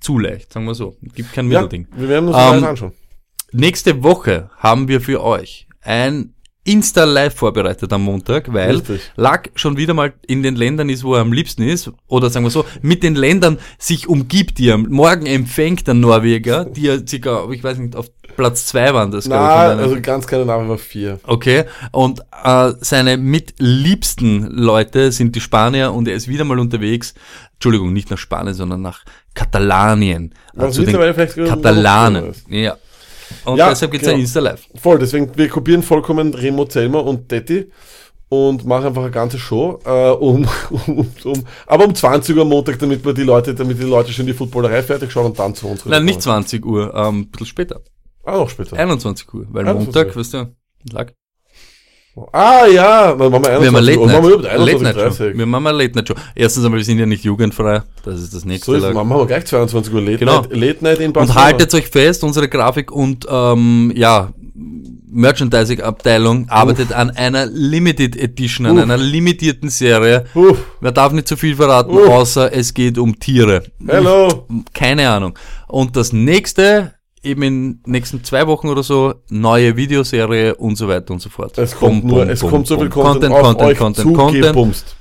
zu 0.00 0.18
leicht, 0.18 0.52
sagen 0.52 0.66
wir 0.66 0.74
so. 0.74 0.96
Gibt 1.14 1.32
kein 1.32 1.50
Ja, 1.50 1.62
Mittelding. 1.62 1.86
wir 1.94 2.08
werden 2.08 2.28
uns 2.28 2.36
Ähm, 2.38 2.60
das 2.60 2.62
anschauen. 2.70 2.92
Nächste 3.52 4.02
Woche 4.02 4.50
haben 4.56 4.88
wir 4.88 5.00
für 5.00 5.22
euch 5.22 5.66
ein 5.82 6.34
Insta-Live 6.64 7.34
vorbereitet 7.34 7.92
am 7.92 8.04
Montag, 8.04 8.52
weil 8.52 8.76
Richtig. 8.76 9.00
Lack 9.16 9.50
schon 9.54 9.76
wieder 9.76 9.94
mal 9.94 10.12
in 10.26 10.42
den 10.42 10.56
Ländern 10.56 10.90
ist, 10.90 11.04
wo 11.04 11.14
er 11.14 11.22
am 11.22 11.32
liebsten 11.32 11.62
ist, 11.62 11.90
oder 12.06 12.28
sagen 12.28 12.44
wir 12.44 12.50
so, 12.50 12.64
mit 12.82 13.02
den 13.02 13.14
Ländern 13.14 13.58
sich 13.78 14.08
umgibt, 14.08 14.58
die 14.58 14.68
er 14.68 14.78
morgen 14.78 15.26
empfängt, 15.26 15.86
der 15.86 15.94
Norweger, 15.94 16.66
die 16.66 16.82
ja 16.82 16.98
circa, 17.06 17.48
ich 17.50 17.64
weiß 17.64 17.78
nicht, 17.78 17.96
auf 17.96 18.10
Platz 18.36 18.66
zwei 18.66 18.92
waren 18.94 19.10
das, 19.10 19.26
Na, 19.26 19.74
ich, 19.74 19.80
also 19.80 20.00
ganz 20.00 20.26
keine 20.26 20.44
Name 20.44 20.68
war 20.68 20.78
vier. 20.78 21.18
Okay, 21.24 21.64
und 21.92 22.20
äh, 22.44 22.72
seine 22.80 23.16
mitliebsten 23.16 24.50
Leute 24.50 25.12
sind 25.12 25.34
die 25.34 25.40
Spanier 25.40 25.92
und 25.92 26.08
er 26.08 26.14
ist 26.14 26.28
wieder 26.28 26.44
mal 26.44 26.58
unterwegs, 26.58 27.14
Entschuldigung, 27.54 27.92
nicht 27.92 28.10
nach 28.10 28.18
Spanien, 28.18 28.54
sondern 28.54 28.82
nach 28.82 29.04
Katalanien. 29.34 30.34
Was 30.54 30.76
den 30.76 30.86
mittlerweile 30.86 31.14
vielleicht 31.14 31.36
Katalanen. 31.36 32.32
Ja. 32.48 32.76
Und 33.44 33.56
Ja, 33.56 33.68
deshalb 33.70 33.92
geht's 33.92 34.04
genau. 34.04 34.14
ein 34.16 34.20
Insta-Live. 34.20 34.68
Voll, 34.74 34.98
deswegen, 34.98 35.30
wir 35.36 35.48
kopieren 35.48 35.82
vollkommen 35.82 36.34
Remo 36.34 36.64
Zelmer 36.66 37.04
und 37.04 37.30
Detti 37.30 37.70
und 38.28 38.64
machen 38.64 38.86
einfach 38.86 39.02
eine 39.02 39.10
ganze 39.10 39.38
Show, 39.38 39.80
äh, 39.84 40.10
um, 40.10 40.48
um, 40.86 41.06
um, 41.24 41.44
aber 41.66 41.84
um 41.84 41.94
20 41.94 42.36
Uhr 42.36 42.42
am 42.42 42.48
Montag, 42.48 42.78
damit 42.78 43.04
wir 43.04 43.12
die 43.12 43.24
Leute, 43.24 43.54
damit 43.54 43.78
die 43.78 43.84
Leute 43.84 44.12
schon 44.12 44.26
die 44.26 44.34
Footballerei 44.34 44.82
fertig 44.82 45.10
schauen 45.10 45.26
und 45.26 45.38
dann 45.38 45.54
zu 45.54 45.66
uns 45.66 45.84
Nein, 45.84 46.04
nicht 46.04 46.22
kommen. 46.22 46.44
20 46.44 46.64
Uhr, 46.64 46.94
ähm, 46.94 47.20
ein 47.20 47.30
bisschen 47.30 47.46
später. 47.46 47.80
Ah, 48.24 48.36
noch 48.36 48.48
später. 48.50 48.76
21 48.76 49.32
Uhr, 49.34 49.46
weil 49.50 49.66
21 49.66 49.86
Montag, 49.86 50.08
Uhr. 50.14 50.20
weißt 50.20 50.34
du, 50.34 50.54
lag. 50.92 51.12
Ah, 52.32 52.66
ja, 52.66 53.14
dann 53.14 53.30
machen 53.30 53.44
wir 53.44 53.60
Wir 53.60 53.68
haben 53.68 53.76
21 53.76 53.88
eine 53.88 53.98
Uhr. 54.00 54.06
Late 54.42 54.58
Machen 54.58 54.72
wir 54.74 54.82
Night 54.82 54.96
Show. 54.96 55.24
21.30 55.24 55.38
Wir 55.38 55.46
machen 55.46 55.64
Late 55.76 55.94
Night 55.94 56.08
Show. 56.08 56.14
Erstens 56.34 56.64
einmal, 56.64 56.78
wir 56.78 56.84
sind 56.84 56.98
ja 56.98 57.06
nicht 57.06 57.24
jugendfrei, 57.24 57.82
das 58.04 58.20
ist 58.20 58.34
das 58.34 58.44
nächste. 58.44 58.66
So 58.66 58.74
ist 58.88 58.94
machen 58.94 59.08
wir 59.08 59.26
gleich 59.26 59.46
22 59.46 59.94
Uhr 59.94 60.00
Late 60.02 60.18
Genau. 60.18 60.40
Night, 60.42 60.52
Late 60.56 60.84
Night 60.84 60.98
in 60.98 61.06
Und 61.06 61.12
Barcelona. 61.14 61.44
haltet 61.44 61.72
euch 61.74 61.86
fest, 61.88 62.24
unsere 62.24 62.48
Grafik 62.48 62.90
und 62.92 63.26
ähm, 63.30 63.92
ja, 63.94 64.32
Merchandising-Abteilung 65.12 66.48
arbeitet 66.48 66.92
an 66.92 67.10
einer 67.10 67.46
Limited 67.46 68.16
Edition, 68.16 68.66
an 68.66 68.76
Uff. 68.76 68.82
einer 68.82 68.96
limitierten 68.96 69.68
Serie. 69.70 70.24
Uff, 70.34 70.58
Man 70.80 70.94
darf 70.94 71.12
nicht 71.12 71.26
zu 71.28 71.36
viel 71.36 71.56
verraten, 71.56 71.92
Uff. 71.96 72.08
außer 72.08 72.52
es 72.52 72.74
geht 72.74 72.98
um 72.98 73.18
Tiere. 73.18 73.62
hello. 73.86 74.46
Keine 74.74 75.08
Ahnung. 75.10 75.38
Und 75.68 75.96
das 75.96 76.12
nächste, 76.12 76.94
eben 77.22 77.42
in 77.42 77.80
nächsten 77.86 78.24
zwei 78.24 78.46
Wochen 78.46 78.68
oder 78.68 78.82
so, 78.82 79.14
neue 79.28 79.76
Videoserie 79.76 80.54
und 80.54 80.76
so 80.76 80.88
weiter 80.88 81.12
und 81.12 81.20
so 81.20 81.28
fort. 81.28 81.58
Es 81.58 81.76
kommt 81.76 82.02
Bum, 82.02 82.10
nur, 82.10 82.20
bum, 82.20 82.28
es 82.30 82.40
bum, 82.40 82.50
kommt 82.50 82.66
so 82.66 82.78
viel. 82.78 82.88
Content, 82.88 83.32
Content, 83.32 83.34
auf 83.34 83.42
Content, 83.42 83.68
euch 83.68 83.78
Content, 83.78 84.16
Content. 84.56 84.96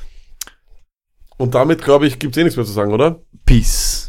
Und 1.37 1.55
damit, 1.55 1.81
glaube 1.81 2.05
ich, 2.05 2.19
gibt's 2.19 2.37
eh 2.37 2.43
nichts 2.43 2.57
mehr 2.57 2.65
zu 2.65 2.73
sagen, 2.73 2.91
oder? 2.91 3.21
Peace. 3.45 4.08